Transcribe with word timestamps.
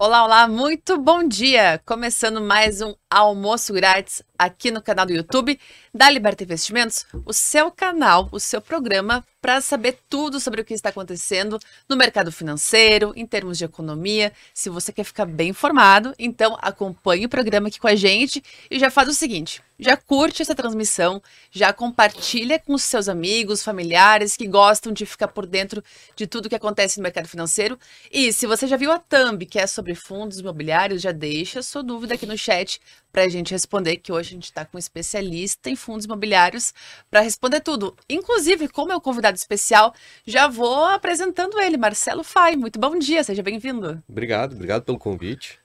Olá, 0.00 0.22
olá, 0.24 0.46
muito 0.46 0.96
bom 0.96 1.26
dia! 1.26 1.82
Começando 1.84 2.40
mais 2.40 2.80
um 2.80 2.94
almoço 3.10 3.72
grátis 3.72 4.22
aqui 4.38 4.70
no 4.70 4.82
canal 4.82 5.06
do 5.06 5.12
YouTube 5.12 5.58
da 5.92 6.08
Liberta 6.08 6.44
Investimentos, 6.44 7.04
o 7.26 7.32
seu 7.32 7.70
canal, 7.70 8.28
o 8.30 8.38
seu 8.38 8.60
programa 8.60 9.24
para 9.40 9.60
saber 9.60 9.98
tudo 10.08 10.40
sobre 10.40 10.60
o 10.60 10.64
que 10.64 10.74
está 10.74 10.88
acontecendo 10.88 11.58
no 11.88 11.96
mercado 11.96 12.30
financeiro, 12.30 13.12
em 13.16 13.26
termos 13.26 13.56
de 13.56 13.64
economia. 13.64 14.32
Se 14.52 14.68
você 14.68 14.92
quer 14.92 15.04
ficar 15.04 15.26
bem 15.26 15.50
informado, 15.50 16.14
então 16.18 16.56
acompanhe 16.60 17.26
o 17.26 17.28
programa 17.28 17.68
aqui 17.68 17.78
com 17.78 17.86
a 17.86 17.94
gente 17.94 18.42
e 18.70 18.78
já 18.78 18.90
faz 18.90 19.08
o 19.08 19.14
seguinte: 19.14 19.62
já 19.78 19.96
curte 19.96 20.42
essa 20.42 20.54
transmissão, 20.54 21.22
já 21.52 21.72
compartilha 21.72 22.58
com 22.58 22.74
os 22.74 22.82
seus 22.82 23.08
amigos, 23.08 23.62
familiares 23.62 24.36
que 24.36 24.46
gostam 24.46 24.92
de 24.92 25.06
ficar 25.06 25.28
por 25.28 25.46
dentro 25.46 25.82
de 26.16 26.26
tudo 26.26 26.48
que 26.48 26.56
acontece 26.56 26.98
no 26.98 27.04
mercado 27.04 27.28
financeiro. 27.28 27.78
E 28.10 28.32
se 28.32 28.46
você 28.46 28.66
já 28.66 28.76
viu 28.76 28.90
a 28.90 28.98
thumb, 28.98 29.46
que 29.46 29.58
é 29.58 29.66
sobre 29.66 29.94
fundos 29.94 30.40
imobiliários, 30.40 31.00
já 31.00 31.12
deixa 31.12 31.62
sua 31.62 31.82
dúvida 31.82 32.14
aqui 32.14 32.26
no 32.26 32.36
chat 32.36 32.80
para 33.12 33.22
a 33.22 33.28
gente 33.28 33.52
responder, 33.52 33.96
que 33.96 34.12
hoje 34.12 34.30
a 34.30 34.34
gente 34.34 34.44
está 34.44 34.64
com 34.64 34.76
um 34.76 34.78
especialista 34.78 35.70
em 35.70 35.76
fundos 35.76 36.04
imobiliários 36.04 36.72
para 37.10 37.20
responder 37.20 37.60
tudo. 37.60 37.96
Inclusive, 38.08 38.68
como 38.68 38.92
é 38.92 38.96
o 38.96 39.00
convidado 39.00 39.36
especial, 39.36 39.94
já 40.26 40.46
vou 40.48 40.84
apresentando 40.84 41.58
ele, 41.58 41.76
Marcelo 41.76 42.22
Fai. 42.22 42.56
Muito 42.56 42.78
bom 42.78 42.98
dia, 42.98 43.24
seja 43.24 43.42
bem-vindo. 43.42 44.02
Obrigado, 44.08 44.52
obrigado 44.54 44.84
pelo 44.84 44.98
convite. 44.98 45.58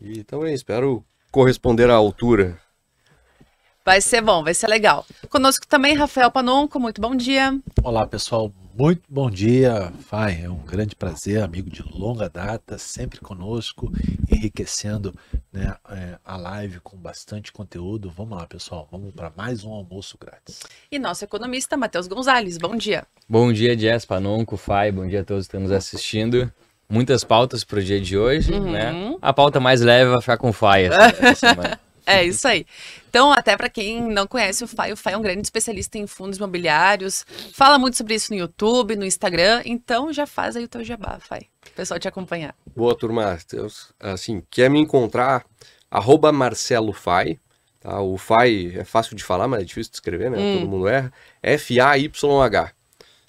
E 0.00 0.24
também 0.24 0.54
espero 0.54 1.04
corresponder 1.30 1.90
à 1.90 1.94
altura. 1.94 2.58
Vai 3.84 4.00
ser 4.00 4.20
bom, 4.20 4.44
vai 4.44 4.54
ser 4.54 4.68
legal. 4.68 5.06
Conosco 5.28 5.66
também 5.66 5.94
Rafael 5.94 6.30
Panonco, 6.30 6.78
muito 6.78 7.00
bom 7.00 7.14
dia. 7.14 7.58
Olá, 7.82 8.06
pessoal, 8.06 8.52
muito 8.80 9.02
bom 9.10 9.30
dia. 9.30 9.92
Fai, 10.08 10.40
é 10.42 10.48
um 10.48 10.56
grande 10.56 10.96
prazer, 10.96 11.42
amigo 11.42 11.68
de 11.68 11.82
longa 11.82 12.30
data, 12.30 12.78
sempre 12.78 13.20
conosco, 13.20 13.92
enriquecendo 14.30 15.14
né, 15.52 15.76
é, 15.90 16.16
a 16.24 16.38
live 16.38 16.80
com 16.80 16.96
bastante 16.96 17.52
conteúdo. 17.52 18.10
Vamos 18.10 18.38
lá, 18.38 18.46
pessoal, 18.46 18.88
vamos 18.90 19.12
para 19.12 19.30
mais 19.36 19.64
um 19.64 19.70
almoço 19.70 20.16
grátis. 20.18 20.60
E 20.90 20.98
nosso 20.98 21.22
economista, 21.22 21.76
Matheus 21.76 22.06
Gonzalez, 22.06 22.56
bom 22.56 22.74
dia. 22.74 23.04
Bom 23.28 23.52
dia, 23.52 23.78
Jess 23.78 24.06
Panonco, 24.06 24.56
Fai, 24.56 24.90
bom 24.90 25.06
dia 25.06 25.20
a 25.20 25.24
todos 25.24 25.44
que 25.46 25.48
estão 25.50 25.60
nos 25.60 25.72
assistindo. 25.72 26.50
Muitas 26.88 27.22
pautas 27.22 27.62
para 27.62 27.80
o 27.80 27.82
dia 27.82 28.00
de 28.00 28.16
hoje, 28.16 28.50
Uhum. 28.54 28.72
né? 28.72 29.14
A 29.20 29.30
pauta 29.30 29.60
mais 29.60 29.82
leve 29.82 30.10
vai 30.10 30.20
ficar 30.22 30.38
com 30.38 30.48
o 30.48 30.52
Fai 30.54 30.86
essa, 30.86 31.26
essa 31.26 31.34
semana. 31.52 31.78
É 32.10 32.24
isso 32.24 32.46
aí. 32.46 32.66
Então, 33.08 33.32
até 33.32 33.56
para 33.56 33.68
quem 33.68 34.00
não 34.02 34.26
conhece 34.26 34.62
o 34.62 34.66
FAI, 34.66 34.92
o 34.92 34.96
FAI 34.96 35.14
é 35.14 35.16
um 35.16 35.22
grande 35.22 35.42
especialista 35.42 35.98
em 35.98 36.06
fundos 36.06 36.38
imobiliários, 36.38 37.24
fala 37.52 37.78
muito 37.78 37.96
sobre 37.96 38.14
isso 38.14 38.32
no 38.32 38.38
YouTube, 38.38 38.96
no 38.96 39.04
Instagram, 39.04 39.62
então 39.64 40.12
já 40.12 40.26
faz 40.26 40.56
aí 40.56 40.64
o 40.64 40.68
teu 40.68 40.84
jabá, 40.84 41.18
FAI, 41.20 41.48
o 41.66 41.74
pessoal 41.74 41.98
te 41.98 42.06
acompanhar. 42.06 42.54
Boa, 42.76 42.94
turma. 42.94 43.36
Assim, 43.98 44.42
quer 44.50 44.70
me 44.70 44.78
encontrar? 44.78 45.44
Arroba 45.90 46.30
Marcelo 46.30 46.92
Fai. 46.92 47.38
Tá? 47.80 48.00
O 48.00 48.16
Fai 48.16 48.72
é 48.76 48.84
fácil 48.84 49.16
de 49.16 49.24
falar, 49.24 49.48
mas 49.48 49.62
é 49.62 49.64
difícil 49.64 49.90
de 49.90 49.96
escrever, 49.96 50.30
né? 50.30 50.36
Todo 50.58 50.68
mundo 50.68 50.86
erra. 50.86 51.12
F-A-Y-H. 51.42 52.72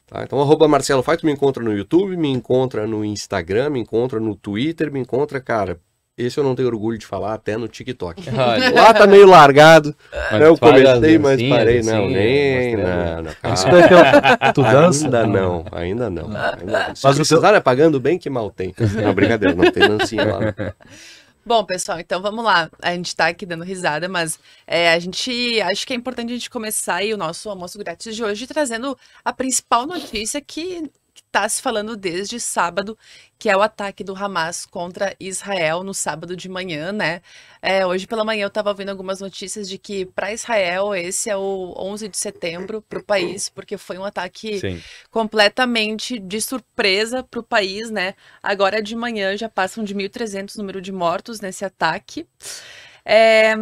Tá? 0.05 0.23
Então, 0.23 0.39
arroba 0.41 0.67
Marcelo 0.67 1.01
Fai, 1.01 1.17
tu 1.17 1.25
me 1.25 1.31
encontra 1.31 1.63
no 1.63 1.73
YouTube, 1.75 2.15
me 2.17 2.29
encontra 2.29 2.85
no 2.85 3.03
Instagram, 3.03 3.71
me 3.71 3.79
encontra 3.79 4.19
no 4.19 4.35
Twitter, 4.35 4.91
me 4.91 4.99
encontra, 4.99 5.41
cara... 5.41 5.79
Esse 6.17 6.37
eu 6.37 6.43
não 6.43 6.55
tenho 6.55 6.67
orgulho 6.67 6.97
de 6.97 7.05
falar, 7.05 7.33
até 7.33 7.55
no 7.57 7.67
TikTok. 7.67 8.29
Olha, 8.37 8.73
Lá 8.73 8.93
tá 8.93 9.07
meio 9.07 9.25
largado. 9.25 9.95
Mas 10.31 10.39
né? 10.39 10.47
Eu 10.47 10.57
comecei, 10.57 11.17
mas 11.17 11.41
parei. 11.49 11.81
Não, 11.81 12.05
assim, 12.05 12.13
nem. 12.13 12.77
Não, 12.77 13.21
não, 13.23 13.33
calma. 13.41 13.55
Isso 13.55 13.67
é 13.67 14.37
que 14.37 14.53
tu 14.53 14.61
dança? 14.61 15.05
Ainda 15.05 15.25
não, 15.27 15.65
ainda 15.71 16.09
não. 16.09 16.25
Ainda 16.25 16.87
não. 16.87 16.95
Se 16.95 17.03
Mas 17.05 17.15
o 17.15 17.19
precisar, 17.19 17.55
é 17.55 17.59
pagando 17.59 17.99
bem 17.99 18.19
que 18.19 18.29
mal 18.29 18.51
tem. 18.51 18.73
Não, 19.01 19.13
brincadeira, 19.13 19.55
não 19.55 19.71
tem 19.71 19.87
dancinha 19.87 20.25
lá. 20.25 20.39
não. 20.39 20.53
Bom, 21.43 21.63
pessoal, 21.65 21.99
então 21.99 22.21
vamos 22.21 22.45
lá. 22.45 22.69
A 22.81 22.93
gente 22.93 23.15
tá 23.15 23.27
aqui 23.27 23.47
dando 23.47 23.63
risada, 23.63 24.07
mas 24.07 24.37
é, 24.67 24.93
a 24.93 24.99
gente 24.99 25.59
acho 25.61 25.87
que 25.87 25.93
é 25.93 25.95
importante 25.95 26.29
a 26.29 26.33
gente 26.35 26.49
começar 26.51 26.95
aí 26.95 27.11
o 27.13 27.17
nosso 27.17 27.49
almoço 27.49 27.79
grátis 27.79 28.15
de 28.15 28.23
hoje 28.23 28.45
trazendo 28.45 28.95
a 29.25 29.33
principal 29.33 29.87
notícia 29.87 30.39
que 30.39 30.87
está 31.31 31.47
se 31.47 31.61
falando 31.61 31.95
desde 31.95 32.41
sábado, 32.41 32.97
que 33.39 33.49
é 33.49 33.55
o 33.55 33.61
ataque 33.61 34.03
do 34.03 34.13
Hamas 34.13 34.65
contra 34.65 35.15
Israel 35.17 35.81
no 35.81 35.93
sábado 35.93 36.35
de 36.35 36.49
manhã, 36.49 36.91
né? 36.91 37.21
É, 37.61 37.85
hoje 37.85 38.05
pela 38.05 38.25
manhã 38.25 38.43
eu 38.43 38.49
estava 38.49 38.69
ouvindo 38.69 38.89
algumas 38.89 39.21
notícias 39.21 39.69
de 39.69 39.77
que 39.77 40.05
para 40.05 40.33
Israel 40.33 40.93
esse 40.93 41.29
é 41.29 41.37
o 41.37 41.73
11 41.77 42.09
de 42.09 42.17
setembro 42.17 42.81
para 42.81 42.99
o 42.99 43.03
país, 43.03 43.47
porque 43.47 43.77
foi 43.77 43.97
um 43.97 44.03
ataque 44.03 44.59
Sim. 44.59 44.83
completamente 45.09 46.19
de 46.19 46.41
surpresa 46.41 47.23
para 47.23 47.39
o 47.39 47.43
país, 47.43 47.89
né? 47.89 48.13
Agora 48.43 48.81
de 48.81 48.93
manhã 48.93 49.35
já 49.37 49.47
passam 49.47 49.85
de 49.85 49.95
1.300 49.95 50.57
número 50.57 50.81
de 50.81 50.91
mortos 50.91 51.39
nesse 51.39 51.63
ataque. 51.63 52.27
É, 53.05 53.55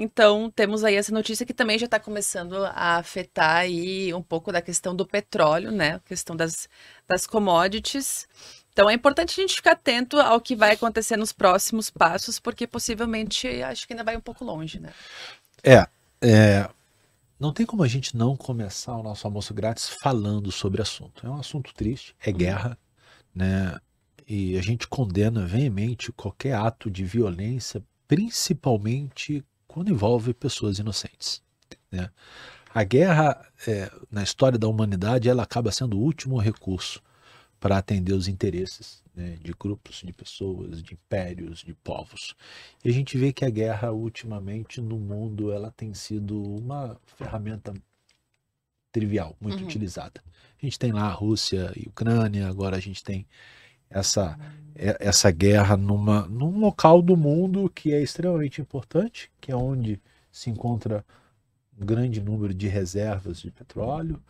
então 0.00 0.50
temos 0.50 0.84
aí 0.84 0.94
essa 0.94 1.12
notícia 1.12 1.44
que 1.44 1.52
também 1.52 1.78
já 1.78 1.86
está 1.86 1.98
começando 1.98 2.64
a 2.64 2.96
afetar 2.96 3.56
aí 3.56 4.14
um 4.14 4.22
pouco 4.22 4.52
da 4.52 4.62
questão 4.62 4.94
do 4.94 5.06
petróleo, 5.06 5.70
né? 5.72 5.94
A 5.94 6.00
questão 6.00 6.36
das, 6.36 6.68
das 7.06 7.26
commodities. 7.26 8.28
Então 8.72 8.88
é 8.88 8.94
importante 8.94 9.32
a 9.32 9.42
gente 9.42 9.56
ficar 9.56 9.72
atento 9.72 10.20
ao 10.20 10.40
que 10.40 10.54
vai 10.54 10.72
acontecer 10.72 11.16
nos 11.16 11.32
próximos 11.32 11.90
passos, 11.90 12.38
porque 12.38 12.66
possivelmente 12.66 13.48
acho 13.62 13.86
que 13.86 13.92
ainda 13.92 14.04
vai 14.04 14.16
um 14.16 14.20
pouco 14.20 14.44
longe, 14.44 14.78
né? 14.78 14.92
É, 15.64 15.86
é, 16.22 16.70
não 17.38 17.52
tem 17.52 17.66
como 17.66 17.82
a 17.82 17.88
gente 17.88 18.16
não 18.16 18.36
começar 18.36 18.96
o 18.96 19.02
nosso 19.02 19.26
almoço 19.26 19.52
grátis 19.52 19.88
falando 20.00 20.52
sobre 20.52 20.80
o 20.80 20.82
assunto. 20.82 21.26
É 21.26 21.30
um 21.30 21.38
assunto 21.38 21.74
triste, 21.74 22.14
é 22.20 22.30
guerra, 22.30 22.78
né? 23.34 23.78
E 24.26 24.58
a 24.58 24.62
gente 24.62 24.86
condena 24.86 25.46
veemente 25.46 26.12
qualquer 26.12 26.54
ato 26.54 26.90
de 26.90 27.04
violência, 27.04 27.82
principalmente 28.06 29.44
quando 29.78 29.90
envolve 29.92 30.34
pessoas 30.34 30.80
inocentes. 30.80 31.40
Né? 31.88 32.10
A 32.74 32.82
guerra, 32.82 33.40
é, 33.64 33.88
na 34.10 34.24
história 34.24 34.58
da 34.58 34.66
humanidade, 34.66 35.28
ela 35.28 35.44
acaba 35.44 35.70
sendo 35.70 35.96
o 35.96 36.00
último 36.00 36.36
recurso 36.36 37.00
para 37.60 37.78
atender 37.78 38.12
os 38.12 38.26
interesses 38.26 39.04
né, 39.14 39.36
de 39.40 39.52
grupos, 39.52 40.02
de 40.04 40.12
pessoas, 40.12 40.82
de 40.82 40.94
impérios, 40.94 41.60
de 41.60 41.74
povos. 41.74 42.34
E 42.84 42.88
a 42.88 42.92
gente 42.92 43.16
vê 43.16 43.32
que 43.32 43.44
a 43.44 43.50
guerra, 43.50 43.92
ultimamente, 43.92 44.80
no 44.80 44.98
mundo, 44.98 45.52
ela 45.52 45.70
tem 45.70 45.94
sido 45.94 46.42
uma 46.42 46.96
ferramenta 47.16 47.72
trivial, 48.90 49.36
muito 49.40 49.60
Uhum. 49.60 49.66
utilizada. 49.66 50.20
A 50.60 50.66
gente 50.66 50.76
tem 50.76 50.90
lá 50.90 51.04
a 51.04 51.12
Rússia 51.12 51.72
e 51.76 51.86
Ucrânia, 51.88 52.48
agora 52.48 52.76
a 52.76 52.80
gente 52.80 53.02
tem 53.04 53.26
essa, 53.90 54.38
é- 54.74 54.96
essa 55.00 55.30
guerra 55.30 55.76
numa, 55.76 56.26
num 56.28 56.58
local 56.58 57.02
do 57.02 57.16
mundo 57.16 57.70
que 57.74 57.92
é 57.92 58.00
extremamente 58.02 58.60
importante, 58.60 59.30
que 59.40 59.50
é 59.52 59.56
onde 59.56 60.00
se 60.30 60.50
encontra 60.50 61.04
um 61.80 61.86
grande 61.86 62.20
número 62.20 62.52
de 62.54 62.68
reservas 62.68 63.40
de 63.40 63.50
petróleo, 63.50 64.20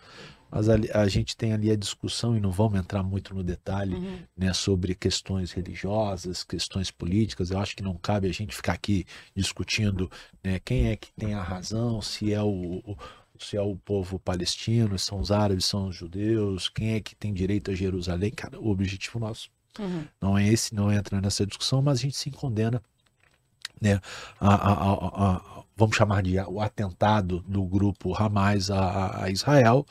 mas 0.50 0.68
ali- 0.68 0.90
a 0.92 1.06
gente 1.08 1.36
tem 1.36 1.52
ali 1.52 1.70
a 1.70 1.76
discussão, 1.76 2.36
e 2.36 2.40
não 2.40 2.50
vamos 2.50 2.78
entrar 2.78 3.02
muito 3.02 3.34
no 3.34 3.42
detalhe, 3.44 3.94
Uhum. 3.96 4.18
né, 4.36 4.52
sobre 4.54 4.94
questões 4.94 5.52
religiosas, 5.52 6.42
questões 6.44 6.90
políticas. 6.90 7.50
Eu 7.50 7.58
acho 7.58 7.76
que 7.76 7.82
não 7.82 7.96
cabe 7.96 8.28
a 8.28 8.32
gente 8.32 8.54
ficar 8.56 8.72
aqui 8.74 9.04
discutindo 9.34 10.10
né, 10.44 10.58
quem 10.60 10.88
é 10.88 10.96
que 10.96 11.12
tem 11.12 11.34
a 11.34 11.42
razão, 11.42 12.00
se 12.02 12.32
é 12.32 12.42
o, 12.42 12.48
o- 12.84 12.96
se 13.38 13.56
é 13.56 13.62
o 13.62 13.76
povo 13.76 14.18
palestino, 14.18 14.98
se 14.98 15.06
são 15.06 15.20
os 15.20 15.30
árabes, 15.30 15.64
são 15.64 15.88
os 15.88 15.96
judeus, 15.96 16.68
quem 16.68 16.94
é 16.94 17.00
que 17.00 17.14
tem 17.14 17.32
direito 17.32 17.70
a 17.70 17.74
Jerusalém. 17.74 18.30
Cara, 18.30 18.58
o 18.60 18.68
objetivo 18.70 19.18
nosso 19.18 19.48
Uhum. 19.78 20.04
não 20.20 20.36
é 20.36 20.48
esse, 20.48 20.74
não 20.74 20.90
entra 20.92 21.20
nessa 21.20 21.46
discussão, 21.46 21.80
mas 21.80 21.98
a 21.98 22.02
gente 22.02 22.16
se 22.16 22.30
condena, 22.30 22.82
né, 23.80 24.00
a, 24.40 24.54
a- 24.54 25.34
a- 25.36 25.64
vamos 25.76 25.96
chamar 25.96 26.22
de 26.22 26.36
o 26.40 26.60
atentado 26.60 27.44
do 27.46 27.62
grupo 27.64 28.12
Hamas 28.14 28.70
a 28.70 29.30
Israel 29.30 29.86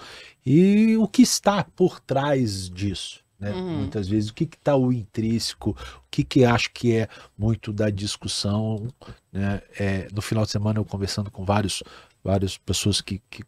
e 0.46 0.98
o 0.98 1.08
que 1.08 1.22
está 1.22 1.64
por 1.64 2.00
trás 2.02 2.70
disso. 2.70 3.26
Né? 3.40 3.52
Uhum. 3.54 3.78
Muitas 3.82 4.08
vezes 4.10 4.30
o 4.30 4.34
que 4.34 4.44
está 4.46 4.76
o 4.76 4.92
intrínseco, 4.92 5.70
o 5.70 6.04
que, 6.12 6.24
que 6.24 6.44
acho 6.44 6.72
que 6.74 6.94
é 6.96 7.08
muito 7.38 7.72
da 7.72 7.90
discussão. 7.90 8.88
Né? 9.32 9.62
É, 9.80 10.08
no 10.12 10.22
final 10.22 10.44
de 10.44 10.52
semana 10.52 10.80
eu 10.80 10.84
conversando 10.86 11.30
com 11.32 11.46
vários, 11.46 11.82
várias 12.28 12.58
pessoas 12.58 13.00
que, 13.02 13.22
que, 13.30 13.44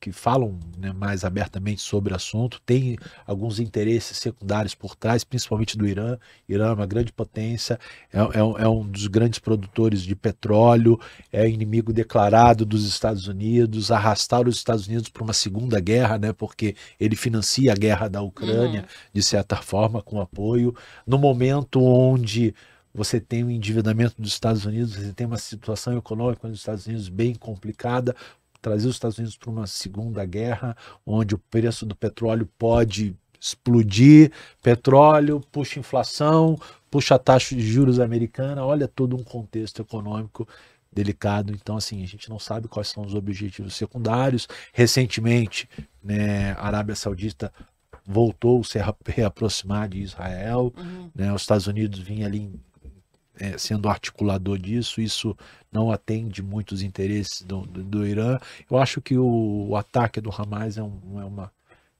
que 0.00 0.12
falam 0.12 0.58
né, 0.78 0.92
mais 0.92 1.24
abertamente 1.24 1.80
sobre 1.80 2.12
o 2.12 2.16
assunto, 2.16 2.60
tem 2.64 2.96
alguns 3.26 3.58
interesses 3.58 4.18
secundários 4.18 4.74
por 4.74 4.94
trás, 4.94 5.24
principalmente 5.24 5.76
do 5.76 5.86
Irã. 5.86 6.18
Irã 6.48 6.68
é 6.70 6.74
uma 6.74 6.86
grande 6.86 7.12
potência, 7.12 7.78
é, 8.12 8.18
é 8.38 8.42
um- 8.44 8.58
é 8.58 8.68
um 8.68 8.86
dos 8.86 9.06
grandes 9.08 9.38
produtores 9.40 10.02
de 10.02 10.14
petróleo, 10.14 10.98
é 11.32 11.48
inimigo 11.48 11.92
declarado 11.92 12.64
dos 12.64 12.84
Estados 12.86 13.26
Unidos, 13.26 13.90
arrastar 13.90 14.46
os 14.46 14.56
Estados 14.56 14.86
Unidos 14.86 15.08
para 15.08 15.24
uma 15.24 15.32
segunda 15.32 15.80
guerra, 15.80 16.18
né, 16.18 16.32
porque 16.32 16.76
ele 17.00 17.16
financia 17.16 17.72
a 17.72 17.76
guerra 17.76 18.08
da 18.08 18.22
Ucrânia, 18.22 18.82
Uhum. 18.82 18.86
de 19.14 19.22
certa 19.22 19.56
forma, 19.56 20.02
com 20.02 20.20
apoio, 20.20 20.74
no 21.06 21.18
momento 21.18 21.82
onde 21.82 22.54
você 22.96 23.20
tem 23.20 23.44
o 23.44 23.50
endividamento 23.50 24.20
dos 24.20 24.32
Estados 24.32 24.64
Unidos, 24.64 24.94
você 24.94 25.12
tem 25.12 25.26
uma 25.26 25.36
situação 25.36 25.96
econômica 25.98 26.48
nos 26.48 26.58
Estados 26.58 26.86
Unidos 26.86 27.10
bem 27.10 27.34
complicada, 27.34 28.16
trazer 28.62 28.88
os 28.88 28.96
Estados 28.96 29.18
Unidos 29.18 29.36
para 29.36 29.50
uma 29.50 29.66
segunda 29.66 30.24
guerra, 30.24 30.74
onde 31.04 31.34
o 31.34 31.38
preço 31.38 31.84
do 31.84 31.94
petróleo 31.94 32.48
pode 32.58 33.14
explodir, 33.38 34.32
petróleo 34.62 35.40
puxa 35.52 35.78
inflação, 35.78 36.58
puxa 36.90 37.16
a 37.16 37.18
taxa 37.18 37.54
de 37.54 37.60
juros 37.60 38.00
americana, 38.00 38.64
olha 38.64 38.88
todo 38.88 39.14
um 39.14 39.22
contexto 39.22 39.82
econômico 39.82 40.48
delicado. 40.90 41.52
Então, 41.52 41.76
assim, 41.76 42.02
a 42.02 42.06
gente 42.06 42.30
não 42.30 42.38
sabe 42.38 42.66
quais 42.66 42.88
são 42.88 43.04
os 43.04 43.14
objetivos 43.14 43.74
secundários. 43.74 44.48
Recentemente, 44.72 45.68
né, 46.02 46.52
a 46.52 46.66
Arábia 46.66 46.94
Saudita 46.96 47.52
voltou 48.06 48.60
a 48.60 48.64
se 48.64 48.78
reaproximar 49.06 49.88
de 49.88 50.00
Israel, 50.00 50.72
uhum. 50.76 51.10
né, 51.14 51.32
os 51.32 51.42
Estados 51.42 51.66
Unidos 51.66 51.98
vinha 51.98 52.26
ali 52.26 52.58
é, 53.38 53.58
sendo 53.58 53.88
articulador 53.88 54.58
disso, 54.58 55.00
isso 55.00 55.36
não 55.70 55.90
atende 55.90 56.42
muitos 56.42 56.82
interesses 56.82 57.42
do, 57.42 57.66
do, 57.66 57.82
do 57.82 58.06
Irã. 58.06 58.38
Eu 58.70 58.78
acho 58.78 59.00
que 59.00 59.16
o, 59.16 59.68
o, 59.68 59.76
ataque 59.76 60.20
do 60.20 60.30
Hamas 60.30 60.78
é, 60.78 60.82
um, 60.82 61.20
é, 61.20 61.24
uma, 61.24 61.52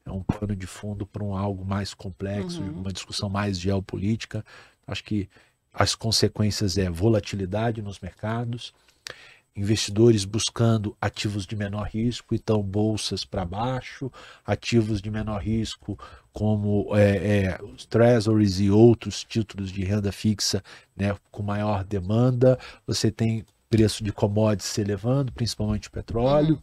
é 0.04 0.10
um 0.10 0.22
pano 0.22 0.56
de 0.56 0.66
fundo 0.66 1.06
para 1.06 1.22
um 1.22 1.36
algo 1.36 1.64
mais 1.64 1.92
complexo, 1.92 2.62
uhum. 2.62 2.80
uma 2.80 2.92
discussão 2.92 3.28
mais 3.28 3.58
geopolítica. 3.58 4.44
Acho 4.86 5.04
que 5.04 5.28
as 5.72 5.94
consequências 5.94 6.78
é 6.78 6.88
volatilidade 6.88 7.82
nos 7.82 8.00
mercados, 8.00 8.72
investidores 9.56 10.24
buscando 10.24 10.94
ativos 11.00 11.46
de 11.46 11.56
menor 11.56 11.88
risco, 11.88 12.34
então 12.34 12.62
bolsas 12.62 13.24
para 13.24 13.44
baixo, 13.44 14.12
ativos 14.44 15.00
de 15.00 15.10
menor 15.10 15.42
risco 15.42 15.98
como 16.32 16.94
é, 16.94 17.16
é, 17.16 17.58
os 17.62 17.86
treasuries 17.86 18.60
e 18.60 18.70
outros 18.70 19.24
títulos 19.24 19.72
de 19.72 19.82
renda 19.82 20.12
fixa 20.12 20.62
né, 20.94 21.16
com 21.30 21.42
maior 21.42 21.82
demanda. 21.82 22.58
Você 22.86 23.10
tem 23.10 23.44
preço 23.70 24.04
de 24.04 24.12
commodities 24.12 24.70
se 24.70 24.82
elevando, 24.82 25.32
principalmente 25.32 25.90
petróleo. 25.90 26.62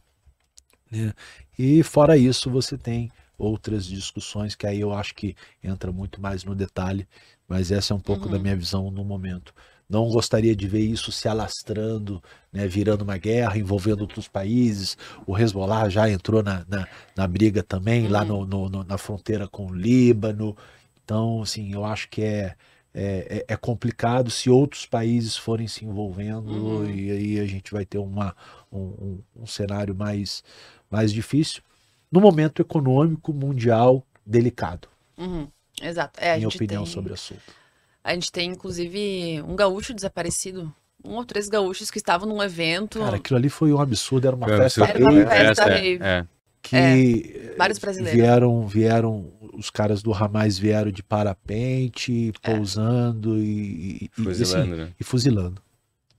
Uhum. 0.91 1.05
Né? 1.05 1.13
E 1.57 1.81
fora 1.81 2.15
isso, 2.15 2.51
você 2.51 2.77
tem 2.77 3.11
outras 3.35 3.85
discussões 3.85 4.53
que 4.53 4.67
aí 4.67 4.79
eu 4.79 4.93
acho 4.93 5.15
que 5.15 5.35
entra 5.63 5.91
muito 5.91 6.21
mais 6.21 6.43
no 6.43 6.53
detalhe, 6.53 7.07
mas 7.47 7.71
essa 7.71 7.93
é 7.93 7.97
um 7.97 7.99
pouco 7.99 8.25
uhum. 8.25 8.31
da 8.31 8.39
minha 8.39 8.55
visão 8.55 8.91
no 8.91 9.03
momento. 9.03 9.53
Não 9.89 10.09
gostaria 10.09 10.55
de 10.55 10.67
ver 10.67 10.81
isso 10.81 11.11
se 11.11 11.27
alastrando, 11.27 12.21
né, 12.51 12.67
virando 12.67 13.03
uma 13.03 13.17
guerra, 13.17 13.57
envolvendo 13.57 14.01
outros 14.01 14.27
países. 14.27 14.97
O 15.27 15.37
Hezbollah 15.37 15.89
já 15.89 16.09
entrou 16.09 16.41
na, 16.41 16.65
na, 16.67 16.87
na 17.15 17.27
briga 17.27 17.61
também, 17.61 18.05
uhum. 18.05 18.11
lá 18.11 18.25
no, 18.25 18.45
no, 18.45 18.83
na 18.83 18.97
fronteira 18.97 19.47
com 19.47 19.67
o 19.67 19.73
Líbano. 19.73 20.55
Então, 21.03 21.41
assim, 21.41 21.73
eu 21.73 21.83
acho 21.83 22.09
que 22.09 22.21
é, 22.21 22.55
é, 22.93 23.45
é, 23.47 23.53
é 23.53 23.57
complicado 23.57 24.31
se 24.31 24.49
outros 24.49 24.85
países 24.85 25.35
forem 25.35 25.67
se 25.67 25.85
envolvendo 25.85 26.51
uhum. 26.51 26.89
e 26.89 27.11
aí 27.11 27.39
a 27.39 27.45
gente 27.45 27.71
vai 27.71 27.85
ter 27.85 27.97
uma, 27.97 28.35
um, 28.71 28.79
um, 28.79 29.19
um 29.41 29.45
cenário 29.45 29.93
mais, 29.93 30.43
mais 30.89 31.11
difícil 31.11 31.61
no 32.11 32.21
momento 32.21 32.61
econômico 32.61 33.33
mundial 33.33 34.05
delicado. 34.23 34.87
Uhum. 35.17 35.47
Exato. 35.81 36.19
É, 36.21 36.37
minha 36.37 36.47
opinião 36.47 36.83
tem... 36.83 36.93
sobre 36.93 37.11
o 37.11 37.15
assunto. 37.15 37.41
A 38.03 38.13
gente 38.13 38.31
tem, 38.31 38.49
inclusive, 38.51 39.41
um 39.47 39.55
gaúcho 39.55 39.93
desaparecido. 39.93 40.73
Um 41.05 41.15
ou 41.15 41.25
três 41.25 41.49
gaúchos 41.49 41.91
que 41.91 41.97
estavam 41.97 42.27
num 42.27 42.41
evento. 42.41 42.99
Cara, 42.99 43.17
aquilo 43.17 43.37
ali 43.37 43.49
foi 43.49 43.73
um 43.73 43.79
absurdo, 43.79 44.27
era 44.27 44.35
uma 44.35 44.47
festa. 44.47 44.85
Era 44.85 44.99
uma 44.99 45.25
festa 45.25 45.69
é, 45.73 45.93
é. 45.95 46.27
Que 46.61 46.75
é, 46.77 47.55
vários 47.57 47.77
brasileiros. 47.77 48.19
Vieram, 48.19 48.67
vieram, 48.67 49.33
os 49.53 49.69
caras 49.69 50.01
do 50.01 50.11
Ramais 50.11 50.57
vieram 50.57 50.91
de 50.91 51.03
parapente, 51.03 52.31
é. 52.41 52.55
pousando 52.55 53.37
e, 53.37 54.09
e, 54.17 54.23
fuzilando, 54.23 54.39
e, 54.39 54.71
assim, 54.71 54.81
né? 54.81 54.91
e 54.97 55.03
fuzilando. 55.03 55.61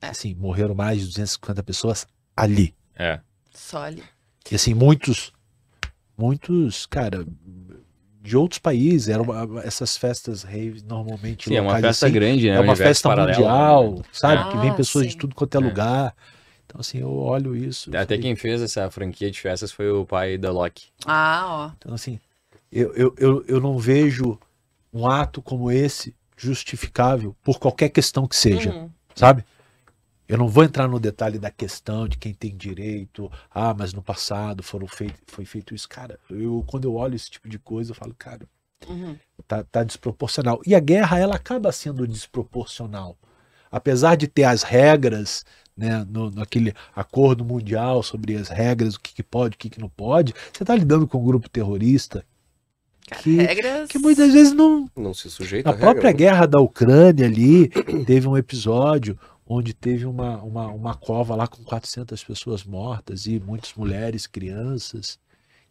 É. 0.01 0.07
Assim, 0.09 0.35
morreram 0.35 0.75
mais 0.75 0.99
de 0.99 1.07
250 1.07 1.63
pessoas 1.63 2.07
ali. 2.37 2.75
É. 2.95 3.19
Só 3.51 3.83
ali. 3.83 4.03
E 4.51 4.55
assim, 4.55 4.75
muitos, 4.75 5.33
muitos, 6.15 6.85
cara, 6.85 7.25
de 8.25 8.35
outros 8.35 8.59
países. 8.59 9.07
Eram 9.07 9.59
essas 9.59 9.95
festas 9.95 10.43
rave 10.43 10.83
normalmente. 10.83 11.47
Sim, 11.47 11.55
é 11.55 11.61
uma 11.61 11.79
festa 11.79 12.07
assim, 12.07 12.13
grande, 12.13 12.49
né? 12.49 12.55
É 12.55 12.59
uma 12.59 12.75
festa 12.75 13.09
paralelo, 13.09 13.37
mundial, 13.37 13.91
né? 13.93 14.01
sabe? 14.11 14.41
Ah, 14.41 14.51
que 14.51 14.57
vem 14.57 14.73
pessoas 14.75 15.05
sim. 15.05 15.11
de 15.11 15.17
tudo 15.17 15.35
quanto 15.35 15.55
é, 15.55 15.61
é, 15.61 15.63
lugar. 15.63 16.15
Então, 16.65 16.81
assim, 16.81 16.99
eu 16.99 17.13
olho 17.13 17.55
isso. 17.55 17.95
Até 17.95 18.17
quem 18.17 18.35
fez 18.35 18.61
essa 18.61 18.89
franquia 18.89 19.29
de 19.29 19.39
festas 19.39 19.71
foi 19.71 19.89
o 19.91 20.05
pai 20.05 20.37
da 20.37 20.51
Loki. 20.51 20.87
Ah, 21.05 21.45
ó. 21.47 21.71
Então, 21.77 21.93
assim, 21.93 22.19
eu, 22.71 22.93
eu, 22.95 23.15
eu, 23.17 23.45
eu 23.47 23.61
não 23.61 23.77
vejo 23.77 24.37
um 24.91 25.07
ato 25.07 25.41
como 25.41 25.71
esse 25.71 26.15
justificável 26.35 27.35
por 27.43 27.59
qualquer 27.59 27.89
questão 27.89 28.27
que 28.27 28.35
seja, 28.35 28.71
uhum. 28.71 28.89
sabe? 29.13 29.45
Eu 30.27 30.37
não 30.37 30.47
vou 30.47 30.63
entrar 30.63 30.87
no 30.87 30.99
detalhe 30.99 31.37
da 31.37 31.51
questão 31.51 32.07
de 32.07 32.17
quem 32.17 32.33
tem 32.33 32.55
direito. 32.55 33.31
Ah, 33.49 33.75
mas 33.77 33.93
no 33.93 34.01
passado 34.01 34.63
foram 34.63 34.87
feito, 34.87 35.15
foi 35.27 35.45
feito 35.45 35.75
isso. 35.75 35.87
Cara, 35.87 36.19
eu, 36.29 36.63
quando 36.67 36.85
eu 36.85 36.95
olho 36.95 37.15
esse 37.15 37.29
tipo 37.29 37.47
de 37.47 37.59
coisa, 37.59 37.91
eu 37.91 37.95
falo, 37.95 38.15
cara, 38.17 38.41
uhum. 38.87 39.15
tá, 39.47 39.63
tá 39.63 39.83
desproporcional. 39.83 40.61
E 40.65 40.73
a 40.73 40.79
guerra, 40.79 41.19
ela 41.19 41.35
acaba 41.35 41.71
sendo 41.71 42.07
desproporcional. 42.07 43.15
Apesar 43.71 44.15
de 44.15 44.27
ter 44.27 44.45
as 44.45 44.63
regras, 44.63 45.45
né, 45.77 46.03
no, 46.09 46.31
naquele 46.31 46.73
acordo 46.95 47.45
mundial 47.45 48.01
sobre 48.01 48.35
as 48.35 48.49
regras, 48.49 48.95
o 48.95 48.99
que, 48.99 49.13
que 49.13 49.23
pode, 49.23 49.55
o 49.55 49.57
que, 49.59 49.69
que 49.69 49.79
não 49.79 49.89
pode, 49.89 50.33
você 50.51 50.63
está 50.63 50.75
lidando 50.75 51.07
com 51.07 51.19
um 51.19 51.25
grupo 51.25 51.49
terrorista 51.49 52.25
que, 53.21 53.37
regras... 53.37 53.87
que 53.87 53.99
muitas 53.99 54.33
vezes 54.33 54.53
não. 54.53 54.89
Não 54.95 55.13
se 55.13 55.29
sujeita 55.29 55.69
a. 55.69 55.73
A 55.73 55.77
própria 55.77 56.09
regra, 56.09 56.17
guerra 56.17 56.45
da 56.47 56.59
Ucrânia 56.59 57.25
ali 57.25 57.67
teve 58.05 58.27
um 58.27 58.35
episódio 58.35 59.17
onde 59.47 59.73
teve 59.73 60.05
uma, 60.05 60.41
uma, 60.41 60.67
uma 60.67 60.95
cova 60.95 61.35
lá 61.35 61.47
com 61.47 61.63
400 61.63 62.23
pessoas 62.23 62.63
mortas 62.63 63.27
e 63.27 63.39
muitas 63.39 63.73
mulheres, 63.75 64.25
crianças. 64.25 65.19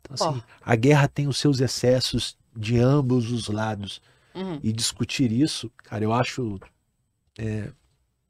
Então, 0.00 0.14
assim, 0.14 0.38
oh. 0.38 0.52
a 0.62 0.76
guerra 0.76 1.08
tem 1.08 1.26
os 1.26 1.38
seus 1.38 1.60
excessos 1.60 2.36
de 2.56 2.78
ambos 2.78 3.30
os 3.32 3.48
lados. 3.48 4.00
Uhum. 4.34 4.58
E 4.62 4.72
discutir 4.72 5.30
isso, 5.30 5.70
cara, 5.78 6.02
eu 6.04 6.12
acho. 6.12 6.58
É, 7.38 7.70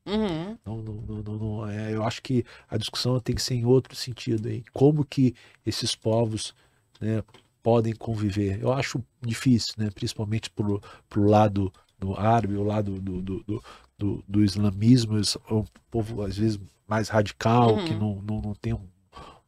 uhum. 0.07 0.59
não, 0.65 0.83
não, 0.83 0.95
não, 1.23 1.39
não, 1.39 1.69
é, 1.69 1.95
eu 1.95 2.03
acho 2.03 2.23
que 2.23 2.45
a 2.69 2.77
discussão 2.77 3.19
tem 3.21 3.35
que 3.35 3.43
ser 3.43 3.55
em 3.55 3.65
outro 3.65 3.95
sentido. 3.95 4.49
Hein? 4.49 4.65
Como 4.73 5.05
que 5.05 5.35
esses 5.65 5.95
povos 5.95 6.55
né, 7.01 7.23
podem 7.63 7.95
conviver? 7.95 8.61
Eu 8.63 8.73
acho 8.73 9.03
difícil, 9.21 9.75
né, 9.79 9.91
principalmente 9.91 10.51
para 10.51 10.67
o 10.67 11.25
lado 11.25 11.73
do 11.99 12.15
árabe, 12.15 12.55
o 12.55 12.63
lado 12.63 13.01
do, 13.01 13.23
do, 13.23 13.43
do 13.45 13.63
do, 14.05 14.25
do 14.29 14.45
islamismo, 14.45 15.17
é 15.19 15.55
um 15.55 15.65
povo 15.91 16.23
às 16.23 16.37
vezes 16.37 16.61
mais 16.87 17.09
radical, 17.09 17.75
uhum. 17.75 17.85
que 17.87 17.95
não, 17.95 18.23
não, 18.23 18.41
não 18.43 18.55
tem 18.55 18.79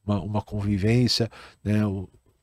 uma, 0.06 0.20
uma 0.20 0.43
convivência 0.43 1.31
né, 1.62 1.81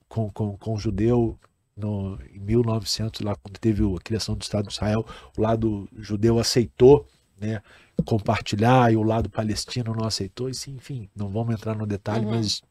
com, 0.07 0.29
com, 0.29 0.55
com 0.57 0.75
o 0.75 0.79
judeu. 0.79 1.37
No, 1.75 2.19
em 2.31 2.37
1900, 2.37 3.21
lá 3.21 3.35
quando 3.35 3.57
teve 3.57 3.83
a 3.83 3.99
criação 3.99 4.35
do 4.35 4.43
Estado 4.43 4.67
de 4.67 4.73
Israel, 4.73 5.03
o 5.35 5.41
lado 5.41 5.89
judeu 5.97 6.37
aceitou 6.37 7.07
né, 7.35 7.63
compartilhar 8.05 8.93
e 8.93 8.95
o 8.95 9.01
lado 9.01 9.27
palestino 9.27 9.95
não 9.95 10.05
aceitou. 10.05 10.49
E, 10.49 10.53
sim, 10.53 10.75
enfim, 10.75 11.09
não 11.15 11.29
vamos 11.29 11.55
entrar 11.55 11.75
no 11.75 11.87
detalhe, 11.87 12.25
uhum. 12.25 12.35
mas 12.35 12.61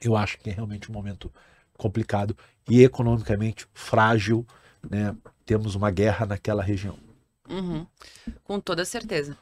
eu 0.00 0.16
acho 0.16 0.38
que 0.38 0.48
é 0.48 0.52
realmente 0.54 0.90
um 0.90 0.94
momento 0.94 1.30
complicado 1.76 2.34
e 2.70 2.82
economicamente 2.82 3.66
frágil. 3.74 4.46
Né? 4.88 5.14
Temos 5.44 5.74
uma 5.74 5.90
guerra 5.90 6.24
naquela 6.24 6.62
região. 6.62 6.96
Uhum. 7.52 7.86
Com 8.44 8.58
toda 8.58 8.84
certeza. 8.84 9.36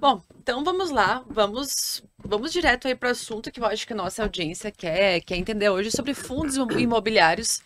Bom, 0.00 0.20
então 0.40 0.64
vamos 0.64 0.90
lá, 0.90 1.24
vamos 1.28 2.02
vamos 2.18 2.52
direto 2.52 2.88
aí 2.88 2.94
para 2.96 3.08
o 3.08 3.12
assunto 3.12 3.50
que 3.52 3.60
eu 3.60 3.64
acho 3.64 3.86
que 3.86 3.92
a 3.92 3.96
nossa 3.96 4.22
audiência 4.22 4.72
quer, 4.72 5.20
quer 5.20 5.36
entender 5.36 5.68
hoje 5.68 5.90
sobre 5.92 6.14
fundos 6.14 6.56
imobiliários. 6.56 7.62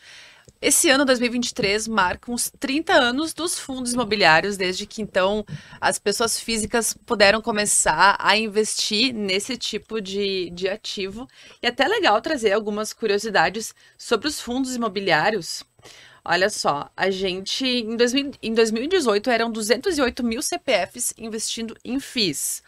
Esse 0.60 0.90
ano 0.90 1.04
2023 1.04 1.88
marca 1.88 2.30
uns 2.30 2.50
30 2.58 2.92
anos 2.92 3.32
dos 3.32 3.58
fundos 3.58 3.92
imobiliários, 3.92 4.56
desde 4.56 4.86
que 4.86 5.00
então 5.00 5.44
as 5.80 5.98
pessoas 5.98 6.38
físicas 6.38 6.92
puderam 7.06 7.40
começar 7.40 8.16
a 8.18 8.36
investir 8.36 9.14
nesse 9.14 9.56
tipo 9.56 10.00
de, 10.00 10.50
de 10.50 10.68
ativo. 10.68 11.26
E 11.62 11.66
é 11.66 11.70
até 11.70 11.86
legal 11.86 12.20
trazer 12.20 12.52
algumas 12.52 12.92
curiosidades 12.92 13.74
sobre 13.96 14.28
os 14.28 14.40
fundos 14.40 14.74
imobiliários, 14.74 15.64
Olha 16.30 16.50
só, 16.50 16.90
a 16.94 17.10
gente, 17.10 17.64
em, 17.64 17.96
2000, 17.96 18.32
em 18.42 18.52
2018, 18.52 19.30
eram 19.30 19.50
208 19.50 20.22
mil 20.22 20.42
CPFs 20.42 21.14
investindo 21.16 21.74
em 21.82 21.98
FIIs. 21.98 22.62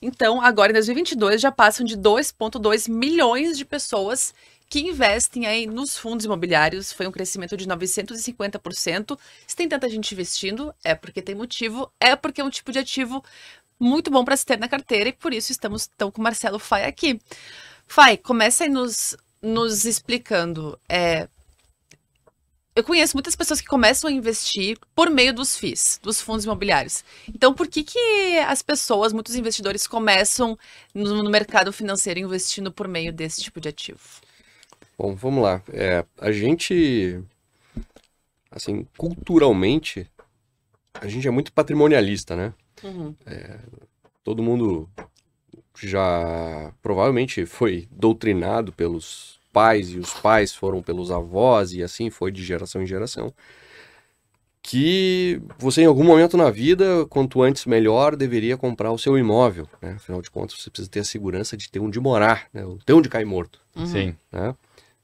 Então, 0.00 0.40
agora 0.40 0.70
em 0.70 0.74
2022, 0.74 1.40
já 1.40 1.50
passam 1.50 1.84
de 1.84 1.96
2,2 1.96 2.88
milhões 2.88 3.58
de 3.58 3.64
pessoas 3.64 4.32
que 4.68 4.78
investem 4.78 5.44
aí 5.44 5.66
nos 5.66 5.98
fundos 5.98 6.24
imobiliários. 6.24 6.92
Foi 6.92 7.04
um 7.04 7.10
crescimento 7.10 7.56
de 7.56 7.66
950%. 7.66 9.18
Se 9.44 9.56
tem 9.56 9.68
tanta 9.68 9.88
gente 9.88 10.12
investindo, 10.12 10.72
é 10.84 10.94
porque 10.94 11.20
tem 11.20 11.34
motivo, 11.34 11.92
é 11.98 12.14
porque 12.14 12.40
é 12.40 12.44
um 12.44 12.50
tipo 12.50 12.70
de 12.70 12.78
ativo 12.78 13.24
muito 13.80 14.08
bom 14.08 14.24
para 14.24 14.36
se 14.36 14.46
ter 14.46 14.56
na 14.56 14.68
carteira 14.68 15.08
e 15.08 15.12
por 15.12 15.34
isso 15.34 15.50
estamos 15.50 15.88
tão 15.98 16.12
com 16.12 16.20
o 16.20 16.22
Marcelo 16.22 16.60
Fai 16.60 16.84
aqui. 16.84 17.20
Fai, 17.88 18.16
começa 18.16 18.62
aí 18.62 18.70
nos, 18.70 19.16
nos 19.42 19.84
explicando 19.84 20.78
é, 20.88 21.26
eu 22.80 22.84
conheço 22.84 23.14
muitas 23.16 23.36
pessoas 23.36 23.60
que 23.60 23.66
começam 23.66 24.08
a 24.08 24.12
investir 24.12 24.78
por 24.94 25.10
meio 25.10 25.34
dos 25.34 25.56
FIIs, 25.56 26.00
dos 26.02 26.20
fundos 26.20 26.44
imobiliários. 26.44 27.04
Então, 27.28 27.52
por 27.54 27.68
que, 27.68 27.84
que 27.84 28.38
as 28.46 28.62
pessoas, 28.62 29.12
muitos 29.12 29.34
investidores, 29.34 29.86
começam 29.86 30.58
no, 30.94 31.22
no 31.22 31.30
mercado 31.30 31.72
financeiro 31.72 32.20
investindo 32.20 32.72
por 32.72 32.88
meio 32.88 33.12
desse 33.12 33.42
tipo 33.42 33.60
de 33.60 33.68
ativo? 33.68 34.00
Bom, 34.98 35.14
vamos 35.14 35.42
lá. 35.42 35.62
É, 35.72 36.04
a 36.18 36.32
gente, 36.32 37.22
assim, 38.50 38.86
culturalmente, 38.96 40.06
a 40.94 41.08
gente 41.08 41.28
é 41.28 41.30
muito 41.30 41.52
patrimonialista, 41.52 42.34
né? 42.34 42.54
Uhum. 42.82 43.14
Todo 44.24 44.42
mundo 44.42 44.88
já 45.82 46.72
provavelmente 46.82 47.46
foi 47.46 47.88
doutrinado 47.90 48.72
pelos 48.72 49.39
pais 49.52 49.90
e 49.90 49.98
os 49.98 50.12
pais 50.12 50.54
foram 50.54 50.82
pelos 50.82 51.10
avós 51.10 51.72
e 51.72 51.82
assim 51.82 52.10
foi 52.10 52.30
de 52.30 52.42
geração 52.42 52.82
em 52.82 52.86
geração. 52.86 53.32
Que 54.62 55.40
você 55.58 55.82
em 55.82 55.86
algum 55.86 56.04
momento 56.04 56.36
na 56.36 56.50
vida, 56.50 57.06
quanto 57.06 57.42
antes 57.42 57.64
melhor, 57.64 58.14
deveria 58.14 58.56
comprar 58.56 58.92
o 58.92 58.98
seu 58.98 59.16
imóvel, 59.16 59.66
né? 59.80 59.92
Afinal 59.92 60.20
de 60.20 60.30
contas, 60.30 60.60
você 60.60 60.70
precisa 60.70 60.90
ter 60.90 61.00
a 61.00 61.04
segurança 61.04 61.56
de 61.56 61.70
ter 61.70 61.80
onde 61.80 61.98
morar, 61.98 62.46
né? 62.52 62.62
ter 62.84 62.92
onde 62.92 63.08
cair 63.08 63.24
morto 63.24 63.60
Uhum. 63.74 63.86
Sim. 63.86 64.16
né? 64.30 64.54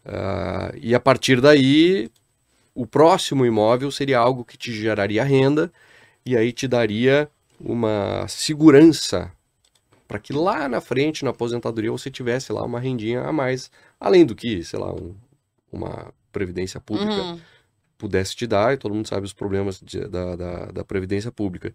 Ah, 0.04 0.72
e 0.80 0.94
a 0.94 1.00
partir 1.00 1.40
daí, 1.40 2.10
o 2.74 2.86
próximo 2.86 3.46
imóvel 3.46 3.90
seria 3.90 4.18
algo 4.18 4.44
que 4.44 4.58
te 4.58 4.72
geraria 4.72 5.24
renda 5.24 5.72
e 6.24 6.36
aí 6.36 6.52
te 6.52 6.68
daria 6.68 7.28
uma 7.58 8.26
segurança 8.28 9.32
para 10.06 10.18
que 10.18 10.32
lá 10.32 10.68
na 10.68 10.80
frente, 10.80 11.24
na 11.24 11.30
aposentadoria, 11.30 11.90
você 11.90 12.10
tivesse 12.10 12.52
lá 12.52 12.62
uma 12.62 12.78
rendinha 12.78 13.22
a 13.22 13.32
mais, 13.32 13.70
além 14.00 14.24
do 14.26 14.34
que, 14.34 14.62
sei 14.64 14.78
lá, 14.78 14.92
um- 14.94 15.14
uma 15.72 16.12
previdência 16.32 16.80
pública 16.80 17.12
Uhum. 17.14 17.40
pudesse 17.98 18.36
te 18.36 18.46
dar, 18.46 18.74
e 18.74 18.76
todo 18.76 18.94
mundo 18.94 19.08
sabe 19.08 19.26
os 19.26 19.32
problemas 19.32 19.80
de- 19.80 20.06
da, 20.08 20.36
da, 20.36 20.66
da 20.66 20.84
previdência 20.84 21.32
pública. 21.32 21.74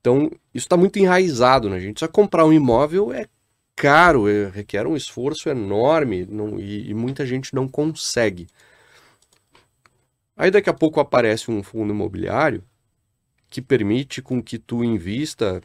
Então, 0.00 0.26
isso 0.54 0.66
está 0.66 0.76
muito 0.76 0.98
enraizado 0.98 1.68
na 1.70 1.78
gente. 1.78 2.00
Só 2.00 2.08
comprar 2.08 2.44
um 2.46 2.52
imóvel 2.52 3.12
é 3.12 3.26
caro, 3.76 4.28
é- 4.28 4.48
requer 4.50 4.86
um 4.86 4.96
esforço 4.96 5.48
enorme 5.48 6.26
não- 6.26 6.58
e, 6.60 6.90
e 6.90 6.94
muita 6.94 7.26
gente 7.26 7.54
não 7.54 7.68
consegue. 7.68 8.46
Aí 10.36 10.50
daqui 10.50 10.68
a 10.68 10.74
pouco 10.74 11.00
aparece 11.00 11.50
um 11.50 11.62
fundo 11.62 11.92
imobiliário 11.92 12.62
que 13.48 13.62
permite 13.62 14.20
com 14.20 14.42
que 14.42 14.58
tu 14.58 14.82
invista 14.84 15.62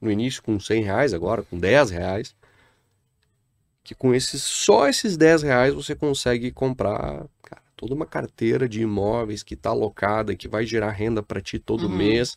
no 0.00 0.10
início 0.10 0.42
com 0.42 0.58
100 0.58 0.82
reais, 0.82 1.12
agora 1.14 1.42
com 1.42 1.58
10 1.58 1.90
reais, 1.90 2.34
que 3.88 3.94
com 3.94 4.14
esses 4.14 4.42
só 4.42 4.86
esses 4.86 5.16
10 5.16 5.42
reais 5.44 5.72
você 5.72 5.94
consegue 5.94 6.50
comprar 6.50 7.24
cara, 7.42 7.62
toda 7.74 7.94
uma 7.94 8.04
carteira 8.04 8.68
de 8.68 8.82
imóveis 8.82 9.42
que 9.42 9.54
está 9.54 9.70
alocada, 9.70 10.36
que 10.36 10.46
vai 10.46 10.66
gerar 10.66 10.90
renda 10.90 11.22
para 11.22 11.40
ti 11.40 11.58
todo 11.58 11.84
Uhum. 11.84 11.96
mês. 11.96 12.36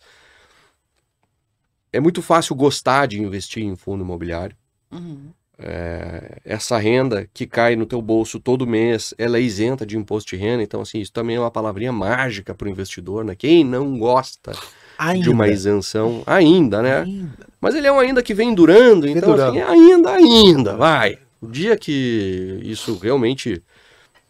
É 1.91 1.99
muito 1.99 2.21
fácil 2.21 2.55
gostar 2.55 3.05
de 3.05 3.21
investir 3.21 3.63
em 3.65 3.75
fundo 3.75 4.01
imobiliário. 4.01 4.55
Uhum. 4.89 5.31
É, 5.59 6.37
essa 6.45 6.77
renda 6.77 7.27
que 7.33 7.45
cai 7.45 7.75
no 7.75 7.85
teu 7.85 8.01
bolso 8.01 8.39
todo 8.39 8.65
mês, 8.65 9.13
ela 9.17 9.37
é 9.37 9.41
isenta 9.41 9.85
de 9.85 9.97
imposto 9.97 10.29
de 10.29 10.37
renda. 10.41 10.63
Então, 10.63 10.79
assim, 10.79 11.01
isso 11.01 11.11
também 11.11 11.35
é 11.35 11.39
uma 11.41 11.51
palavrinha 11.51 11.91
mágica 11.91 12.55
para 12.55 12.65
o 12.65 12.71
investidor, 12.71 13.25
né? 13.25 13.35
Quem 13.35 13.65
não 13.65 13.99
gosta 13.99 14.53
Ainda. 14.97 15.23
de 15.25 15.29
uma 15.29 15.49
isenção, 15.49 16.23
ainda, 16.25 16.81
né? 16.81 17.01
Ainda. 17.01 17.45
Mas 17.59 17.75
ele 17.75 17.87
é 17.87 17.91
um 17.91 17.99
ainda 17.99 18.23
que 18.23 18.33
vem 18.33 18.55
durando, 18.55 19.05
então 19.05 19.31
durando. 19.31 19.59
assim, 19.59 19.69
ainda, 19.69 20.11
ainda, 20.13 20.77
vai. 20.77 21.19
O 21.41 21.47
dia 21.47 21.75
que 21.77 22.59
isso 22.63 22.97
realmente 22.97 23.63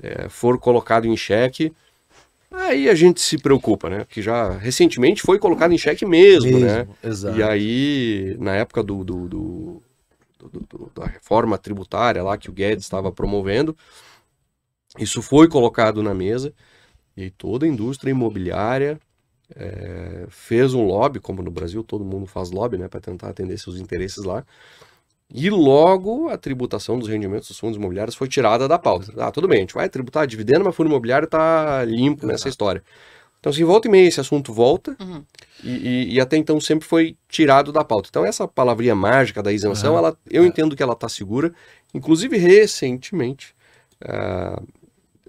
é, 0.01 0.30
for 0.30 0.60
colocado 0.60 1.08
em 1.08 1.18
xeque, 1.18 1.74
aí 2.51 2.89
a 2.89 2.96
gente 2.96 3.22
se 3.22 3.38
preocupa, 3.38 3.89
né? 3.89 4.06
Que 4.10 4.22
já 4.22 4.51
recentemente 4.58 5.22
foi 5.22 5.39
colocado 5.39 5.74
em 5.74 5.77
xeque 5.77 6.06
mesmo, 6.06 6.60
né? 6.60 6.80
Mesmo, 6.80 6.96
Exato. 7.03 7.38
E 7.38 7.44
aí, 7.44 8.38
na 8.39 8.56
época 8.56 8.84
do, 8.84 9.03
do- 9.03 9.27
do- 9.30 9.84
do- 10.70 10.91
da 10.96 11.06
reforma 11.06 11.58
tributária 11.58 12.24
lá 12.24 12.38
que 12.38 12.50
o 12.50 12.53
Guedes 12.53 12.86
estava 12.86 13.12
promovendo, 13.12 13.75
isso 15.00 15.22
foi 15.22 15.48
colocado 15.48 16.03
na 16.03 16.13
mesa 16.13 16.53
e 17.18 17.30
toda 17.32 17.65
a 17.65 17.70
indústria 17.70 18.12
imobiliária 18.12 19.00
eh, 19.56 20.27
fez 20.30 20.74
um 20.74 20.84
lobby, 20.86 21.20
como 21.20 21.41
no 21.44 21.51
Brasil 21.51 21.84
todo 21.84 22.06
mundo 22.06 22.27
faz 22.27 22.51
lobby, 22.51 22.77
né, 22.77 22.88
para 22.88 23.01
tentar 23.01 23.30
atender 23.30 23.58
seus 23.60 23.77
interesses 23.77 24.24
lá. 24.25 24.46
E 25.34 25.50
logo 25.50 26.30
a 26.30 26.38
tributação 26.38 27.00
dos 27.00 27.08
rendimentos 27.08 27.48
dos 27.48 27.58
fundos 27.60 27.78
imobiliários 27.78 28.16
foi 28.16 28.28
tirada 28.28 28.68
da 28.68 28.78
pauta. 28.78 29.14
Ah, 29.18 29.32
tudo 29.32 29.48
bem, 29.48 29.60
a 29.60 29.62
gente 29.62 29.74
vai 29.74 29.88
tributar 29.88 30.28
dividendo, 30.28 30.66
mas 30.66 30.76
fundo 30.76 30.88
imobiliário 30.90 31.26
está 31.26 31.84
limpo 31.86 32.26
nessa 32.26 32.36
Exato. 32.44 32.50
história. 32.50 32.84
Então, 33.40 33.50
assim, 33.50 33.64
volta 33.64 33.88
e 33.88 33.92
meia 33.92 34.08
esse 34.08 34.20
assunto 34.20 34.54
volta, 34.54 34.96
Uhum. 35.00 35.24
e, 35.64 35.70
e- 35.72 36.14
e 36.16 36.22
até 36.22 36.38
então 36.38 36.60
sempre 36.60 36.88
foi 36.88 37.16
tirado 37.28 37.72
da 37.72 37.84
pauta. 37.84 38.08
Então, 38.10 38.24
essa 38.26 38.48
palavrinha 38.48 38.94
mágica 38.94 39.42
da 39.42 39.52
isenção, 39.52 39.94
Aham. 39.94 40.00
ela, 40.00 40.18
eu 40.30 40.44
É. 40.44 40.48
entendo 40.48 40.76
que 40.76 40.84
ela 40.84 40.94
está 40.94 41.10
segura. 41.10 41.52
Inclusive, 41.94 42.38
recentemente, 42.38 43.56
ah, 44.04 44.62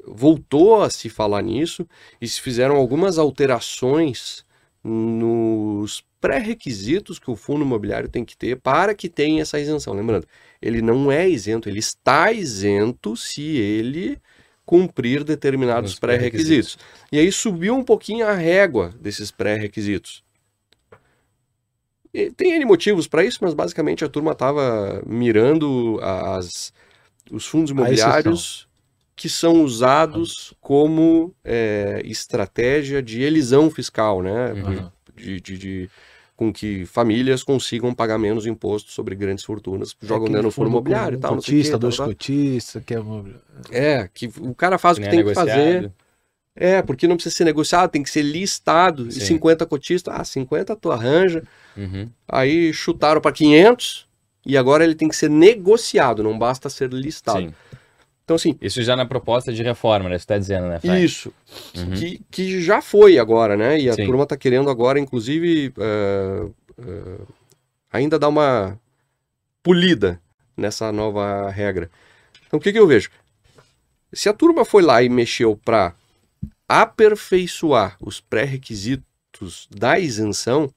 voltou 0.07 0.83
a 0.83 0.91
se 0.91 1.09
falar 1.09 1.43
nisso 1.43 1.87
e 2.21 2.27
se 2.29 2.41
fizeram 2.41 2.77
algumas 2.77 3.19
alterações 3.19 4.45
nos 4.85 6.05
pré-requisitos 6.23 7.19
que 7.19 7.31
o 7.31 7.37
fundo 7.37 7.65
imobiliário 7.65 8.09
tem 8.09 8.25
que 8.25 8.37
ter 8.37 8.57
para 8.57 8.95
que 8.95 9.09
tenha 9.09 9.43
essa 9.43 9.59
isenção. 9.61 9.93
Lembrando, 9.93 10.27
ele 10.63 10.81
não 10.81 11.11
é 11.11 11.29
isento, 11.29 11.69
ele 11.69 11.81
está 11.81 12.33
isento 12.33 13.17
se 13.17 13.43
ele 13.43 14.19
cumprir 14.65 15.25
determinados 15.25 15.95
Os 15.95 15.99
pré-requisitos. 15.99 16.79
E 17.11 17.19
aí 17.19 17.31
subiu 17.33 17.75
um 17.75 17.83
pouquinho 17.83 18.27
a 18.27 18.33
régua 18.33 18.95
desses 19.01 19.33
pré-requisitos. 19.33 20.23
Tem 22.37 22.53
N 22.53 22.65
motivos 22.67 23.09
para 23.09 23.25
isso, 23.25 23.39
mas 23.43 23.55
basicamente 23.55 24.05
a 24.05 24.09
turma 24.09 24.33
estava 24.33 25.03
mirando 25.07 25.99
as, 26.03 26.73
os 27.31 27.47
fundos 27.47 27.71
imobiliários 27.71 28.69
que 29.17 29.29
são 29.29 29.63
usados 29.63 30.55
como 30.61 31.35
é, 31.45 32.01
estratégia 32.05 33.03
de 33.03 33.23
elisão 33.23 33.71
fiscal, 33.71 34.23
né? 34.23 34.53
Uhum. 34.53 34.91
De, 35.15 35.41
de- 35.41 35.59
de- 35.59 35.91
com 36.37 36.53
que 36.53 36.87
famílias 36.87 37.43
consigam 37.43 37.95
pagar 37.95 38.19
menos 38.19 38.47
imposto 38.47 38.91
sobre 38.91 39.15
grandes 39.15 39.45
fortunas, 39.45 39.95
jogam 40.01 40.25
Aquele 40.25 40.35
dentro 40.35 40.49
do 40.49 40.53
fundo 40.53 40.69
imobiliário 40.69 41.17
e 41.17 41.21
tal. 41.21 41.35
um 41.35 41.37
cotista, 41.37 41.79
dois 41.79 41.97
cotistas, 41.97 42.83
que 42.85 42.95
é. 42.95 43.01
É, 43.71 44.09
que 44.13 44.31
o 44.41 44.55
cara 44.55 44.79
faz 44.79 44.99
o 44.99 45.01
que 45.01 45.09
tem 45.09 45.21
é 45.21 45.25
que 45.25 45.35
fazer. 45.35 45.93
É, 46.55 46.83
porque 46.83 47.07
não 47.07 47.17
precisa 47.17 47.35
ser 47.35 47.45
negociado, 47.45 47.91
tem 47.91 48.03
que 48.03 48.11
ser 48.11 48.23
listado. 48.23 49.09
E 49.09 49.13
Sim. 49.13 49.21
50 49.21 49.65
cotistas, 49.67 50.15
ah, 50.15 50.25
50 50.25 50.77
tu 50.77 50.91
arranja. 50.91 51.43
Uhum. 51.77 52.09
Aí 52.29 52.73
chutaram 52.73 53.21
para 53.21 53.33
500 53.33 54.07
e 54.45 54.57
agora 54.57 54.85
ele 54.85 54.95
tem 54.95 55.09
que 55.09 55.17
ser 55.17 55.31
negociado, 55.31 56.23
não 56.23 56.39
basta 56.39 56.69
ser 56.69 56.93
listado. 56.93 57.41
Sim. 57.41 57.55
Então, 58.25 58.37
assim, 58.37 58.57
Isso 58.61 58.83
já 58.83 58.95
na 58.97 59.05
proposta 59.05 59.53
de 59.53 59.63
reforma, 59.63 60.09
né? 60.09 60.19
Você 60.19 60.27
tá 60.27 60.39
dizendo, 60.39 60.69
né, 60.69 60.79
Fai? 60.81 61.03
isso, 61.03 61.33
Uhum. 61.77 61.95
que, 61.95 62.21
que 62.31 62.63
já 62.63 62.81
foi 62.81 63.19
agora, 63.19 63.57
né? 63.57 63.79
E 63.81 63.89
a 63.91 63.95
Sim. 63.95 64.07
turma 64.07 64.27
tá 64.27 64.37
querendo 64.37 64.71
agora, 64.71 64.99
inclusive, 64.99 65.73
eh, 65.79 66.49
eh, 66.79 67.21
ainda 67.93 68.19
dar 68.19 68.29
uma 68.29 68.79
polida 69.63 70.21
nessa 70.57 70.93
nova 70.93 71.51
regra. 71.51 71.91
Então, 72.47 72.59
o 72.59 72.63
que, 72.63 72.73
que 72.73 72.79
eu 72.79 72.87
vejo? 72.87 73.11
Se 74.13 74.29
a 74.29 74.33
turma 74.33 74.65
foi 74.65 74.83
lá 74.83 75.03
e 75.03 75.09
mexeu 75.09 75.57
para 75.57 75.95
aperfeiçoar 76.69 77.97
os 78.01 78.21
pré-requisitos 78.21 79.69
da 79.71 79.99
isenção, 79.99 80.71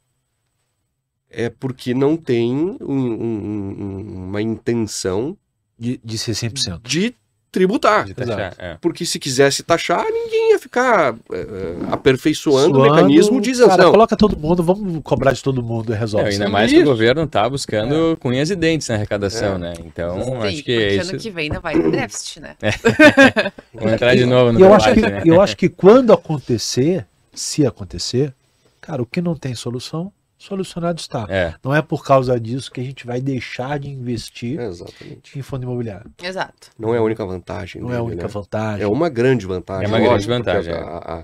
é 1.29 1.49
porque 1.49 1.93
não 1.93 2.15
tem 2.17 2.53
um- 2.53 2.77
um- 2.87 3.69
um- 3.81 4.25
uma 4.29 4.41
intenção 4.41 5.37
De, 5.77 5.99
de 6.03 6.17
ser 6.17 6.33
100%. 6.33 6.81
de 6.87 7.13
tributar. 7.55 8.05
De 8.05 8.13
taxar, 8.13 8.53
é. 8.59 8.77
Porque 8.81 9.05
se 9.05 9.17
quisesse 9.17 9.63
taxar, 9.63 10.03
ninguém 10.03 10.51
ia 10.51 10.59
ficar 10.59 11.15
eh, 11.31 11.47
eh, 11.49 11.75
aperfeiçoando 11.91 12.79
o 12.79 12.83
Suando, 12.83 12.95
mecanismo 12.95 13.39
de 13.41 13.51
Cara, 13.53 13.65
isenção. 13.73 13.91
coloca 13.91 14.15
todo 14.17 14.37
mundo, 14.37 14.61
vamos 14.61 15.01
cobrar 15.03 15.31
de 15.31 15.41
todo 15.41 15.63
mundo 15.63 15.93
e 15.93 15.95
resolve. 15.97 16.27
É, 16.27 16.29
isso 16.31 16.41
ainda 16.43 16.51
mais 16.51 16.69
que 16.71 16.79
o 16.79 16.83
governo 16.83 17.25
tá 17.25 17.49
buscando 17.49 18.17
cunhas 18.19 18.49
e 18.49 18.55
dentes 18.55 18.87
na 18.89 18.95
arrecadação, 18.95 19.55
É. 19.55 19.57
né? 19.57 19.73
Então, 19.85 20.21
Sim, 20.21 20.35
acho 20.35 20.63
que 20.63 20.71
é 20.73 20.93
ano 20.95 21.01
isso. 21.01 21.17
que 21.17 21.29
vem 21.31 21.45
ainda 21.45 21.59
vai 21.59 21.73
ter 21.79 21.91
déficit, 21.91 22.39
né? 22.41 22.55
Vamos 23.73 23.93
entrar 23.93 24.15
de 24.15 24.25
novo 24.25 24.51
no 24.51 24.59
eu 24.59 24.73
acho, 24.73 24.93
debate, 24.93 25.01
que, 25.01 25.11
né? 25.11 25.23
eu 25.25 25.41
acho 25.41 25.57
que 25.57 25.69
quando 25.69 26.11
acontecer, 26.13 27.05
se 27.33 27.65
acontecer, 27.65 28.33
cara, 28.81 29.01
o 29.01 29.05
que 29.05 29.21
não 29.21 29.35
tem 29.35 29.55
solução, 29.55 30.11
solucionado 30.45 30.99
está. 30.99 31.25
É, 31.29 31.53
Não 31.63 31.73
é 31.73 31.81
por 31.81 32.03
causa 32.03 32.39
disso 32.39 32.71
que 32.71 32.79
a 32.79 32.83
gente 32.83 33.05
vai 33.05 33.19
deixar 33.21 33.79
de 33.79 33.89
investir 33.89 34.59
Exatamente. 34.59 35.37
em 35.37 35.41
fundo 35.41 35.63
imobiliário. 35.63 36.11
Exato. 36.21 36.69
Não 36.77 36.93
é 36.93 36.97
a 36.97 37.01
única 37.01 37.25
vantagem. 37.25 37.81
Não 37.81 37.89
é 37.89 37.93
a 37.93 37.97
dele, 37.97 38.07
única 38.11 38.27
né? 38.27 38.29
vantagem. 38.33 38.83
É 38.83 38.87
uma 38.87 39.09
grande 39.09 39.45
vantagem. 39.45 39.85
É 39.85 39.87
uma 39.87 39.99
grande 39.99 40.27
vantagem, 40.27 40.73
a- 40.73 40.77
a- 40.77 41.19
a- 41.19 41.23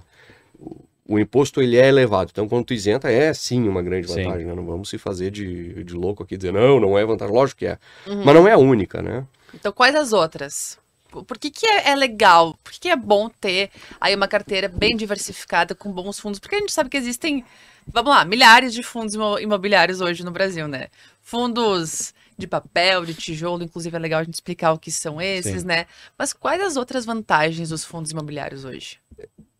o- 1.07 1.19
imposto 1.19 1.61
ele 1.61 1.77
é 1.77 1.87
elevado. 1.87 2.29
Então, 2.31 2.47
quando 2.47 2.65
tu 2.65 2.73
isenta, 2.73 3.11
é 3.11 3.33
sim 3.33 3.67
uma 3.67 3.81
grande 3.81 4.07
vantagem. 4.07 4.45
né? 4.45 4.53
Não 4.55 4.65
vamos 4.65 4.89
se 4.89 4.97
fazer 4.97 5.29
de, 5.31 5.83
de 5.83 5.93
louco 5.93 6.23
aqui, 6.23 6.37
dizer, 6.37 6.53
não, 6.53 6.79
não 6.79 6.97
é 6.97 7.05
vantagem. 7.05 7.33
Lógico 7.35 7.59
que 7.59 7.65
é. 7.67 7.77
Uhum. 8.07 8.23
Mas 8.23 8.35
não 8.35 8.47
é 8.47 8.53
a 8.53 8.57
única, 8.57 9.01
né? 9.01 9.25
Então, 9.53 9.71
quais 9.71 9.93
as 9.95 10.13
outras? 10.13 10.79
Por 11.09 11.25
por 11.25 11.37
que, 11.37 11.51
que 11.51 11.67
é, 11.67 11.89
é 11.89 11.95
legal? 11.95 12.57
Por 12.63 12.71
que, 12.71 12.79
que 12.79 12.87
é 12.89 12.95
bom 12.95 13.27
ter 13.29 13.69
aí 13.99 14.15
uma 14.15 14.29
carteira 14.29 14.69
bem 14.69 14.95
diversificada 14.95 15.75
com 15.75 15.91
bons 15.91 16.17
fundos? 16.17 16.39
Porque 16.39 16.55
a 16.55 16.59
gente 16.59 16.71
sabe 16.71 16.89
que 16.89 16.95
existem, 16.95 17.43
vamos 17.87 18.11
lá, 18.11 18.25
milhares 18.25 18.73
de 18.73 18.83
fundos 18.83 19.13
imo- 19.15 19.39
imobiliários 19.39 20.01
hoje 20.01 20.23
no 20.23 20.31
Brasil, 20.31 20.67
né? 20.67 20.87
Fundos 21.21 22.13
de 22.37 22.47
papel, 22.47 23.05
de 23.05 23.13
tijolo, 23.13 23.63
inclusive 23.63 23.95
é 23.95 23.99
legal 23.99 24.19
a 24.21 24.23
gente 24.23 24.33
explicar 24.33 24.73
o 24.73 24.79
que 24.79 24.91
são 24.91 25.21
esses, 25.21 25.61
Sim. 25.61 25.67
né? 25.67 25.85
Mas 26.17 26.33
quais 26.33 26.61
as 26.61 26.75
outras 26.75 27.05
vantagens 27.05 27.69
dos 27.69 27.85
fundos 27.85 28.11
imobiliários 28.11 28.65
hoje? 28.65 28.97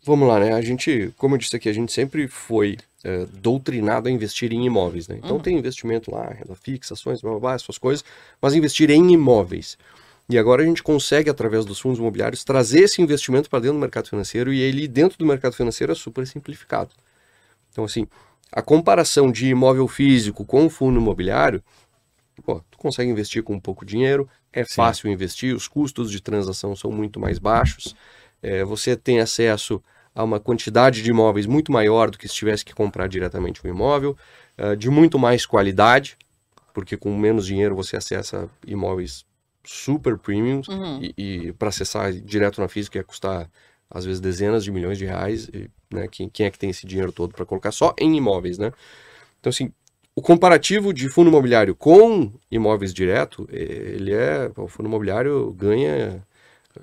vamos 0.04 0.28
lá, 0.28 0.40
né? 0.40 0.54
A 0.54 0.62
gente, 0.62 1.14
como 1.16 1.36
eu 1.36 1.40
disse 1.40 1.56
aqui, 1.56 1.70
a 1.70 1.74
gente 1.74 1.92
sempre 1.92 2.28
foi 2.28 2.78
é, 3.04 3.26
doutrinado 3.34 4.08
a 4.08 4.12
investir 4.12 4.52
em 4.52 4.66
imóveis, 4.66 5.08
né? 5.08 5.16
Então 5.18 5.36
Uhum. 5.38 5.42
tem 5.42 5.58
investimento 5.58 6.10
lá, 6.12 6.28
renda 6.30 6.56
fixa, 6.56 6.94
ações, 6.96 7.22
blá, 7.22 7.32
blá, 7.32 7.40
blá, 7.40 7.54
essas 7.54 7.78
coisas, 7.78 8.04
mas 8.42 8.56
investir 8.56 8.90
em 8.90 9.12
imóveis. 9.14 9.78
E 10.28 10.38
agora 10.38 10.64
a 10.64 10.66
gente 10.66 10.82
consegue, 10.82 11.30
através 11.30 11.66
dos 11.66 11.80
fundos 11.80 12.00
imobiliários, 12.00 12.44
trazer 12.44 12.82
esse 12.82 13.02
investimento 13.02 13.50
para 13.50 13.60
dentro 13.60 13.78
do 13.78 13.82
mercado 13.82 14.08
financeiro 14.08 14.52
e 14.54 14.60
ele, 14.60 14.88
dentro 14.88 15.18
do 15.20 15.26
mercado 15.26 15.54
financeiro, 15.54 15.92
é 15.92 15.96
super 15.96 16.26
simplificado. 16.26 16.90
Então, 17.72 17.84
assim, 17.84 18.08
a 18.52 18.62
comparação 18.62 19.32
de 19.32 19.48
imóvel 19.48 19.88
físico 19.88 20.46
com 20.46 20.70
fundo 20.70 21.00
imobiliário, 21.00 21.64
pô, 22.44 22.62
tu 22.70 22.78
consegue 22.78 23.10
investir 23.10 23.44
com 23.44 23.60
pouco 23.60 23.86
dinheiro, 23.86 24.28
é 24.52 24.64
Sim. 24.64 24.76
fácil 24.76 25.10
investir, 25.10 25.56
os 25.56 25.68
custos 25.68 26.12
de 26.12 26.22
transação 26.22 26.76
são 26.76 26.92
muito 26.92 27.20
mais 27.20 27.40
baixos, 27.40 27.96
é, 28.42 28.64
você 28.64 28.96
tem 28.96 29.20
acesso 29.20 29.82
a 30.14 30.24
uma 30.24 30.40
quantidade 30.40 31.02
de 31.02 31.10
imóveis 31.10 31.46
muito 31.46 31.72
maior 31.72 32.12
do 32.12 32.18
que 32.18 32.28
se 32.28 32.36
tivesse 32.36 32.66
que 32.66 32.74
comprar 32.74 33.08
diretamente 33.08 33.66
um 33.66 33.70
imóvel, 33.70 34.18
é, 34.58 34.76
de 34.76 34.90
muito 34.90 35.18
mais 35.18 35.46
qualidade, 35.46 36.18
porque 36.74 36.98
com 36.98 37.16
menos 37.18 37.46
dinheiro 37.46 37.76
você 37.76 37.96
acessa 37.96 38.50
imóveis 38.66 39.26
super 39.64 40.18
premiums 40.18 40.68
Uhum. 40.68 41.00
e, 41.02 41.14
e 41.48 41.54
para 41.54 41.70
acessar 41.70 42.12
direto 42.12 42.60
na 42.60 42.68
física 42.68 42.98
ia 42.98 43.04
custar 43.04 43.50
às 43.90 44.06
vezes 44.06 44.20
dezenas 44.20 44.64
de 44.64 44.72
milhões 44.72 44.98
de 44.98 45.06
reais, 45.06 45.48
e, 45.54 45.70
né? 45.94 46.08
Quem, 46.10 46.30
quem 46.30 46.46
é 46.46 46.52
que 46.52 46.60
tem 46.60 46.70
esse 46.70 46.86
dinheiro 46.86 47.12
todo 47.12 47.34
para 47.34 47.46
colocar 47.46 47.72
só 47.72 47.94
em 48.00 48.16
imóveis, 48.16 48.58
né? 48.58 48.72
Então 49.40 49.50
assim, 49.50 49.72
o 50.16 50.22
comparativo 50.22 50.94
de 50.94 51.10
fundo 51.10 51.30
imobiliário 51.30 51.76
com 51.76 52.32
imóveis 52.50 52.94
direto, 52.94 53.48
ele 53.52 54.14
é 54.14 54.52
o 54.58 54.68
fundo 54.68 54.88
imobiliário 54.88 55.52
ganha 55.54 56.22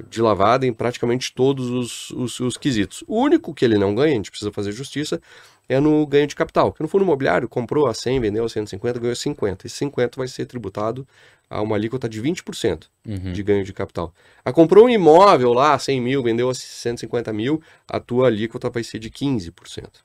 de 0.08 0.20
lavada 0.20 0.66
em 0.66 0.72
praticamente 0.72 1.32
todos 1.32 1.70
os, 1.70 2.10
os, 2.10 2.40
os 2.40 2.56
quesitos. 2.56 3.02
O 3.06 3.20
único 3.20 3.54
que 3.54 3.64
ele 3.64 3.78
não 3.78 3.94
ganha, 3.94 4.12
a 4.12 4.16
gente 4.16 4.30
precisa 4.30 4.52
fazer 4.52 4.72
justiça, 4.72 5.20
é 5.68 5.80
no 5.80 6.06
ganho 6.06 6.26
de 6.26 6.36
capital. 6.36 6.72
Que 6.72 6.82
no 6.82 6.88
fundo 6.88 7.04
imobiliário 7.04 7.48
comprou 7.48 7.86
a 7.86 7.94
100, 7.94 8.20
vendeu 8.20 8.44
a 8.44 8.48
150, 8.48 8.98
ganhou 8.98 9.16
50. 9.16 9.66
Esse 9.66 9.76
50 9.76 10.16
vai 10.16 10.28
ser 10.28 10.46
tributado 10.46 11.06
a 11.50 11.62
uma 11.62 11.76
alíquota 11.76 12.08
de 12.08 12.20
20% 12.20 12.88
Uhum. 13.06 13.32
de 13.32 13.42
ganho 13.42 13.64
de 13.64 13.72
capital. 13.72 14.12
A 14.44 14.52
comprou 14.52 14.84
um 14.84 14.88
imóvel 14.90 15.52
lá, 15.54 15.78
100 15.78 16.00
mil, 16.00 16.22
vendeu 16.22 16.50
a 16.50 16.54
150 16.54 17.32
mil, 17.32 17.62
a 17.86 17.98
tua 17.98 18.26
alíquota 18.26 18.68
vai 18.68 18.82
ser 18.84 18.98
de 18.98 19.10
15% 19.10 20.00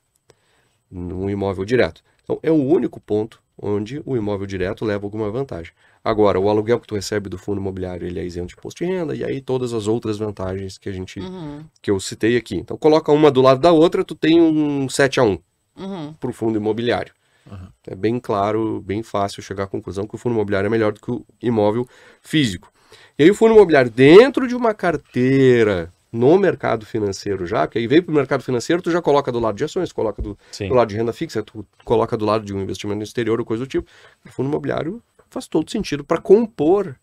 no 0.90 1.28
imóvel 1.30 1.64
direto. 1.64 2.02
Então 2.22 2.38
é 2.42 2.50
o 2.50 2.54
único 2.64 3.00
ponto 3.00 3.42
onde 3.60 4.02
o 4.04 4.16
imóvel 4.16 4.46
direto 4.46 4.84
leva 4.84 5.04
alguma 5.06 5.30
vantagem. 5.30 5.72
Agora, 6.02 6.40
o 6.40 6.48
aluguel 6.48 6.80
que 6.80 6.86
tu 6.86 6.94
recebe 6.96 7.28
do 7.28 7.38
fundo 7.38 7.60
imobiliário, 7.60 8.06
ele 8.06 8.18
é 8.18 8.24
isento 8.24 8.48
de 8.48 8.54
imposto 8.54 8.84
de 8.84 8.90
renda, 8.90 9.14
e 9.14 9.24
aí 9.24 9.40
todas 9.40 9.72
as 9.72 9.86
outras 9.86 10.18
vantagens 10.18 10.76
que 10.76 10.88
a 10.88 10.92
gente 10.92 11.20
Uhum. 11.20 11.64
que 11.80 11.90
eu 11.90 11.98
citei 12.00 12.36
aqui. 12.36 12.56
Então 12.56 12.76
coloca 12.76 13.12
uma 13.12 13.30
do 13.30 13.40
lado 13.40 13.60
da 13.60 13.70
outra, 13.72 14.04
tu 14.04 14.14
tem 14.14 14.40
um 14.40 14.88
7 14.88 15.20
a 15.20 15.22
1 15.22 15.38
Uhum. 15.76 16.12
para 16.14 16.30
o 16.30 16.32
fundo 16.32 16.56
imobiliário. 16.58 17.12
Uhum. 17.50 17.68
É 17.86 17.94
bem 17.94 18.18
claro, 18.18 18.80
bem 18.80 19.02
fácil 19.02 19.42
chegar 19.42 19.64
à 19.64 19.66
conclusão 19.66 20.06
que 20.06 20.14
o 20.14 20.18
fundo 20.18 20.34
imobiliário 20.34 20.66
é 20.66 20.70
melhor 20.70 20.92
do 20.92 21.00
que 21.00 21.10
o 21.10 21.24
imóvel 21.42 21.86
físico. 22.22 22.72
E 23.18 23.24
aí 23.24 23.30
o 23.30 23.34
fundo 23.34 23.54
imobiliário 23.54 23.90
dentro 23.90 24.48
de 24.48 24.54
uma 24.54 24.72
carteira 24.72 25.92
no 26.10 26.38
mercado 26.38 26.86
financeiro 26.86 27.44
já, 27.44 27.66
porque 27.66 27.78
aí 27.78 27.88
veio 27.88 28.02
para 28.04 28.12
o 28.12 28.14
mercado 28.14 28.42
financeiro, 28.42 28.80
tu 28.80 28.90
já 28.90 29.02
coloca 29.02 29.32
do 29.32 29.40
lado 29.40 29.56
de 29.56 29.64
ações, 29.64 29.92
coloca 29.92 30.22
do, 30.22 30.38
do 30.68 30.74
lado 30.74 30.88
de 30.88 30.96
renda 30.96 31.12
fixa, 31.12 31.42
tu 31.42 31.66
coloca 31.84 32.16
do 32.16 32.24
lado 32.24 32.44
de 32.44 32.54
um 32.54 32.62
investimento 32.62 32.98
no 32.98 33.02
exterior 33.02 33.40
ou 33.40 33.44
coisa 33.44 33.64
do 33.64 33.68
tipo. 33.68 33.90
O 34.24 34.30
fundo 34.30 34.48
imobiliário 34.48 35.02
faz 35.28 35.48
todo 35.48 35.68
sentido 35.68 36.04
para 36.04 36.20
compor 36.20 36.96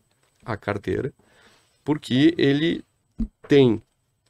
a 0.46 0.56
carteira, 0.56 1.14
porque 1.84 2.34
ele 2.38 2.86
tem 3.50 3.84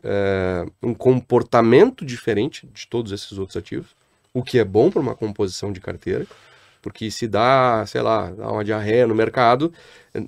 é, 0.03 0.65
um 0.81 0.95
comportamento 0.95 2.03
diferente 2.03 2.67
de 2.73 2.87
todos 2.87 3.11
esses 3.11 3.37
outros 3.37 3.55
ativos, 3.57 3.95
o 4.33 4.43
que 4.43 4.59
é 4.59 4.65
bom 4.65 4.89
para 4.89 5.01
uma 5.01 5.15
composição 5.15 5.71
de 5.71 5.79
carteira, 5.79 6.25
porque 6.81 7.11
se 7.11 7.27
dá, 7.27 7.85
sei 7.85 8.01
lá, 8.01 8.31
dá 8.31 8.51
uma 8.51 8.63
diarreia 8.63 9.05
no 9.05 9.13
mercado, 9.13 9.71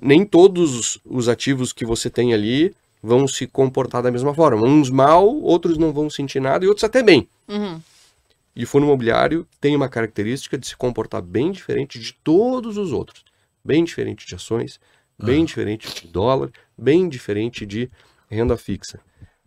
nem 0.00 0.24
todos 0.24 1.00
os 1.04 1.28
ativos 1.28 1.72
que 1.72 1.84
você 1.84 2.08
tem 2.08 2.32
ali 2.32 2.74
vão 3.02 3.28
se 3.28 3.46
comportar 3.46 4.02
da 4.02 4.10
mesma 4.10 4.34
forma. 4.34 4.66
Uns 4.66 4.88
mal, 4.88 5.28
outros 5.28 5.76
não 5.76 5.92
vão 5.92 6.08
sentir 6.08 6.40
nada 6.40 6.64
e 6.64 6.68
outros 6.68 6.84
até 6.84 7.02
bem. 7.02 7.28
Uhum. 7.48 7.80
E 8.56 8.64
o 8.64 8.66
fundo 8.66 8.86
imobiliário 8.86 9.46
tem 9.60 9.74
uma 9.74 9.88
característica 9.88 10.56
de 10.56 10.66
se 10.66 10.76
comportar 10.76 11.20
bem 11.20 11.50
diferente 11.50 11.98
de 11.98 12.12
todos 12.12 12.78
os 12.78 12.92
outros. 12.92 13.24
Bem 13.64 13.82
diferente 13.82 14.26
de 14.26 14.34
ações, 14.34 14.78
bem 15.18 15.44
diferente 15.44 16.02
de 16.02 16.08
dólar, 16.08 16.50
bem 16.78 17.08
diferente 17.08 17.66
de 17.66 17.90
renda 18.30 18.56
fixa. 18.56 19.00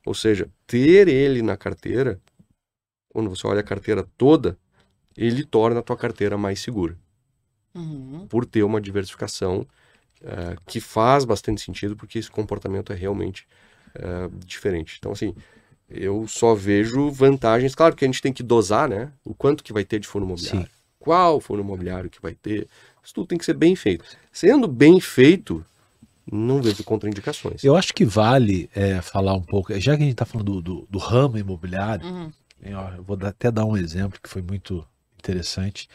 Ou 0.05 0.13
seja, 0.13 0.49
ter 0.65 1.07
ele 1.07 1.41
na 1.41 1.55
carteira, 1.55 2.19
quando 3.09 3.29
você 3.29 3.45
olha 3.47 3.59
a 3.61 3.63
carteira 3.63 4.07
toda, 4.17 4.57
ele 5.15 5.43
torna 5.43 5.79
a 5.79 5.83
tua 5.83 5.97
carteira 5.97 6.37
mais 6.37 6.59
segura, 6.59 6.97
Uhum. 7.75 8.25
por 8.27 8.45
ter 8.45 8.63
uma 8.63 8.81
diversificação 8.81 9.65
eh, 10.21 10.55
que 10.65 10.79
faz 10.79 11.25
bastante 11.25 11.61
sentido, 11.61 11.95
porque 11.95 12.17
esse 12.17 12.29
comportamento 12.31 12.91
é 12.91 12.95
realmente 12.95 13.47
eh, 13.95 14.29
diferente. 14.45 14.95
Então, 14.99 15.11
assim, 15.11 15.35
eu 15.89 16.27
só 16.27 16.55
vejo 16.55 17.09
vantagens. 17.11 17.75
Claro 17.75 17.95
que 17.95 18.03
a 18.03 18.07
gente 18.07 18.21
tem 18.21 18.33
que 18.33 18.41
dosar, 18.43 18.89
né? 18.89 19.11
O 19.23 19.33
quanto 19.35 19.63
que 19.63 19.71
vai 19.71 19.85
ter 19.85 19.99
de 19.99 20.07
fundo 20.07 20.25
imobiliário. 20.25 20.61
Sim. 20.61 20.67
Qual 20.99 21.39
fundo 21.39 21.61
imobiliário 21.61 22.09
que 22.09 22.21
vai 22.21 22.33
ter. 22.33 22.67
Isso 23.03 23.13
tudo 23.13 23.27
tem 23.27 23.37
que 23.37 23.45
ser 23.45 23.53
bem 23.53 23.75
feito. 23.75 24.03
Sendo 24.31 24.67
bem 24.67 24.99
feito, 24.99 25.63
não 26.29 26.61
vejo 26.61 26.83
contraindicações. 26.83 27.63
Eu 27.63 27.75
acho 27.75 27.93
que 27.93 28.03
vale 28.03 28.69
é, 28.75 29.01
falar 29.01 29.33
um 29.35 29.41
pouco, 29.43 29.71
já 29.79 29.95
que 29.95 30.01
a 30.01 30.05
gente 30.05 30.13
está 30.13 30.25
falando 30.25 30.53
do, 30.55 30.61
do- 30.61 30.87
do 30.89 30.97
ramo 30.97 31.37
imobiliário, 31.37 32.05
Uhum. 32.05 32.31
Eu 32.61 33.03
vou 33.03 33.17
até 33.21 33.51
dar 33.51 33.65
um 33.65 33.77
exemplo 33.77 34.19
que 34.21 34.29
foi 34.29 34.41
muito 34.41 34.85
interessante 35.19 35.89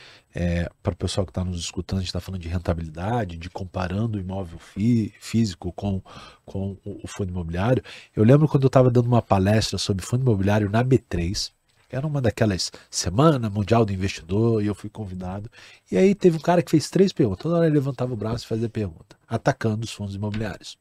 para 0.83 0.93
o 0.93 0.97
pessoal 0.97 1.25
que 1.27 1.31
está 1.31 1.45
nos 1.45 1.61
escutando. 1.61 1.99
A 1.99 2.01
gente 2.01 2.09
está 2.09 2.21
falando 2.21 2.41
de 2.41 2.49
rentabilidade, 2.49 3.37
de 3.37 3.49
comparando 3.51 4.19
o 4.19 4.21
imóvel 4.21 4.59
fí- 4.59 5.13
físico 5.21 5.73
com, 5.73 6.03
com 6.45 6.77
o 6.85 7.07
fundo 7.07 7.31
imobiliário. 7.31 7.83
Eu 8.15 8.25
lembro 8.25 8.49
quando 8.49 8.65
eu 8.65 8.69
estava 8.69 8.91
dando 8.91 9.07
uma 9.07 9.23
palestra 9.23 9.79
sobre 9.79 10.05
fundo 10.05 10.23
imobiliário 10.23 10.69
na 10.71 10.85
B3. 10.85 11.51
Era 11.91 12.07
uma 12.07 12.23
daquelas 12.23 12.73
Semana 12.91 13.51
Mundial 13.51 13.85
do 13.85 13.93
Investidor 13.93 14.63
e 14.63 14.67
eu 14.67 14.75
fui 14.75 14.89
convidado. 14.89 15.51
E 15.91 15.97
aí 15.97 16.15
teve 16.15 16.39
um 16.39 16.41
cara 16.41 16.63
que 16.63 16.71
fez 16.71 16.89
três 16.89 17.13
perguntas. 17.13 17.43
Toda 17.43 17.57
hora 17.57 17.67
ele 17.67 17.75
levantava 17.75 18.15
o 18.15 18.17
braço 18.17 18.45
e 18.45 18.49
fazia 18.49 18.69
pergunta, 18.69 19.15
atacando 19.29 19.85
os 19.85 19.93
fundos 19.93 20.15
imobiliários. 20.15 20.79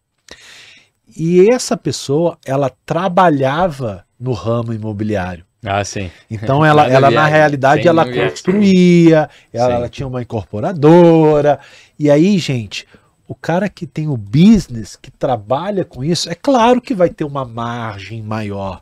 E 1.17 1.49
essa 1.51 1.75
pessoa, 1.75 2.37
ela 2.45 2.71
trabalhava 2.85 4.05
no 4.17 4.31
ramo 4.31 4.73
imobiliário. 4.73 5.45
Ah, 5.65 5.83
sim. 5.83 6.09
Então 6.29 6.63
ela, 6.65 6.87
ela 6.87 7.01
na 7.01 7.09
viagem, 7.09 7.33
realidade, 7.33 7.81
sem 7.83 7.89
ela 7.89 8.03
viagem. 8.03 8.29
construía, 8.29 9.29
ela, 9.53 9.73
ela 9.73 9.89
tinha 9.89 10.07
uma 10.07 10.21
incorporadora. 10.21 11.59
E 11.97 12.09
aí, 12.09 12.37
gente, 12.37 12.87
o 13.27 13.35
cara 13.35 13.69
que 13.69 13.87
tem 13.87 14.07
o 14.07 14.17
business, 14.17 14.95
que 14.95 15.11
trabalha 15.11 15.85
com 15.85 16.03
isso, 16.03 16.29
é 16.29 16.35
claro 16.35 16.81
que 16.81 16.93
vai 16.93 17.09
ter 17.09 17.23
uma 17.23 17.45
margem 17.45 18.21
maior. 18.21 18.81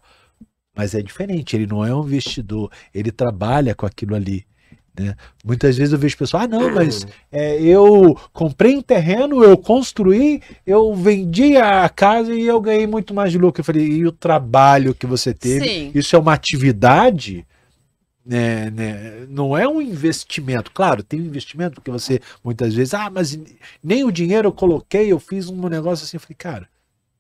Mas 0.76 0.96
é 0.96 1.02
diferente, 1.02 1.56
ele 1.56 1.68
não 1.68 1.86
é 1.86 1.94
um 1.94 2.06
investidor, 2.06 2.72
ele 2.94 3.12
trabalha 3.12 3.76
com 3.76 3.86
aquilo 3.86 4.16
ali. 4.16 4.46
Né? 5.00 5.16
Muitas 5.46 5.78
vezes 5.78 5.94
eu 5.94 6.00
vejo 6.00 6.18
pessoas, 6.18 6.44
ah, 6.44 6.48
não, 6.48 6.76
mas 6.76 7.08
é, 7.32 7.62
eu 7.62 8.18
comprei 8.34 8.76
um 8.76 8.82
terreno, 8.82 9.42
eu 9.44 9.58
construí, 9.58 10.42
eu 10.68 10.94
vendi 10.94 11.56
a 11.56 11.88
casa 11.88 12.34
e 12.34 12.46
eu 12.46 12.60
ganhei 12.60 12.86
muito 12.86 13.14
mais 13.14 13.32
de 13.32 13.38
lucro. 13.38 13.62
Eu 13.62 13.66
falei, 13.66 13.88
e 13.88 14.06
o 14.06 14.12
trabalho 14.12 14.94
que 14.94 15.08
você 15.08 15.34
teve? 15.34 15.66
Sim. 15.66 15.92
Isso 15.96 16.16
é 16.18 16.20
uma 16.20 16.34
atividade, 16.34 17.48
né, 18.26 18.70
né, 18.72 19.26
não 19.30 19.58
é 19.58 19.66
um 19.66 19.82
investimento. 19.82 20.70
Claro, 20.72 21.02
tem 21.02 21.22
um 21.22 21.26
investimento 21.26 21.76
porque 21.76 21.92
você 21.92 22.20
muitas 22.44 22.74
vezes, 22.74 22.94
ah, 22.94 23.10
mas 23.10 23.40
nem 23.82 24.04
o 24.04 24.12
dinheiro 24.12 24.50
eu 24.50 24.54
coloquei, 24.54 25.12
eu 25.12 25.20
fiz 25.20 25.48
um 25.48 25.70
negócio 25.70 26.04
assim. 26.04 26.18
Eu 26.18 26.22
falei, 26.22 26.36
cara, 26.38 26.68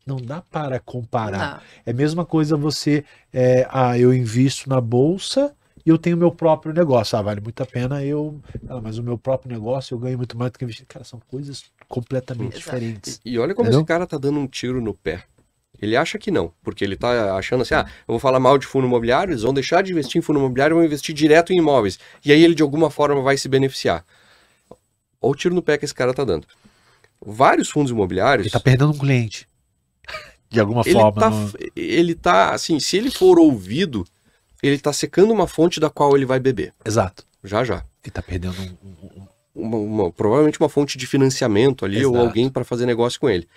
não 0.05 0.17
dá 0.17 0.41
para 0.41 0.81
comparar. 0.81 1.55
Não. 1.55 1.61
É 1.85 1.91
a 1.91 1.93
mesma 1.93 2.25
coisa 2.25 2.57
você, 2.57 3.05
é, 3.31 3.65
ah, 3.71 3.97
eu 3.97 4.13
invisto 4.13 4.67
na 4.67 4.81
bolsa 4.81 5.55
e 5.89 5.91
eu 5.91 5.97
tenho 5.97 6.15
meu 6.15 6.31
próprio 6.31 6.71
negócio. 6.71 7.17
Ah, 7.17 7.21
vale 7.23 7.41
muito 7.41 7.63
a 7.63 7.65
pena 7.65 8.03
eu, 8.03 8.39
ah, 8.67 8.79
mas 8.79 8.99
o 8.99 9.03
meu 9.03 9.17
próprio 9.17 9.51
negócio 9.51 9.95
eu 9.95 9.99
ganho 9.99 10.17
muito 10.17 10.37
mais 10.37 10.51
do 10.51 10.59
que 10.59 10.63
investir. 10.63 10.85
Cara, 10.85 11.03
são 11.03 11.19
coisas 11.27 11.63
completamente 11.87 12.51
Exato. 12.51 12.59
diferentes. 12.59 13.19
E 13.25 13.39
olha 13.39 13.55
como 13.55 13.65
Entendeu? 13.67 13.79
esse 13.79 13.87
cara 13.87 14.05
tá 14.05 14.17
dando 14.19 14.39
um 14.39 14.45
tiro 14.47 14.79
no 14.79 14.93
pé. 14.93 15.23
Ele 15.81 15.95
acha 15.95 16.19
que 16.19 16.29
não, 16.29 16.51
porque 16.61 16.83
ele 16.83 16.95
tá 16.95 17.35
achando 17.35 17.61
assim, 17.61 17.73
ah, 17.73 17.85
eu 17.87 18.13
vou 18.13 18.19
falar 18.19 18.39
mal 18.39 18.57
de 18.57 18.67
fundo 18.67 18.85
imobiliário, 18.85 19.31
eles 19.31 19.41
vão 19.43 19.53
deixar 19.53 19.81
de 19.81 19.91
investir 19.91 20.19
em 20.19 20.21
fundo 20.21 20.37
imobiliário 20.37 20.75
e 20.75 20.77
vão 20.77 20.85
investir 20.85 21.15
direto 21.15 21.51
em 21.53 21.57
imóveis. 21.57 21.97
E 22.23 22.31
aí 22.31 22.43
ele 22.43 22.53
de 22.53 22.61
alguma 22.61 22.91
forma 22.91 23.21
vai 23.21 23.35
se 23.37 23.49
beneficiar. 23.49 24.05
Olha 25.21 25.31
o 25.31 25.35
tiro 25.35 25.55
no 25.55 25.61
pé 25.63 25.77
que 25.77 25.85
esse 25.85 25.95
cara 25.95 26.13
tá 26.13 26.23
dando. 26.23 26.45
Vários 27.25 27.69
fundos 27.69 27.91
imobiliários, 27.91 28.45
Ele 28.45 28.51
tá 28.51 28.59
perdendo 28.59 28.91
um 28.91 28.97
cliente. 28.97 29.47
De 30.49 30.59
alguma 30.59 30.83
ele 30.83 30.95
forma. 30.95 31.21
tá, 31.21 31.29
não- 31.29 31.51
ele 31.75 32.15
tá, 32.15 32.53
assim, 32.53 32.79
se 32.79 32.97
ele 32.97 33.11
for 33.11 33.39
ouvido, 33.39 34.05
ele 34.61 34.79
tá 34.79 34.91
secando 34.93 35.31
uma 35.31 35.47
fonte 35.47 35.79
da 35.79 35.89
qual 35.89 36.15
ele 36.15 36.25
vai 36.25 36.39
beber. 36.39 36.73
Exato. 36.85 37.25
Já, 37.43 37.63
já. 37.63 37.83
Ele 38.03 38.11
tá 38.11 38.21
perdendo 38.21 38.55
um- 38.61 38.77
um- 38.87 39.21
um, 39.55 39.63
uma- 39.67 39.77
uma- 39.77 40.11
provavelmente 40.11 40.59
uma 40.59 40.69
fonte 40.69 40.97
de 40.97 41.05
financiamento 41.07 41.85
ali 41.85 42.05
ou 42.05 42.13
Exato. 42.13 42.27
alguém 42.27 42.49
para 42.49 42.63
fazer 42.63 42.85
negócio 42.85 43.19
com 43.19 43.29
ele. 43.29 43.47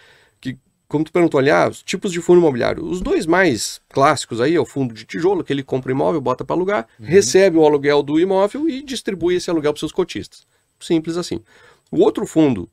Que 0.40 0.56
como 0.88 1.04
tu 1.04 1.10
perguntou 1.12 1.40
ali, 1.40 1.50
ah, 1.50 1.68
os 1.70 1.82
tipos 1.82 2.12
de 2.12 2.20
fundo 2.20 2.38
imobiliário. 2.40 2.84
Os 2.84 3.00
dois 3.00 3.24
mais 3.24 3.80
clássicos 3.88 4.40
aí 4.42 4.54
é 4.54 4.60
o 4.60 4.66
fundo 4.66 4.92
de 4.92 5.04
tijolo, 5.06 5.42
que 5.42 5.50
ele 5.52 5.62
compra 5.62 5.90
imóvel, 5.90 6.20
bota 6.20 6.44
para 6.44 6.54
alugar, 6.54 6.86
uhum. 7.00 7.06
recebe 7.06 7.56
o 7.56 7.64
aluguel 7.64 8.02
do 8.02 8.20
imóvel 8.20 8.68
e 8.68 8.82
distribui 8.82 9.36
esse 9.36 9.48
aluguel 9.48 9.72
para 9.72 9.80
seus 9.80 9.90
cotistas. 9.92 10.46
Simples 10.78 11.16
assim. 11.16 11.40
O 11.90 12.00
outro 12.00 12.26
fundo, 12.26 12.68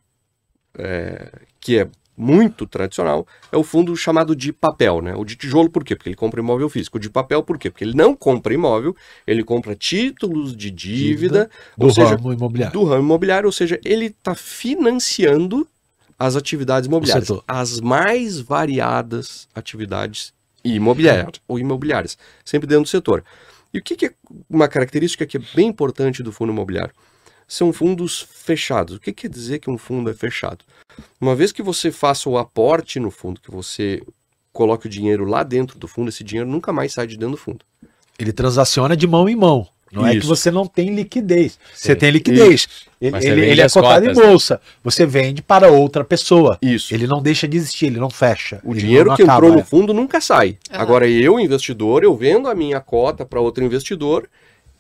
é, 0.78 1.32
que 1.60 1.80
é 1.80 1.90
muito 2.20 2.68
tradicional, 2.68 3.26
é 3.50 3.56
o 3.56 3.64
fundo 3.64 3.96
chamado 3.96 4.36
de 4.36 4.52
papel, 4.52 5.02
né? 5.02 5.16
O 5.16 5.24
de 5.24 5.38
tijolo, 5.38 5.70
por 5.70 5.86
quê? 5.86 5.96
Porque 5.96 6.10
ele 6.10 6.18
compra 6.18 6.42
imóvel 6.42 6.68
físico. 6.68 6.98
O 6.98 7.00
de 7.00 7.10
papel, 7.10 7.42
por 7.42 7.58
quê? 7.58 7.70
Porque 7.70 7.86
ele 7.86 7.96
não 7.96 8.14
compra 8.14 8.54
imóvel, 8.54 8.94
ele 9.26 9.42
compra 9.42 9.74
títulos 9.74 10.56
de 10.56 10.70
dívida, 10.70 11.46
dívida 11.46 11.50
do 11.78 11.90
seja, 11.90 12.16
ramo 12.16 12.34
imobiliário. 12.34 12.74
Do 12.74 12.84
ramo 12.84 13.04
imobiliário, 13.04 13.48
ou 13.48 13.54
seja, 13.54 13.80
ele 13.86 14.08
está 14.08 14.36
financiando 14.36 15.66
as 16.18 16.36
atividades 16.36 16.88
imobiliárias. 16.88 17.30
As 17.48 17.80
mais 17.80 18.42
variadas 18.42 19.48
atividades 19.56 20.34
imobiliárias, 20.62 21.42
ou 21.48 21.58
imobiliárias, 21.58 22.18
sempre 22.44 22.68
dentro 22.68 22.84
do 22.84 22.90
setor. 22.90 23.24
E 23.74 23.80
o 23.80 23.82
que, 23.82 23.96
que 23.96 24.08
é 24.08 24.14
uma 24.50 24.68
característica 24.68 25.26
que 25.26 25.38
é 25.38 25.42
bem 25.56 25.68
importante 25.68 26.22
do 26.22 26.34
fundo 26.34 26.52
imobiliário? 26.52 26.94
São 27.50 27.74
fundos 27.74 28.28
fechados. 28.32 28.96
O 28.96 29.00
que 29.00 29.12
quer 29.12 29.28
dizer 29.28 29.58
que 29.58 29.72
um 29.72 29.78
fundo 29.78 30.08
é 30.10 30.14
fechado? 30.14 30.64
Uma 31.20 31.36
vez 31.36 31.52
que 31.52 31.64
você 31.64 31.92
faça 31.92 32.30
o 32.30 32.38
aporte 32.38 33.00
no 33.00 33.10
fundo, 33.10 33.42
que 33.42 33.50
você 33.50 34.04
coloque 34.54 34.86
o 34.86 34.90
dinheiro 34.90 35.26
lá 35.26 35.42
dentro 35.42 35.80
do 35.80 35.88
fundo, 35.88 36.10
esse 36.10 36.24
dinheiro 36.24 36.48
nunca 36.48 36.72
mais 36.72 36.94
sai 36.94 37.08
de 37.08 37.18
dentro 37.18 37.32
do 37.32 37.38
fundo. 37.38 37.66
Ele 38.20 38.32
transaciona 38.32 38.96
de 38.96 39.08
mão 39.08 39.28
em 39.28 39.36
mão. 39.36 39.68
Não 39.92 40.08
Isso. 40.08 40.18
é 40.18 40.22
que 40.22 40.28
você 40.28 40.52
não 40.52 40.68
tem 40.68 40.94
liquidez. 40.94 41.54
Sim. 41.54 41.60
Você 41.74 41.96
tem 41.96 42.12
liquidez. 42.12 42.54
Isso. 42.62 42.70
Ele, 43.02 43.18
ele, 43.26 43.46
ele 43.46 43.62
é 43.62 43.68
cotado 43.68 44.06
cotas, 44.06 44.18
em 44.18 44.22
né? 44.22 44.28
bolsa. 44.28 44.54
Né? 44.56 44.60
Você 44.84 45.06
vende 45.08 45.42
para 45.42 45.72
outra 45.72 46.04
pessoa. 46.04 46.60
Isso. 46.62 46.94
Ele 46.94 47.08
não 47.08 47.20
deixa 47.20 47.48
de 47.48 47.58
existir, 47.58 47.88
ele 47.88 48.00
não 48.00 48.12
fecha. 48.12 48.62
O 48.64 48.76
dinheiro 48.76 49.16
que 49.16 49.24
acaba, 49.24 49.38
entrou 49.38 49.54
no 49.54 49.62
é. 49.62 49.64
fundo 49.64 49.92
nunca 49.92 50.22
sai. 50.22 50.50
Uhum. 50.72 50.80
Agora, 50.80 51.08
eu, 51.08 51.40
investidor, 51.40 52.04
eu 52.04 52.16
vendo 52.16 52.48
a 52.48 52.54
minha 52.54 52.80
cota 52.80 53.26
para 53.26 53.42
outro 53.42 53.64
investidor 53.64 54.30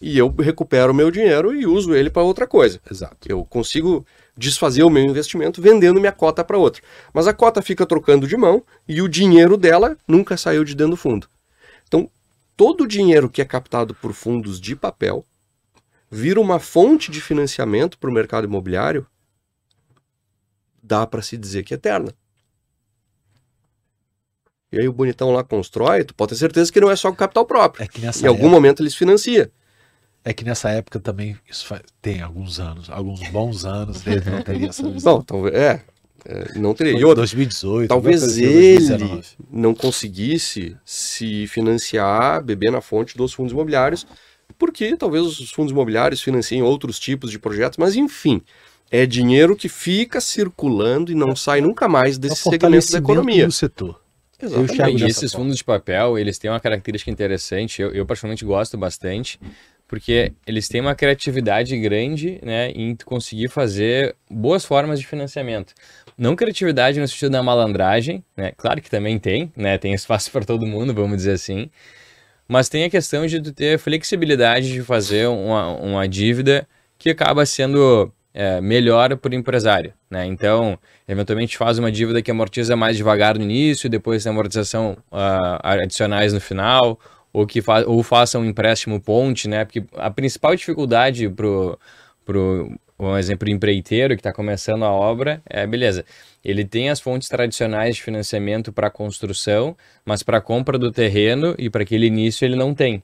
e 0.01 0.17
eu 0.17 0.33
recupero 0.39 0.91
o 0.91 0.95
meu 0.95 1.11
dinheiro 1.11 1.53
e 1.53 1.65
uso 1.65 1.93
ele 1.93 2.09
para 2.09 2.23
outra 2.23 2.47
coisa. 2.47 2.79
Exato. 2.89 3.17
Eu 3.27 3.43
consigo 3.43 4.05
desfazer 4.37 4.83
o 4.83 4.89
meu 4.89 5.03
investimento 5.03 5.61
vendendo 5.61 5.99
minha 5.99 6.11
cota 6.11 6.43
para 6.43 6.57
outra. 6.57 6.81
Mas 7.13 7.27
a 7.27 7.33
cota 7.33 7.61
fica 7.61 7.85
trocando 7.85 8.25
de 8.25 8.37
mão 8.37 8.63
e 8.87 9.01
o 9.01 9.09
dinheiro 9.09 9.57
dela 9.57 9.97
nunca 10.07 10.37
saiu 10.37 10.63
de 10.63 10.73
dentro 10.73 10.91
do 10.91 10.97
fundo. 10.97 11.27
Então, 11.87 12.09
todo 12.55 12.85
o 12.85 12.87
dinheiro 12.87 13.29
que 13.29 13.41
é 13.41 13.45
captado 13.45 13.93
por 13.93 14.13
fundos 14.13 14.59
de 14.59 14.75
papel 14.75 15.25
vira 16.09 16.39
uma 16.39 16.59
fonte 16.59 17.11
de 17.11 17.19
financiamento 17.19 17.97
para 17.97 18.09
o 18.09 18.13
mercado 18.13 18.45
imobiliário, 18.45 19.05
dá 20.81 21.05
para 21.05 21.21
se 21.21 21.37
dizer 21.37 21.63
que 21.63 21.73
é 21.73 21.75
eterna. 21.75 22.13
E 24.71 24.79
aí 24.79 24.87
o 24.87 24.93
bonitão 24.93 25.31
lá 25.31 25.43
constrói, 25.43 26.03
tu 26.03 26.13
pode 26.13 26.29
ter 26.29 26.35
certeza 26.35 26.71
que 26.71 26.79
não 26.79 26.91
é 26.91 26.95
só 26.95 27.09
com 27.09 27.17
capital 27.17 27.45
próprio. 27.45 27.83
É 27.83 27.87
em 28.23 28.27
algum 28.27 28.43
época, 28.43 28.49
momento 28.49 28.83
eles 28.83 28.95
financiam. 28.95 29.47
É 30.23 30.33
que 30.33 30.43
nessa 30.43 30.69
época 30.69 30.99
também, 30.99 31.37
isso 31.49 31.65
faz, 31.65 31.81
tem 32.01 32.21
alguns 32.21 32.59
anos, 32.59 32.89
alguns 32.89 33.27
bons 33.29 33.65
anos, 33.65 34.01
desde 34.01 34.29
não 34.29 34.41
teria 34.43 34.67
essa 34.67 34.89
visão. 34.89 35.15
Não, 35.15 35.21
talvez, 35.21 35.55
é, 35.55 35.81
é, 36.25 36.59
não 36.59 36.73
teria. 36.73 36.99
Foi 36.99 37.15
2018. 37.15 37.87
Talvez 37.87 38.23
assim, 38.23 38.43
ele 38.43 38.77
2019. 38.77 39.27
não 39.51 39.73
conseguisse 39.73 40.75
se 40.83 41.47
financiar, 41.47 42.43
beber 42.43 42.71
na 42.71 42.81
fonte 42.81 43.17
dos 43.17 43.33
fundos 43.33 43.53
imobiliários, 43.53 44.05
porque 44.57 44.95
talvez 44.97 45.25
os 45.25 45.51
fundos 45.51 45.71
imobiliários 45.71 46.21
financiem 46.21 46.61
outros 46.61 46.99
tipos 46.99 47.31
de 47.31 47.39
projetos, 47.39 47.77
mas 47.77 47.95
enfim, 47.95 48.41
é 48.91 49.05
dinheiro 49.05 49.55
que 49.55 49.69
fica 49.69 50.19
circulando 50.19 51.11
e 51.11 51.15
não 51.15 51.35
sai 51.35 51.61
nunca 51.61 51.87
mais 51.87 52.17
desse 52.17 52.47
é 52.47 52.51
segmento 52.51 52.91
da 52.91 52.97
economia. 52.97 53.45
do 53.45 53.51
setor. 53.51 54.01
Exatamente. 54.41 55.03
E 55.03 55.07
esses 55.07 55.33
fundos 55.33 55.57
de 55.57 55.63
papel, 55.63 56.17
eles 56.17 56.37
têm 56.37 56.49
uma 56.49 56.59
característica 56.61 57.11
interessante, 57.11 57.81
eu, 57.81 57.91
eu 57.91 58.05
particularmente 58.05 58.45
gosto 58.45 58.77
bastante, 58.77 59.39
porque 59.89 60.31
eles 60.45 60.69
têm 60.69 60.81
uma 60.81 60.93
criatividade 60.93 61.75
grande 61.79 62.39
né, 62.43 62.69
em 62.69 62.95
conseguir 62.95 63.49
fazer 63.49 64.15
boas 64.29 64.63
formas 64.63 64.99
de 64.99 65.07
financiamento. 65.07 65.73
Não 66.15 66.35
criatividade 66.35 66.99
no 66.99 67.07
sentido 67.07 67.31
da 67.31 67.41
malandragem, 67.41 68.23
né? 68.37 68.51
Claro 68.55 68.79
que 68.81 68.89
também 68.89 69.17
tem, 69.17 69.51
né? 69.57 69.79
Tem 69.79 69.91
espaço 69.93 70.29
para 70.31 70.45
todo 70.45 70.65
mundo, 70.67 70.93
vamos 70.93 71.17
dizer 71.17 71.31
assim. 71.31 71.71
Mas 72.47 72.69
tem 72.69 72.83
a 72.83 72.89
questão 72.89 73.25
de 73.25 73.41
ter 73.51 73.79
flexibilidade 73.79 74.71
de 74.71 74.83
fazer 74.83 75.27
uma, 75.27 75.67
uma 75.77 76.07
dívida 76.07 76.67
que 76.97 77.09
acaba 77.09 77.43
sendo 77.45 78.13
é, 78.31 78.61
melhor 78.61 79.17
para 79.17 79.31
o 79.31 79.35
empresário. 79.35 79.93
Né? 80.07 80.25
Então, 80.27 80.77
eventualmente 81.07 81.57
faz 81.57 81.79
uma 81.79 81.91
dívida 81.91 82.21
que 82.21 82.29
amortiza 82.29 82.75
mais 82.75 82.95
devagar 82.95 83.37
no 83.39 83.43
início, 83.43 83.89
depois 83.89 84.23
tem 84.23 84.31
amortização 84.31 84.97
uh, 85.11 85.59
adicionais 85.63 86.31
no 86.31 86.39
final, 86.39 86.99
ou 87.31 87.45
que 87.45 87.61
fa 87.61 87.83
ou 87.85 88.01
faça 88.03 88.39
um 88.39 88.45
empréstimo 88.45 88.99
ponte, 88.99 89.47
né? 89.47 89.65
Porque 89.65 89.83
a 89.95 90.09
principal 90.09 90.55
dificuldade 90.55 91.29
pro, 91.29 91.79
pro 92.25 92.71
um 92.99 93.17
exemplo 93.17 93.49
empreiteiro 93.49 94.15
que 94.15 94.19
está 94.19 94.33
começando 94.33 94.83
a 94.83 94.91
obra 94.91 95.41
é 95.49 95.65
beleza. 95.65 96.03
Ele 96.43 96.65
tem 96.65 96.89
as 96.89 96.99
fontes 96.99 97.29
tradicionais 97.29 97.95
de 97.95 98.03
financiamento 98.03 98.73
para 98.73 98.89
construção, 98.89 99.75
mas 100.05 100.21
para 100.21 100.41
compra 100.41 100.77
do 100.77 100.91
terreno 100.91 101.55
e 101.57 101.69
para 101.69 101.83
aquele 101.83 102.07
início 102.07 102.45
ele 102.45 102.55
não 102.55 102.73
tem. 102.73 103.01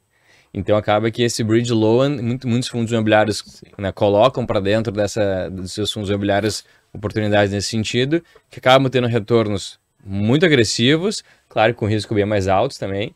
Então 0.54 0.78
acaba 0.78 1.12
que 1.12 1.22
esse 1.22 1.44
bridge 1.44 1.74
loan, 1.74 2.22
muito, 2.22 2.48
muitos 2.48 2.70
fundos 2.70 2.92
imobiliários 2.92 3.62
né, 3.78 3.92
colocam 3.92 4.46
para 4.46 4.60
dentro 4.60 4.92
dessa, 4.92 5.50
dos 5.50 5.74
seus 5.74 5.92
fundos 5.92 6.10
imobiliários 6.10 6.64
oportunidades 6.94 7.54
nesse 7.54 7.70
sentido, 7.70 8.24
que 8.50 8.60
acabam 8.60 8.90
tendo 8.90 9.08
retornos 9.08 9.78
muito 10.06 10.46
agressivos, 10.46 11.24
claro, 11.50 11.74
com 11.74 11.86
risco 11.86 12.14
bem 12.16 12.26
mais 12.26 12.48
altos 12.48 12.78
também. 12.78 13.14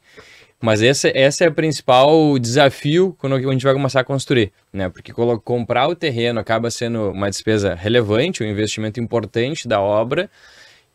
Mas 0.61 0.81
esse, 0.81 1.09
esse 1.15 1.43
é 1.43 1.47
o 1.47 1.53
principal 1.53 2.37
desafio 2.37 3.15
quando 3.17 3.35
a 3.35 3.39
gente 3.39 3.63
vai 3.63 3.73
começar 3.73 4.01
a 4.01 4.03
construir, 4.03 4.51
né? 4.73 4.89
Porque 4.89 5.13
comprar 5.43 5.87
o 5.87 5.95
terreno 5.95 6.39
acaba 6.39 6.69
sendo 6.69 7.11
uma 7.11 7.29
despesa 7.29 7.73
relevante, 7.73 8.43
um 8.43 8.47
investimento 8.47 8.99
importante 8.99 9.67
da 9.67 9.79
obra, 9.79 10.29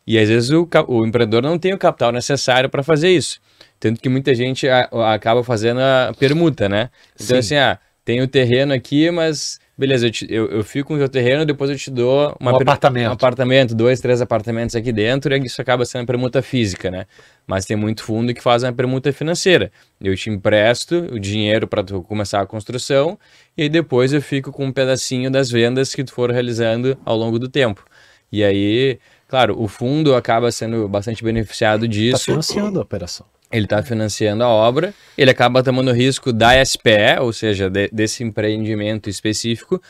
e 0.06 0.18
às 0.18 0.28
vezes 0.28 0.50
o, 0.50 0.68
o 0.86 1.06
empreendedor 1.06 1.42
não 1.42 1.58
tem 1.58 1.72
o 1.72 1.78
capital 1.78 2.12
necessário 2.12 2.68
para 2.68 2.82
fazer 2.82 3.08
isso. 3.08 3.40
Tanto 3.80 4.00
que 4.00 4.08
muita 4.08 4.34
gente 4.34 4.68
a, 4.68 4.88
acaba 5.12 5.42
fazendo 5.42 5.80
a 5.80 6.12
permuta, 6.18 6.68
né? 6.68 6.90
Então, 7.14 7.26
Sim. 7.26 7.38
assim, 7.38 7.56
ah, 7.56 7.78
tem 8.04 8.20
o 8.20 8.28
terreno 8.28 8.74
aqui, 8.74 9.10
mas 9.10 9.58
beleza, 9.76 10.06
eu, 10.06 10.10
te, 10.10 10.26
eu, 10.30 10.50
eu, 10.50 10.64
fico 10.64 10.88
com 10.88 10.94
o 10.94 10.98
teu 10.98 11.08
terreno, 11.08 11.44
depois 11.44 11.70
eu 11.70 11.76
te 11.76 11.90
dou 11.90 12.36
uma, 12.40 12.52
um 12.52 12.56
apartamento. 12.56 13.08
um 13.08 13.12
apartamento, 13.12 13.74
dois, 13.74 14.00
três 14.00 14.20
apartamentos 14.20 14.74
aqui 14.76 14.92
dentro, 14.92 15.34
e 15.34 15.44
isso 15.44 15.60
acaba 15.60 15.84
sendo 15.84 16.06
permuta 16.06 16.40
física, 16.42 16.90
né? 16.90 17.06
Mas 17.46 17.66
tem 17.66 17.76
muito 17.76 18.02
fundo 18.02 18.32
que 18.32 18.42
faz 18.42 18.62
uma 18.62 18.72
permuta 18.72 19.12
financeira. 19.12 19.70
Eu 20.00 20.16
te 20.16 20.30
empresto 20.30 21.08
o 21.12 21.18
dinheiro 21.18 21.66
para 21.66 21.82
tu 21.82 22.02
começar 22.02 22.40
a 22.40 22.46
construção, 22.46 23.18
e 23.56 23.62
aí 23.62 23.68
depois 23.68 24.12
eu 24.12 24.22
fico 24.22 24.52
com 24.52 24.66
um 24.66 24.72
pedacinho 24.72 25.30
das 25.30 25.50
vendas 25.50 25.94
que 25.94 26.04
tu 26.04 26.12
for 26.12 26.30
realizando 26.30 26.96
ao 27.04 27.16
longo 27.16 27.38
do 27.38 27.48
tempo. 27.48 27.84
E 28.30 28.42
aí, 28.42 28.98
claro, 29.28 29.60
o 29.60 29.68
fundo 29.68 30.14
acaba 30.14 30.50
sendo 30.50 30.88
bastante 30.88 31.22
beneficiado 31.22 31.86
disso. 31.86 32.16
Está 32.16 32.32
financiando 32.32 32.78
a 32.78 32.82
operação 32.82 33.33
ele 33.54 33.66
está 33.66 33.82
financiando 33.82 34.42
a 34.42 34.48
obra, 34.48 34.92
ele 35.16 35.30
acaba 35.30 35.62
tomando 35.62 35.92
risco 35.92 36.32
da 36.32 36.62
SPE, 36.64 37.20
ou 37.20 37.32
seja, 37.32 37.70
de, 37.70 37.88
desse 37.92 38.24
empreendimento 38.24 39.08
específico, 39.08 39.80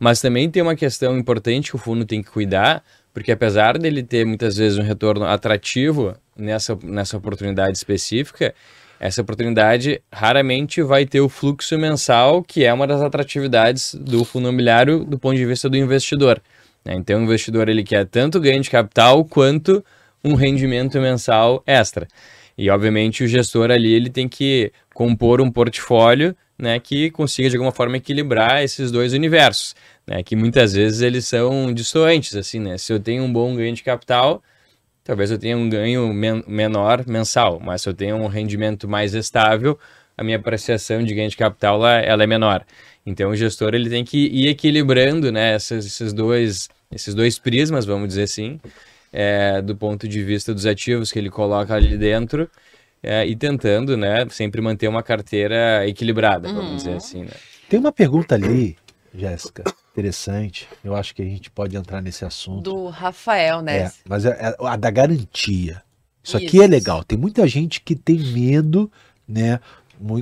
mas 0.00 0.20
também 0.20 0.50
tem 0.50 0.60
uma 0.60 0.74
questão 0.74 1.16
importante 1.16 1.70
que 1.70 1.76
o 1.76 1.78
fundo 1.78 2.04
tem 2.04 2.20
que 2.20 2.30
cuidar, 2.30 2.82
porque 3.12 3.30
apesar 3.30 3.78
dele 3.78 4.02
ter 4.02 4.26
muitas 4.26 4.56
vezes 4.56 4.78
um 4.78 4.82
retorno 4.82 5.24
atrativo 5.24 6.16
nessa, 6.36 6.76
nessa 6.82 7.16
oportunidade 7.16 7.76
específica, 7.76 8.52
essa 8.98 9.22
oportunidade 9.22 10.02
raramente 10.12 10.82
vai 10.82 11.06
ter 11.06 11.20
o 11.20 11.28
fluxo 11.28 11.78
mensal, 11.78 12.42
que 12.42 12.64
é 12.64 12.72
uma 12.72 12.86
das 12.86 13.00
atratividades 13.00 13.94
do 13.94 14.24
fundo 14.24 14.48
imobiliário 14.48 15.04
do 15.04 15.18
ponto 15.18 15.36
de 15.36 15.46
vista 15.46 15.68
do 15.68 15.76
investidor. 15.76 16.42
Né? 16.84 16.94
Então, 16.94 17.20
o 17.20 17.22
investidor 17.22 17.68
ele 17.68 17.84
quer 17.84 18.06
tanto 18.06 18.40
ganho 18.40 18.60
de 18.60 18.70
capital 18.70 19.24
quanto 19.24 19.84
um 20.24 20.34
rendimento 20.34 20.98
mensal 21.00 21.62
extra. 21.64 22.08
E 22.56 22.70
obviamente 22.70 23.24
o 23.24 23.28
gestor 23.28 23.70
ali 23.70 23.92
ele 23.92 24.10
tem 24.10 24.28
que 24.28 24.72
compor 24.94 25.40
um 25.40 25.50
portfólio 25.50 26.36
né, 26.58 26.78
que 26.78 27.10
consiga 27.10 27.50
de 27.50 27.56
alguma 27.56 27.72
forma 27.72 27.96
equilibrar 27.96 28.62
esses 28.62 28.90
dois 28.90 29.12
universos, 29.12 29.74
né, 30.06 30.22
que 30.22 30.36
muitas 30.36 30.72
vezes 30.74 31.00
eles 31.00 31.26
são 31.26 31.72
distantes, 31.72 32.36
assim, 32.36 32.60
né? 32.60 32.78
Se 32.78 32.92
eu 32.92 33.00
tenho 33.00 33.24
um 33.24 33.32
bom 33.32 33.54
ganho 33.56 33.74
de 33.74 33.82
capital, 33.82 34.42
talvez 35.02 35.30
eu 35.30 35.38
tenha 35.38 35.56
um 35.56 35.68
ganho 35.68 36.12
men 36.12 36.44
menor 36.46 37.04
mensal, 37.06 37.60
mas 37.60 37.82
se 37.82 37.88
eu 37.88 37.94
tenho 37.94 38.16
um 38.16 38.26
rendimento 38.26 38.88
mais 38.88 39.14
estável, 39.14 39.78
a 40.16 40.22
minha 40.22 40.36
apreciação 40.36 41.02
de 41.02 41.14
ganho 41.14 41.28
de 41.28 41.36
capital 41.36 41.76
ela, 41.76 41.98
ela 41.98 42.22
é 42.22 42.26
menor. 42.26 42.64
Então 43.04 43.30
o 43.30 43.36
gestor 43.36 43.74
ele 43.74 43.90
tem 43.90 44.04
que 44.04 44.18
ir 44.26 44.48
equilibrando, 44.48 45.32
né, 45.32 45.56
esses, 45.56 45.86
esses 45.86 46.12
dois 46.12 46.68
esses 46.92 47.14
dois 47.14 47.38
prismas, 47.40 47.84
vamos 47.84 48.06
dizer 48.08 48.22
assim, 48.22 48.60
é, 49.16 49.62
do 49.62 49.76
ponto 49.76 50.08
de 50.08 50.24
vista 50.24 50.52
dos 50.52 50.66
ativos 50.66 51.12
que 51.12 51.18
ele 51.20 51.30
coloca 51.30 51.72
ali 51.72 51.96
dentro 51.96 52.50
é, 53.00 53.24
e 53.24 53.36
tentando, 53.36 53.96
né, 53.96 54.26
sempre 54.28 54.60
manter 54.60 54.88
uma 54.88 55.04
carteira 55.04 55.86
equilibrada, 55.86 56.48
vamos 56.48 56.70
uhum. 56.70 56.76
dizer 56.76 56.96
assim, 56.96 57.22
né? 57.22 57.30
Tem 57.68 57.78
uma 57.78 57.92
pergunta 57.92 58.34
ali 58.34 58.76
Jéssica, 59.14 59.62
interessante. 59.92 60.68
Eu 60.82 60.96
acho 60.96 61.14
que 61.14 61.22
a 61.22 61.24
gente 61.24 61.48
pode 61.48 61.76
entrar 61.76 62.02
nesse 62.02 62.24
assunto. 62.24 62.62
Do 62.62 62.88
Rafael, 62.88 63.62
né? 63.62 63.82
É, 63.82 63.92
mas 64.04 64.24
é, 64.24 64.30
é 64.30 64.56
a 64.58 64.74
da 64.74 64.90
garantia. 64.90 65.80
Isso, 66.20 66.36
Isso 66.36 66.48
aqui 66.48 66.60
é 66.60 66.66
legal. 66.66 67.04
Tem 67.04 67.16
muita 67.16 67.46
gente 67.46 67.80
que 67.80 67.94
tem 67.94 68.18
medo, 68.18 68.90
né, 69.28 69.60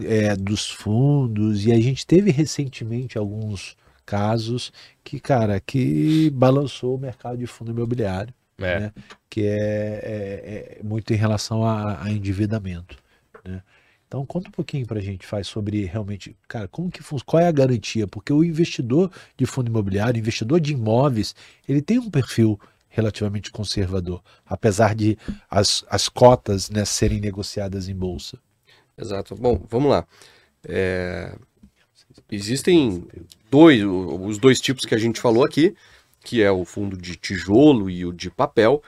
é, 0.07 0.37
dos 0.37 0.71
fundos 0.71 1.65
e 1.65 1.73
a 1.73 1.81
gente 1.81 2.07
teve 2.07 2.31
recentemente 2.31 3.17
alguns 3.17 3.75
casos 4.05 4.71
que, 5.03 5.19
cara, 5.19 5.59
que 5.59 6.29
balançou 6.31 6.95
o 6.95 6.99
mercado 6.99 7.39
de 7.39 7.47
fundo 7.47 7.71
imobiliário, 7.71 8.35
é. 8.59 8.81
né, 8.81 8.93
que 9.29 9.47
é, 9.47 9.51
é, 9.55 10.79
é, 10.79 10.81
muito 10.83 11.13
em 11.13 11.17
relação 11.17 11.65
a, 11.65 12.03
a 12.03 12.11
endividamento, 12.11 12.97
né? 13.45 13.63
Então 14.07 14.27
conta 14.27 14.49
um 14.51 14.53
pouquinho 14.53 14.87
para 14.87 14.99
a 14.99 15.03
gente, 15.03 15.25
faz 15.27 15.47
sobre 15.47 15.87
realmente, 15.87 16.37
cara, 16.47 16.69
como 16.69 16.91
que 16.91 17.03
funciona, 17.03 17.25
qual 17.25 17.43
é 17.43 17.47
a 17.47 17.53
garantia? 17.53 18.07
Porque 18.07 18.31
o 18.31 18.45
investidor 18.45 19.11
de 19.39 19.47
fundo 19.47 19.69
imobiliário, 19.69 20.19
investidor 20.19 20.61
de 20.61 20.75
imóveis, 20.75 21.35
ele 21.67 21.81
tem 21.81 21.99
um 21.99 22.11
perfil 22.11 22.61
relativamente 22.91 23.51
conservador, 23.51 24.23
apesar 24.45 24.95
de 24.95 25.17
as, 25.51 25.83
as 25.89 26.11
cotas 26.11 26.69
né, 26.69 26.85
serem 26.85 27.21
negociadas 27.21 27.89
em 27.89 27.95
bolsa. 27.95 28.39
Exato. 28.99 29.35
Bom, 29.35 29.65
vamos 29.71 29.91
lá. 29.91 30.07
É... 30.69 31.35
Existem 32.31 33.07
dois, 33.51 33.83
os 33.83 34.37
dois 34.37 34.61
tipos 34.61 34.85
que 34.85 34.95
a 34.95 34.99
gente 34.99 35.19
falou 35.19 35.43
aqui, 35.43 35.75
que 36.23 36.43
é 36.43 36.51
o 36.51 36.65
fundo 36.65 36.97
de 36.97 37.17
tijolo 37.17 37.91
e 37.91 38.05
o 38.05 38.13
de 38.13 38.31
papel. 38.31 38.83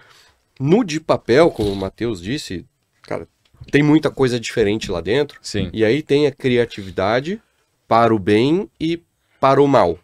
No 0.59 0.85
de 0.85 1.01
papel, 1.01 1.51
como 1.51 1.71
o 1.71 1.77
Matheus 1.77 2.21
disse, 2.21 2.65
cara, 3.03 3.27
tem 3.71 3.83
muita 3.83 4.11
coisa 4.11 4.39
diferente 4.39 4.91
lá 4.91 5.01
dentro. 5.01 5.39
Sim. 5.43 5.71
E 5.73 5.85
aí 5.85 6.03
tem 6.03 6.27
a 6.27 6.33
criatividade 6.33 7.41
para 7.89 8.15
o 8.15 8.19
bem 8.19 8.71
e 8.79 9.03
para 9.41 9.61
o 9.61 9.69
mal. 9.69 9.99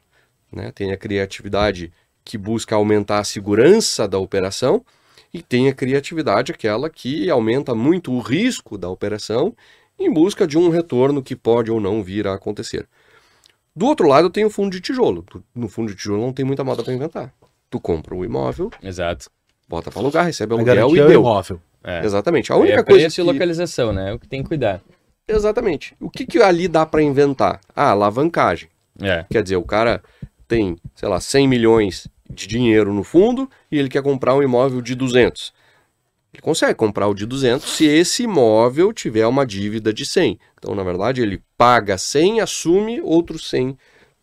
Né? 0.52 0.72
Tem 0.72 0.92
a 0.92 0.96
criatividade 0.96 1.92
que 2.24 2.36
busca 2.36 2.74
aumentar 2.74 3.20
a 3.20 3.24
segurança 3.24 4.06
da 4.06 4.18
operação 4.18 4.84
e 5.32 5.40
tem 5.40 5.68
a 5.68 5.72
criatividade, 5.72 6.52
aquela 6.52 6.90
que 6.90 7.30
aumenta 7.30 7.74
muito 7.74 8.12
o 8.12 8.20
risco 8.20 8.76
da 8.76 8.88
operação 8.88 9.54
em 9.98 10.12
busca 10.12 10.46
de 10.46 10.58
um 10.58 10.70
retorno 10.70 11.22
que 11.22 11.36
pode 11.36 11.70
ou 11.70 11.80
não 11.80 12.02
vir 12.02 12.26
a 12.26 12.34
acontecer. 12.34 12.88
Do 13.74 13.86
outro 13.86 14.06
lado, 14.08 14.30
tem 14.30 14.44
o 14.44 14.50
fundo 14.50 14.72
de 14.72 14.80
tijolo. 14.80 15.24
No 15.54 15.68
fundo 15.68 15.90
de 15.90 15.96
tijolo 15.96 16.20
não 16.20 16.32
tem 16.32 16.44
muita 16.44 16.64
moda 16.64 16.82
para 16.82 16.92
inventar. 16.92 17.32
Tu 17.68 17.78
compra 17.80 18.14
um 18.14 18.24
imóvel, 18.24 18.70
Exato. 18.82 19.30
bota 19.68 19.90
para 19.90 20.00
alugar, 20.00 20.24
recebe 20.26 20.54
aluguel 20.54 20.96
e 20.96 21.00
é 21.00 21.06
deu. 21.06 21.20
imóvel. 21.20 21.60
É. 21.82 22.04
Exatamente. 22.04 22.52
A 22.52 22.56
única 22.56 22.80
é 22.80 22.82
coisa 22.82 23.00
preço 23.00 23.16
que... 23.16 23.20
e 23.20 23.24
localização, 23.24 23.92
né? 23.92 24.10
É 24.10 24.12
o 24.12 24.18
que 24.18 24.28
tem 24.28 24.42
que 24.42 24.48
cuidar. 24.48 24.82
Exatamente. 25.26 25.94
O 26.00 26.10
que, 26.10 26.26
que 26.26 26.42
ali 26.42 26.66
dá 26.66 26.84
para 26.84 27.02
inventar? 27.02 27.60
Ah, 27.74 27.90
alavancagem. 27.90 28.68
É. 29.00 29.24
Quer 29.30 29.42
dizer, 29.42 29.56
o 29.56 29.62
cara 29.62 30.02
tem, 30.46 30.76
sei 30.94 31.08
lá, 31.08 31.20
100 31.20 31.48
milhões 31.48 32.08
de 32.28 32.46
dinheiro 32.46 32.92
no 32.92 33.04
fundo 33.04 33.48
e 33.70 33.78
ele 33.78 33.88
quer 33.88 34.02
comprar 34.02 34.34
um 34.34 34.42
imóvel 34.42 34.80
de 34.80 34.94
200. 34.94 35.52
Ele 36.32 36.42
consegue 36.42 36.74
comprar 36.74 37.08
o 37.08 37.14
de 37.14 37.26
200 37.26 37.68
se 37.68 37.84
esse 37.86 38.22
imóvel 38.22 38.92
tiver 38.92 39.26
uma 39.26 39.44
dívida 39.44 39.92
de 39.92 40.06
100. 40.06 40.38
Então, 40.58 40.74
na 40.74 40.82
verdade, 40.82 41.22
ele 41.22 41.42
paga 41.58 41.98
100, 41.98 42.40
assume 42.40 43.00
outros 43.00 43.48
100 43.48 43.76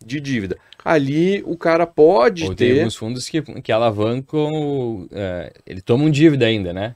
de 0.04 0.20
dívida. 0.20 0.56
Ali 0.84 1.42
o 1.44 1.56
cara 1.56 1.86
pode 1.86 2.44
Ou 2.44 2.54
ter. 2.54 2.68
Tem 2.68 2.78
alguns 2.78 2.96
fundos 2.96 3.28
que, 3.28 3.42
que 3.42 3.72
alavancam. 3.72 5.06
É, 5.12 5.52
ele 5.66 5.82
toma 5.82 6.04
um 6.04 6.10
dívida 6.10 6.46
ainda, 6.46 6.72
né? 6.72 6.94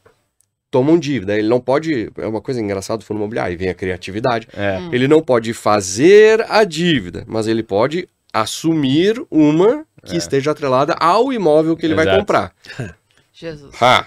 tomam 0.72 0.98
dívida. 0.98 1.38
Ele 1.38 1.48
não 1.48 1.60
pode. 1.60 2.10
É 2.16 2.26
uma 2.26 2.40
coisa 2.40 2.60
engraçada 2.60 2.98
do 2.98 3.04
fundo 3.04 3.18
imobiliário, 3.18 3.56
vem 3.56 3.68
a 3.68 3.74
criatividade. 3.74 4.48
É. 4.56 4.78
Hum. 4.78 4.88
Ele 4.90 5.06
não 5.06 5.20
pode 5.20 5.52
fazer 5.52 6.44
a 6.48 6.64
dívida, 6.64 7.24
mas 7.28 7.46
ele 7.46 7.62
pode 7.62 8.08
assumir 8.32 9.22
uma 9.30 9.84
que 10.04 10.14
é. 10.14 10.18
esteja 10.18 10.50
atrelada 10.50 10.94
ao 10.94 11.32
imóvel 11.32 11.76
que 11.76 11.84
ele 11.84 11.92
Exato. 11.92 12.08
vai 12.08 12.18
comprar. 12.18 12.52
Jesus. 13.32 13.74
Ha, 13.80 14.06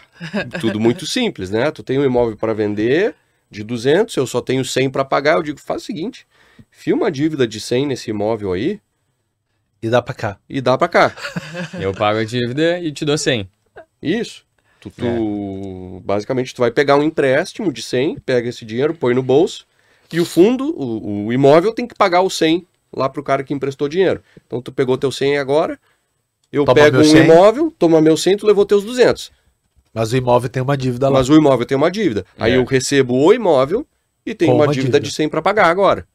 tudo 0.62 0.80
muito 0.80 1.06
simples, 1.06 1.50
né? 1.50 1.72
Tu 1.72 1.84
tem 1.84 1.98
um 1.98 2.06
imóvel 2.06 2.38
para 2.38 2.54
vender 2.54 3.16
de 3.50 3.64
200, 3.64 4.16
eu 4.16 4.28
só 4.28 4.42
tenho 4.42 4.64
100 4.64 4.90
para 4.90 5.06
pagar, 5.06 5.38
eu 5.38 5.44
digo, 5.44 5.60
faz 5.60 5.84
o 5.84 5.86
seguinte, 5.86 6.28
filma 6.70 7.04
uma 7.04 7.12
dívida 7.12 7.48
de 7.48 7.60
100 7.60 7.88
nesse 7.88 8.10
imóvel 8.10 8.54
aí. 8.54 8.80
E 9.82 9.90
dá 9.90 10.02
para 10.02 10.14
cá. 10.14 10.40
E 10.50 10.62
dá 10.62 10.78
para 10.78 10.88
cá. 10.88 11.16
eu 11.80 11.94
pago 11.94 12.20
a 12.20 12.24
dívida 12.24 12.80
e 12.80 12.92
te 12.92 13.06
dou 13.06 13.18
100. 13.18 13.50
Isso. 14.02 14.46
Tu, 14.80 14.90
tu 14.90 15.06
é. 15.06 16.02
basicamente 16.04 16.54
tu 16.54 16.60
vai 16.60 16.72
pegar 16.72 16.96
um 16.96 17.04
empréstimo 17.04 17.72
de 17.72 17.82
100, 17.82 18.20
pega 18.20 18.50
esse 18.50 18.64
dinheiro, 18.66 18.94
põe 18.94 19.14
no 19.14 19.24
bolso 19.24 19.66
e 20.12 20.20
o 20.20 20.26
fundo, 20.26 20.74
o, 20.80 21.28
o 21.28 21.34
imóvel 21.34 21.74
tem 21.74 21.88
que 21.88 21.96
pagar 21.96 22.22
o 22.22 22.30
100 22.30 22.66
lá 22.94 23.10
pro 23.10 23.24
cara 23.24 23.44
que 23.44 23.54
emprestou 23.54 23.90
dinheiro. 23.90 24.24
Então 24.46 24.62
tu 24.62 24.72
pegou 24.72 24.98
teu 24.98 25.12
100 25.12 25.38
agora, 25.38 25.80
eu 26.56 26.66
toma 26.66 26.76
pego 26.76 26.98
um 27.00 27.04
100. 27.04 27.24
imóvel, 27.24 27.74
toma 27.78 28.02
meu 28.02 28.16
100, 28.16 28.38
tu 28.38 28.48
levou 28.48 28.66
teus 28.66 28.84
200. 28.84 29.32
Mas 29.94 30.14
o 30.14 30.18
imóvel 30.18 30.50
tem 30.50 30.64
uma 30.64 30.78
dívida 30.78 31.10
lá. 31.10 31.20
Mas 31.20 31.30
o 31.30 31.36
imóvel 31.36 31.66
tem 31.66 31.78
uma 31.78 31.92
dívida. 31.92 32.26
É. 32.38 32.46
Aí 32.46 32.54
eu 32.54 32.64
recebo 32.64 33.16
o 33.16 33.34
imóvel 33.34 33.86
e 34.26 34.34
tenho 34.34 34.54
uma, 34.54 34.66
uma 34.66 34.74
dívida, 34.74 35.00
dívida, 35.00 35.00
de 35.00 35.14
100 35.14 35.30
para 35.30 35.42
pagar 35.42 35.68
agora. 35.68 36.08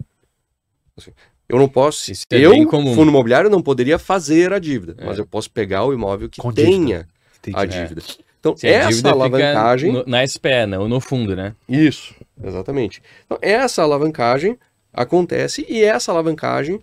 Assim, 0.97 1.13
eu 1.49 1.59
não 1.59 1.69
posso, 1.69 2.11
Isso 2.11 2.27
é 2.31 2.39
eu, 2.39 2.53
fundo 2.71 3.11
imobiliário, 3.11 3.51
não 3.51 3.61
poderia 3.61 3.99
fazer 3.99 4.53
a 4.53 4.59
dívida, 4.59 4.95
é. 4.99 5.05
mas 5.05 5.19
eu 5.19 5.27
posso 5.27 5.51
pegar 5.51 5.85
o 5.85 5.93
imóvel 5.93 6.29
que 6.29 6.41
Com 6.41 6.53
tenha 6.53 7.07
dívida. 7.43 7.61
a 7.61 7.67
dívida. 7.67 8.01
É. 8.01 8.31
Então, 8.39 8.57
Sim, 8.57 8.69
essa 8.69 9.11
alavancagem. 9.11 9.93
No, 9.93 10.05
na 10.07 10.27
SPE, 10.27 10.67
não 10.67 10.89
no 10.89 11.01
fundo, 11.01 11.37
né? 11.37 11.55
Isso, 11.69 12.15
exatamente. 12.43 13.03
Então, 13.27 13.39
essa 13.43 13.83
alavancagem 13.83 14.59
acontece 14.93 15.67
e 15.69 15.83
essa 15.83 16.11
alavancagem 16.11 16.81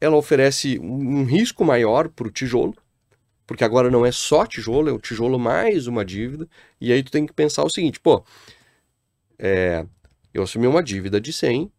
ela 0.00 0.16
oferece 0.16 0.78
um 0.78 1.24
risco 1.24 1.64
maior 1.64 2.08
para 2.08 2.28
o 2.28 2.30
tijolo, 2.30 2.74
porque 3.46 3.64
agora 3.64 3.90
não 3.90 4.04
é 4.04 4.12
só 4.12 4.46
tijolo, 4.46 4.88
é 4.88 4.92
o 4.92 4.98
tijolo 4.98 5.38
mais 5.38 5.86
uma 5.86 6.04
dívida, 6.04 6.48
e 6.80 6.92
aí 6.92 7.02
tu 7.02 7.10
tem 7.10 7.26
que 7.26 7.32
pensar 7.32 7.64
o 7.64 7.70
seguinte, 7.70 7.98
pô, 7.98 8.24
é, 9.38 9.86
eu 10.32 10.42
assumi 10.42 10.66
uma 10.66 10.82
dívida 10.82 11.20
de 11.20 11.32
100, 11.32 11.72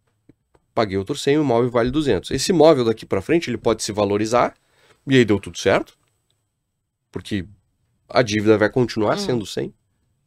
paguei 0.74 0.98
outro 0.98 1.16
100, 1.16 1.38
o 1.38 1.42
imóvel 1.42 1.70
vale 1.70 1.90
200. 1.90 2.30
Esse 2.30 2.52
imóvel 2.52 2.84
daqui 2.84 3.06
para 3.06 3.22
frente, 3.22 3.48
ele 3.48 3.58
pode 3.58 3.82
se 3.82 3.92
valorizar, 3.92 4.54
e 5.06 5.16
aí 5.16 5.24
deu 5.24 5.38
tudo 5.38 5.58
certo, 5.58 5.96
porque 7.10 7.46
a 8.08 8.22
dívida 8.22 8.58
vai 8.58 8.68
continuar 8.68 9.14
hum. 9.14 9.18
sendo 9.18 9.46
100, 9.46 9.72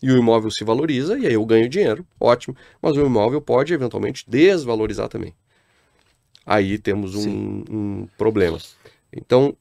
e 0.02 0.12
o 0.12 0.18
imóvel 0.18 0.50
se 0.50 0.64
valoriza, 0.64 1.18
e 1.18 1.28
aí 1.28 1.34
eu 1.34 1.46
ganho 1.46 1.70
dinheiro, 1.70 2.06
ótimo, 2.20 2.56
mas 2.82 2.98
o 2.98 3.06
imóvel 3.06 3.42
pode 3.42 3.74
eventualmente 3.74 4.26
desvalorizar 4.28 5.08
também. 5.08 5.36
Aí 6.46 6.78
temos 6.78 7.16
um, 7.16 7.64
um 7.70 8.08
problema. 8.18 8.58
Então, 9.12 9.56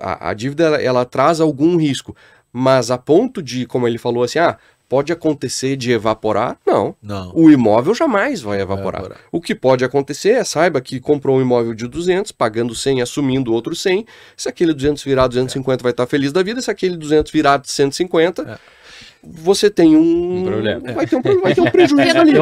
a, 0.00 0.30
a 0.30 0.34
dívida 0.34 0.64
ela, 0.64 0.82
ela, 0.82 1.04
traz 1.04 1.40
algum 1.40 1.76
risco, 1.76 2.14
mas 2.52 2.90
a 2.90 2.98
ponto 2.98 3.42
de, 3.42 3.66
como 3.66 3.86
ele 3.86 3.98
falou 3.98 4.22
assim, 4.22 4.38
ah, 4.38 4.56
pode 4.88 5.12
acontecer 5.12 5.76
de 5.76 5.92
evaporar? 5.92 6.56
Não. 6.66 6.94
Não. 7.02 7.32
O 7.34 7.50
imóvel 7.50 7.94
jamais 7.94 8.40
vai 8.40 8.60
evaporar. 8.60 9.02
vai 9.02 9.10
evaporar. 9.10 9.18
O 9.30 9.40
que 9.40 9.54
pode 9.54 9.84
acontecer 9.84 10.30
é, 10.30 10.44
saiba 10.44 10.80
que 10.80 10.98
comprou 11.00 11.38
um 11.38 11.42
imóvel 11.42 11.74
de 11.74 11.86
200, 11.86 12.32
pagando 12.32 12.74
100, 12.74 13.02
assumindo 13.02 13.52
outro 13.52 13.74
100. 13.74 14.06
Se 14.36 14.48
aquele 14.48 14.72
200 14.72 15.02
virar 15.04 15.26
250, 15.26 15.80
é. 15.80 15.82
vai 15.82 15.90
estar 15.90 16.06
feliz 16.06 16.32
da 16.32 16.42
vida. 16.42 16.62
Se 16.62 16.70
aquele 16.70 16.96
200 16.96 17.30
virar 17.30 17.60
150, 17.64 18.42
é 18.42 18.58
você 19.22 19.68
tem 19.70 19.96
um, 19.96 20.40
um 20.40 20.44
problema. 20.44 20.92
Vai 20.92 21.06
ter 21.06 21.16
um, 21.16 21.22
vai 21.22 21.54
ter 21.54 21.60
um 21.60 21.70
prejuízo 21.70 22.18
ali. 22.18 22.32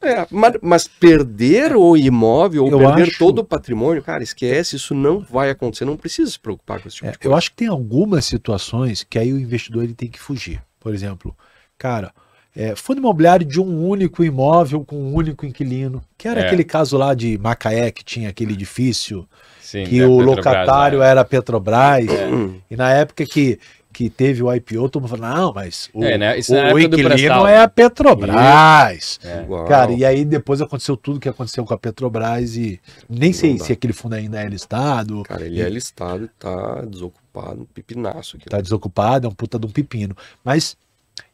É, 0.00 0.26
mas, 0.30 0.54
mas, 0.62 0.88
perder 0.88 1.76
o 1.76 1.96
imóvel 1.96 2.64
ou 2.64 2.70
eu 2.70 2.78
perder 2.78 3.02
acho... 3.02 3.18
todo 3.18 3.40
o 3.40 3.44
patrimônio, 3.44 4.02
cara, 4.02 4.22
esquece, 4.22 4.76
isso 4.76 4.94
não 4.94 5.20
vai 5.20 5.50
acontecer, 5.50 5.84
não 5.84 5.96
precisa 5.96 6.30
se 6.30 6.38
preocupar 6.38 6.80
com 6.80 6.88
esse 6.88 6.96
tipo 6.96 7.08
é, 7.08 7.12
de 7.12 7.18
coisa. 7.18 7.32
Eu 7.32 7.36
acho 7.36 7.50
que 7.50 7.56
tem 7.56 7.68
algumas 7.68 8.24
situações 8.24 9.04
que 9.04 9.18
aí 9.18 9.32
o 9.32 9.38
investidor 9.38 9.84
ele 9.84 9.94
tem 9.94 10.08
que 10.08 10.20
fugir. 10.20 10.62
Por 10.78 10.94
exemplo, 10.94 11.36
cara, 11.78 12.12
é, 12.56 12.76
fundo 12.76 12.98
imobiliário 12.98 13.44
de 13.44 13.60
um 13.60 13.86
único 13.86 14.22
imóvel 14.22 14.84
com 14.84 14.96
um 14.96 15.14
único 15.14 15.44
inquilino, 15.44 16.00
que 16.16 16.28
era 16.28 16.40
é. 16.40 16.46
aquele 16.46 16.62
caso 16.62 16.96
lá 16.96 17.12
de 17.12 17.36
Macaé 17.36 17.90
que 17.90 18.04
tinha 18.04 18.28
aquele 18.28 18.52
edifício 18.52 19.28
Sim, 19.60 19.84
que 19.84 20.02
o 20.02 20.18
Petrobras, 20.18 20.26
locatário 20.36 21.02
é. 21.02 21.10
era 21.10 21.24
Petrobras, 21.24 22.06
é. 22.06 22.28
e 22.70 22.76
na 22.76 22.92
época 22.92 23.26
que 23.26 23.58
que 23.94 24.10
teve 24.10 24.42
o 24.42 24.52
IPO, 24.52 24.88
todo 24.88 25.02
mundo 25.02 25.16
falou, 25.16 25.34
não, 25.34 25.52
mas 25.54 25.88
o, 25.94 26.02
é, 26.02 26.18
né? 26.18 26.34
o 26.72 26.78
inquilino 26.80 27.46
é 27.46 27.58
a 27.58 27.68
Petrobras. 27.68 29.20
É. 29.22 29.46
Cara, 29.68 29.92
e 29.92 30.04
aí 30.04 30.24
depois 30.24 30.60
aconteceu 30.60 30.96
tudo 30.96 31.20
que 31.20 31.28
aconteceu 31.28 31.64
com 31.64 31.72
a 31.72 31.78
Petrobras 31.78 32.56
e 32.56 32.80
nem 33.08 33.30
não 33.30 33.38
sei 33.38 33.56
dá. 33.56 33.64
se 33.64 33.72
aquele 33.72 33.92
fundo 33.92 34.14
ainda 34.14 34.42
é 34.42 34.48
listado. 34.48 35.22
Cara, 35.22 35.46
ele 35.46 35.60
e... 35.60 35.62
é 35.62 35.68
listado 35.68 36.24
e 36.24 36.28
tá 36.28 36.82
desocupado, 36.82 37.62
um 37.62 37.66
pipinaço. 37.66 38.36
Aqui, 38.36 38.46
tá 38.46 38.60
desocupado, 38.60 39.28
é 39.28 39.30
um 39.30 39.34
puta 39.34 39.60
de 39.60 39.66
um 39.66 39.70
pepino. 39.70 40.16
Mas 40.42 40.76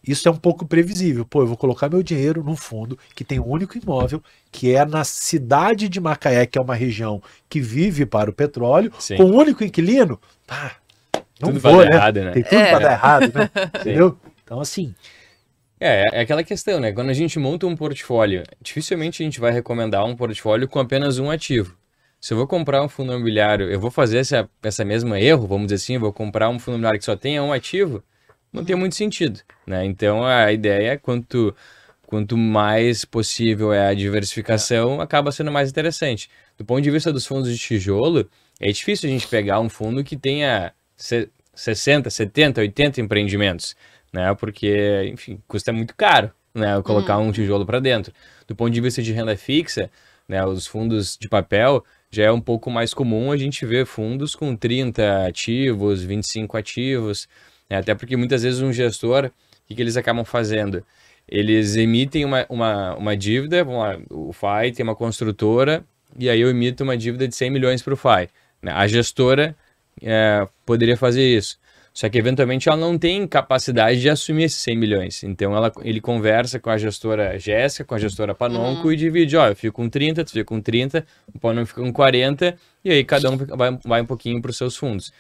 isso 0.07 0.29
é 0.29 0.31
um 0.31 0.37
pouco 0.37 0.67
previsível. 0.67 1.25
Pô, 1.25 1.41
eu 1.41 1.47
vou 1.47 1.57
colocar 1.57 1.89
meu 1.89 2.03
dinheiro 2.03 2.45
num 2.45 2.57
fundo 2.57 2.99
que 3.15 3.25
tem 3.25 3.41
um 3.41 3.49
único 3.49 3.79
imóvel, 3.79 4.23
que 4.53 4.75
é 4.75 4.85
na 4.85 5.03
cidade 5.03 5.89
de 5.89 5.99
Macaé, 5.99 6.45
que 6.45 6.59
é 6.59 6.63
uma 6.63 6.75
região 6.75 7.23
que 7.49 7.61
vive 7.61 8.05
para 8.05 8.29
o 8.29 8.35
petróleo, 8.35 8.93
Sim. 8.99 9.17
com 9.17 9.25
um 9.25 9.37
único 9.37 9.65
inquilino. 9.65 10.21
Pá, 10.47 10.77
tudo 11.47 11.61
vou, 11.61 11.77
vai 11.77 11.85
dar 11.87 11.91
né? 11.91 11.97
errado, 11.97 12.21
né? 12.21 12.33
Tem 12.33 12.43
tudo 12.43 12.55
é. 12.55 12.71
para 12.71 12.79
dar 12.79 12.93
errado, 12.93 13.33
né? 13.35 13.51
Entendeu? 13.81 14.19
Então, 14.45 14.61
assim. 14.61 14.95
É, 15.81 16.19
é 16.19 16.21
aquela 16.21 16.45
questão, 16.45 16.79
né? 16.79 16.93
Quando 16.93 17.09
a 17.09 17.15
gente 17.15 17.39
monta 17.39 17.67
um 17.67 17.75
portfólio, 17.75 18.45
dificilmente 18.61 19.23
a 19.23 19.25
gente 19.25 19.41
vai 19.41 19.51
recomendar 19.51 20.05
um 20.05 20.15
portfólio 20.15 20.69
com 20.69 20.79
apenas 20.79 21.19
um 21.19 21.31
ativo. 21.31 21.75
se 22.21 22.35
eu 22.35 22.37
vou 22.39 22.47
comprar 22.47 22.83
um 22.85 22.89
fundo 22.89 23.15
imobiliário, 23.15 23.71
eu 23.71 23.81
vou 23.81 23.91
fazer 23.91 24.19
essa, 24.19 24.49
essa 24.63 24.85
mesma 24.85 25.19
erro, 25.19 25.47
vamos 25.47 25.69
dizer 25.69 25.77
assim, 25.77 25.95
eu 25.95 26.01
vou 26.01 26.13
comprar 26.13 26.51
um 26.51 26.59
fundo 26.59 26.75
imobiliário 26.75 26.99
que 26.99 27.07
só 27.07 27.17
tenha 27.17 27.43
um 27.43 27.51
ativo, 27.51 28.05
não 28.53 28.63
tem 28.63 28.77
muito 28.77 28.95
sentido, 28.95 29.41
né? 29.67 29.85
Então 29.87 30.23
a 30.23 30.53
ideia 30.53 30.93
é 30.93 30.97
quanto 30.99 31.55
quanto 32.11 32.37
mais 32.37 33.05
possível 33.05 33.73
é 33.73 33.87
a 33.87 33.95
diversificação, 33.95 35.01
é. 35.01 35.05
acaba 35.05 35.31
sendo 35.31 35.53
mais 35.53 35.71
interessante. 35.71 36.29
Do 36.59 36.65
ponto 36.65 36.83
de 36.83 36.91
vista 36.91 37.13
dos 37.13 37.25
fundos 37.25 37.49
de 37.49 37.57
tijolo, 37.57 38.29
é 38.59 38.71
difícil 38.73 39.09
a 39.09 39.13
gente 39.13 39.29
pegar 39.29 39.61
um 39.61 39.69
fundo 39.69 40.03
que 40.03 40.17
tenha 40.17 40.73
60, 41.55 42.11
70, 42.11 42.61
80 42.61 43.01
empreendimentos, 43.01 43.77
né? 44.13 44.35
Porque, 44.35 45.11
enfim, 45.13 45.41
custa 45.49 45.73
muito 45.73 45.95
caro, 45.97 46.31
né? 46.55 46.81
Colocar 46.83 47.19
uhum. 47.19 47.29
um 47.29 47.33
tijolo 47.33 47.65
para 47.65 47.81
dentro. 47.81 48.13
Do 48.47 48.55
ponto 48.55 48.71
de 48.71 48.81
vista 48.81 49.03
de 49.03 49.13
renda 49.13 49.37
fixa, 49.37 49.91
né? 50.29 50.45
Os 50.45 50.67
fundos 50.67 51.17
de 51.19 51.29
papel 51.29 51.85
já 52.11 52.25
é 52.25 52.33
um 52.33 52.41
pouco 52.41 52.71
mais 52.71 52.93
comum 52.93 53.31
a 53.31 53.37
gente 53.37 53.65
ver 53.65 53.87
fundos 53.87 54.35
com 54.35 54.57
30 54.57 55.27
ativos, 55.27 56.03
25 56.03 56.57
ativos, 56.57 57.29
né? 57.69 57.79
até 57.79 57.95
porque 57.95 58.17
muitas 58.17 58.43
vezes 58.43 58.61
um 58.61 58.73
gestor, 58.73 59.27
o 59.27 59.31
que, 59.67 59.77
que 59.77 59.83
eles 59.83 59.97
acabam 59.97 60.25
fazendo? 60.25 60.85
Eles 61.29 61.77
emitem 61.77 62.25
uma, 62.25 62.45
uma, 62.49 62.97
uma 62.97 63.17
dívida, 63.17 63.63
uma, 63.63 64.01
o 64.11 64.33
FAI 64.33 64.73
tem 64.73 64.83
uma 64.83 64.97
construtora, 64.97 65.85
e 66.19 66.29
aí 66.29 66.41
eu 66.41 66.51
emito 66.51 66.83
uma 66.83 66.97
dívida 66.97 67.29
de 67.29 67.37
100 67.37 67.51
milhões 67.51 67.83
para 67.83 67.95
o 67.95 67.97
FAI. 67.97 68.29
Né? 68.61 68.73
A 68.73 68.89
gestora 68.89 69.55
é, 70.03 70.47
poderia 70.65 70.97
fazer 70.97 71.37
isso. 71.37 71.59
Só 71.93 72.09
que 72.09 72.19
eventualmente 72.19 72.69
ela 72.69 72.79
não 72.79 72.97
tem 72.97 73.27
capacidade 73.27 74.01
de 74.01 74.09
assumir 74.09 74.45
esses 74.45 74.61
100 74.63 74.77
milhões. 74.77 75.23
Então 75.25 75.55
ela, 75.55 75.73
ele 75.83 76.01
conversa 76.01 76.61
com 76.61 76.71
a 76.71 76.79
gestora 76.79 77.39
Jéssica, 77.39 77.85
com 77.85 77.95
a 77.95 77.99
gestora 77.99 78.35
Panonco 78.35 78.87
uhum. 78.87 78.93
e 78.93 78.97
divide: 78.97 79.37
ó, 79.37 79.49
eu 79.49 79.57
fico 79.57 79.75
com 79.75 79.89
30, 79.89 80.25
tu 80.25 80.31
fica 80.31 80.45
com 80.45 80.61
30, 80.61 81.05
o 81.35 81.39
Panonco 81.39 81.67
fica 81.67 81.81
com 81.81 81.93
40, 81.93 82.57
e 82.85 82.91
aí 82.91 83.05
cada 83.05 83.31
um 83.31 83.37
vai, 83.37 83.79
vai 83.85 84.03
um 84.03 84.07
pouquinho 84.07 84.41
para 84.41 84.51
os 84.51 84.57
seus 84.57 84.77
fundos. 84.77 85.13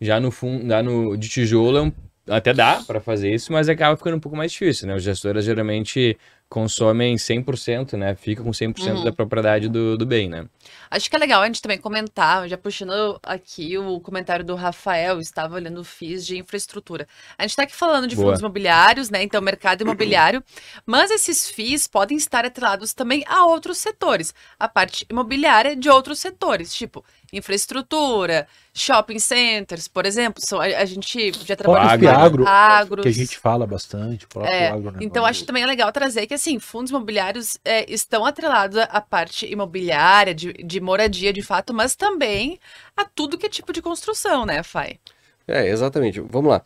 Já 0.00 0.20
no 0.20 0.30
fundo, 0.30 0.68
já 0.68 0.82
no 0.82 1.16
de 1.16 1.28
tijolo 1.28 1.86
é 1.86 1.92
até 2.36 2.52
dá 2.52 2.82
para 2.86 3.00
fazer 3.00 3.34
isso, 3.34 3.52
mas 3.52 3.68
acaba 3.68 3.96
ficando 3.96 4.16
um 4.16 4.20
pouco 4.20 4.36
mais 4.36 4.52
difícil, 4.52 4.86
né? 4.86 4.94
Os 4.94 5.02
gestores 5.02 5.44
geralmente 5.44 6.16
consomem 6.48 7.14
100%, 7.16 7.92
né? 7.94 8.14
Fica 8.14 8.42
com 8.42 8.50
100% 8.50 8.96
uhum. 8.96 9.04
da 9.04 9.12
propriedade 9.12 9.68
do, 9.68 9.98
do 9.98 10.06
bem, 10.06 10.28
né? 10.28 10.46
Acho 10.90 11.10
que 11.10 11.14
é 11.14 11.18
legal 11.18 11.42
a 11.42 11.46
gente 11.46 11.60
também 11.60 11.78
comentar, 11.78 12.48
já 12.48 12.56
puxando 12.56 13.20
aqui 13.22 13.76
o 13.76 14.00
comentário 14.00 14.44
do 14.44 14.54
Rafael, 14.54 15.20
estava 15.20 15.56
olhando 15.56 15.80
o 15.80 15.84
FIIs 15.84 16.26
de 16.26 16.38
infraestrutura. 16.38 17.06
A 17.36 17.42
gente 17.42 17.50
está 17.50 17.64
aqui 17.64 17.76
falando 17.76 18.06
de 18.06 18.16
Boa. 18.16 18.28
fundos 18.28 18.40
imobiliários, 18.40 19.10
né? 19.10 19.22
Então, 19.22 19.42
mercado 19.42 19.82
imobiliário, 19.82 20.42
mas 20.86 21.10
esses 21.10 21.50
FIIs 21.50 21.86
podem 21.86 22.16
estar 22.16 22.44
atrelados 22.46 22.94
também 22.94 23.24
a 23.26 23.44
outros 23.44 23.78
setores, 23.78 24.34
a 24.58 24.66
parte 24.66 25.06
imobiliária 25.10 25.76
de 25.76 25.90
outros 25.90 26.18
setores, 26.18 26.72
tipo 26.72 27.04
infraestrutura, 27.32 28.46
shopping 28.72 29.18
centers, 29.18 29.86
por 29.86 30.06
exemplo, 30.06 30.42
são, 30.44 30.60
a, 30.60 30.64
a 30.64 30.84
gente 30.84 31.32
já 31.44 31.56
trabalha 31.56 31.98
com 31.98 32.08
agro, 32.08 32.46
agros. 32.46 33.02
que 33.02 33.08
a 33.08 33.12
gente 33.12 33.38
fala 33.38 33.66
bastante, 33.66 34.26
é, 34.44 34.70
Então 35.00 35.24
acho 35.24 35.40
que 35.40 35.46
também 35.46 35.62
é 35.62 35.66
legal 35.66 35.92
trazer 35.92 36.26
que 36.26 36.34
assim, 36.34 36.58
fundos 36.58 36.90
imobiliários 36.90 37.58
é, 37.64 37.90
estão 37.92 38.24
atrelados 38.24 38.78
à 38.78 39.00
parte 39.00 39.46
imobiliária, 39.46 40.34
de, 40.34 40.52
de 40.52 40.80
moradia 40.80 41.32
de 41.32 41.42
fato, 41.42 41.74
mas 41.74 41.94
também 41.94 42.58
a 42.96 43.04
tudo 43.04 43.36
que 43.36 43.46
é 43.46 43.48
tipo 43.48 43.72
de 43.72 43.82
construção, 43.82 44.46
né, 44.46 44.62
Fai? 44.62 44.98
É, 45.46 45.68
exatamente. 45.68 46.20
Vamos 46.20 46.50
lá. 46.50 46.62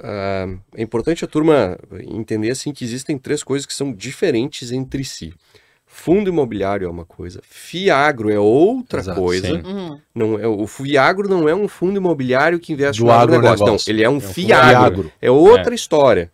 Uh, 0.00 0.58
é 0.74 0.82
importante 0.82 1.24
a 1.24 1.28
turma 1.28 1.78
entender 2.08 2.50
assim 2.50 2.72
que 2.72 2.84
existem 2.84 3.16
três 3.16 3.44
coisas 3.44 3.64
que 3.64 3.72
são 3.72 3.92
diferentes 3.92 4.72
entre 4.72 5.04
si. 5.04 5.32
Fundo 5.94 6.30
imobiliário 6.30 6.86
é 6.86 6.90
uma 6.90 7.04
coisa, 7.04 7.42
Fiagro 7.44 8.32
é 8.32 8.38
outra 8.38 9.00
Exato, 9.00 9.20
coisa. 9.20 9.52
Uhum. 9.52 10.00
Não 10.14 10.38
é, 10.38 10.46
o 10.46 10.66
Fiagro 10.66 11.28
não 11.28 11.46
é 11.46 11.54
um 11.54 11.68
fundo 11.68 11.98
imobiliário 11.98 12.58
que 12.58 12.72
investe 12.72 13.02
Do 13.02 13.06
no 13.06 13.12
agronegócio. 13.12 13.66
Não, 13.66 13.76
ele 13.86 14.02
é 14.02 14.08
um, 14.08 14.14
é 14.14 14.16
um 14.16 14.20
Fiagro. 14.20 15.12
É 15.20 15.30
outra 15.30 15.72
é. 15.72 15.76
história. 15.76 16.32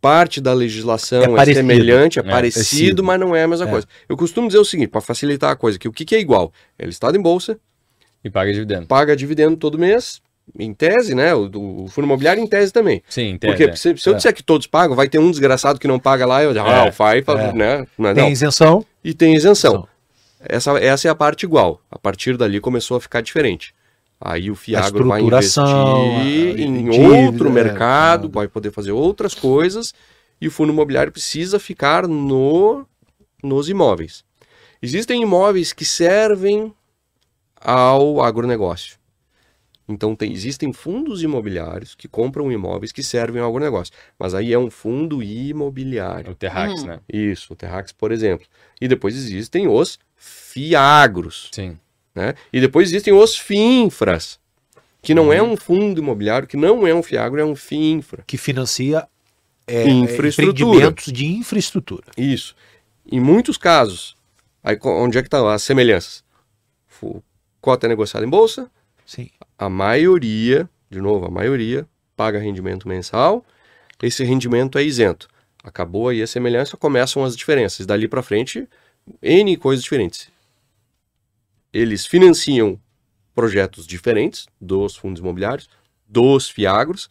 Parte 0.00 0.40
da 0.40 0.54
legislação 0.54 1.36
é, 1.36 1.42
é 1.42 1.52
semelhante, 1.52 2.20
é, 2.20 2.22
é 2.22 2.24
parecido, 2.24 3.02
mas 3.02 3.18
não 3.18 3.34
é 3.34 3.42
a 3.42 3.48
mesma 3.48 3.66
é. 3.66 3.70
coisa. 3.70 3.88
Eu 4.08 4.16
costumo 4.16 4.46
dizer 4.46 4.60
o 4.60 4.64
seguinte, 4.64 4.88
para 4.88 5.00
facilitar 5.00 5.50
a 5.50 5.56
coisa, 5.56 5.76
que 5.76 5.88
o 5.88 5.92
que, 5.92 6.04
que 6.04 6.14
é 6.14 6.20
igual? 6.20 6.52
É 6.78 6.86
listado 6.86 7.18
em 7.18 7.20
bolsa. 7.20 7.58
E 8.22 8.30
paga 8.30 8.52
dividendo. 8.52 8.86
Paga 8.86 9.16
dividendo 9.16 9.56
todo 9.56 9.76
mês, 9.76 10.22
em 10.58 10.72
tese, 10.72 11.14
né? 11.14 11.34
O, 11.34 11.84
o 11.84 11.88
fundo 11.88 12.04
imobiliário 12.04 12.42
em 12.42 12.46
tese 12.46 12.72
também. 12.72 13.02
Sim, 13.08 13.30
em 13.30 13.38
tese. 13.38 13.52
Porque 13.52 13.70
é. 13.70 13.76
se, 13.76 13.96
se 13.96 14.08
eu 14.08 14.14
é. 14.14 14.16
disser 14.16 14.34
que 14.34 14.42
todos 14.42 14.66
pagam, 14.66 14.94
vai 14.94 15.08
ter 15.08 15.18
um 15.18 15.30
desgraçado 15.30 15.78
que 15.78 15.88
não 15.88 15.98
paga 15.98 16.26
lá, 16.26 16.42
eu 16.42 16.50
ah, 16.50 16.86
é. 16.86 16.90
o 16.90 17.38
é. 17.38 17.52
né? 17.52 17.86
Não, 17.96 18.14
tem 18.14 18.32
isenção. 18.32 18.84
E 19.02 19.14
tem 19.14 19.34
isenção. 19.34 19.86
Essa, 20.40 20.78
essa 20.78 21.08
é 21.08 21.10
a 21.10 21.14
parte 21.14 21.44
igual. 21.44 21.80
A 21.90 21.98
partir 21.98 22.36
dali 22.36 22.60
começou 22.60 22.96
a 22.96 23.00
ficar 23.00 23.20
diferente. 23.20 23.74
Aí 24.20 24.50
o 24.50 24.56
Fiagro 24.56 25.06
vai 25.06 25.20
investir 25.22 25.62
em 25.62 26.90
dívida, 26.90 27.26
outro 27.26 27.50
mercado, 27.50 28.26
é, 28.26 28.30
vai 28.30 28.48
poder 28.48 28.72
fazer 28.72 28.90
outras 28.90 29.32
coisas, 29.32 29.94
e 30.40 30.48
o 30.48 30.50
fundo 30.50 30.72
imobiliário 30.72 31.12
precisa 31.12 31.60
ficar 31.60 32.06
no, 32.08 32.84
nos 33.42 33.68
imóveis. 33.68 34.24
Existem 34.82 35.22
imóveis 35.22 35.72
que 35.72 35.84
servem 35.84 36.72
ao 37.60 38.20
agronegócio. 38.20 38.97
Então 39.88 40.14
tem, 40.14 40.32
existem 40.32 40.72
fundos 40.72 41.22
imobiliários 41.22 41.94
que 41.94 42.06
compram 42.06 42.52
imóveis 42.52 42.92
que 42.92 43.02
servem 43.02 43.40
a 43.40 43.44
algum 43.44 43.58
negócio. 43.58 43.94
Mas 44.18 44.34
aí 44.34 44.52
é 44.52 44.58
um 44.58 44.70
fundo 44.70 45.22
imobiliário. 45.22 46.32
O 46.32 46.34
Terrax, 46.34 46.82
hum. 46.82 46.86
né? 46.86 47.00
Isso, 47.08 47.52
o 47.54 47.56
Terrax, 47.56 47.90
por 47.90 48.12
exemplo. 48.12 48.46
E 48.80 48.86
depois 48.86 49.16
existem 49.16 49.66
os 49.66 49.98
fiagros. 50.14 51.48
Sim. 51.52 51.78
Né? 52.14 52.34
E 52.52 52.60
depois 52.60 52.88
existem 52.88 53.14
os 53.14 53.36
finfras, 53.36 54.38
que 55.00 55.14
não 55.14 55.32
é 55.32 55.40
uhum. 55.40 55.50
é 55.50 55.52
um 55.52 55.56
fundo 55.56 56.00
imobiliário, 56.00 56.48
que 56.48 56.56
não 56.56 56.86
é 56.86 56.92
um 56.92 57.02
fiagro, 57.02 57.40
é 57.40 57.44
um 57.44 57.54
finfra. 57.54 58.24
Que 58.26 58.36
financia 58.36 59.08
é, 59.66 59.88
infraestrutura. 59.88 60.92
de 61.06 61.26
infraestrutura. 61.26 62.06
Isso. 62.16 62.56
Em 63.10 63.20
muitos 63.20 63.56
casos, 63.56 64.16
aí 64.62 64.76
onde 64.82 65.16
é 65.16 65.22
que 65.22 65.28
estão 65.28 65.44
tá 65.44 65.54
as 65.54 65.62
semelhanças? 65.62 66.24
Cota 67.60 67.86
é 67.86 67.88
negociada 67.88 68.26
em 68.26 68.28
bolsa, 68.28 68.70
Sim. 69.08 69.30
A 69.58 69.70
maioria, 69.70 70.68
de 70.90 71.00
novo, 71.00 71.24
a 71.24 71.30
maioria 71.30 71.88
paga 72.14 72.38
rendimento 72.38 72.86
mensal. 72.86 73.42
Esse 74.02 74.22
rendimento 74.22 74.76
é 74.76 74.84
isento. 74.84 75.28
Acabou 75.64 76.08
aí 76.08 76.22
a 76.22 76.26
semelhança, 76.26 76.76
começam 76.76 77.24
as 77.24 77.34
diferenças. 77.34 77.86
Dali 77.86 78.06
para 78.06 78.22
frente, 78.22 78.68
N 79.22 79.56
coisas 79.56 79.82
diferentes. 79.82 80.30
Eles 81.72 82.04
financiam 82.04 82.78
projetos 83.34 83.86
diferentes 83.86 84.46
dos 84.60 84.94
fundos 84.94 85.22
imobiliários, 85.22 85.70
dos 86.06 86.50
fiagros, 86.50 87.08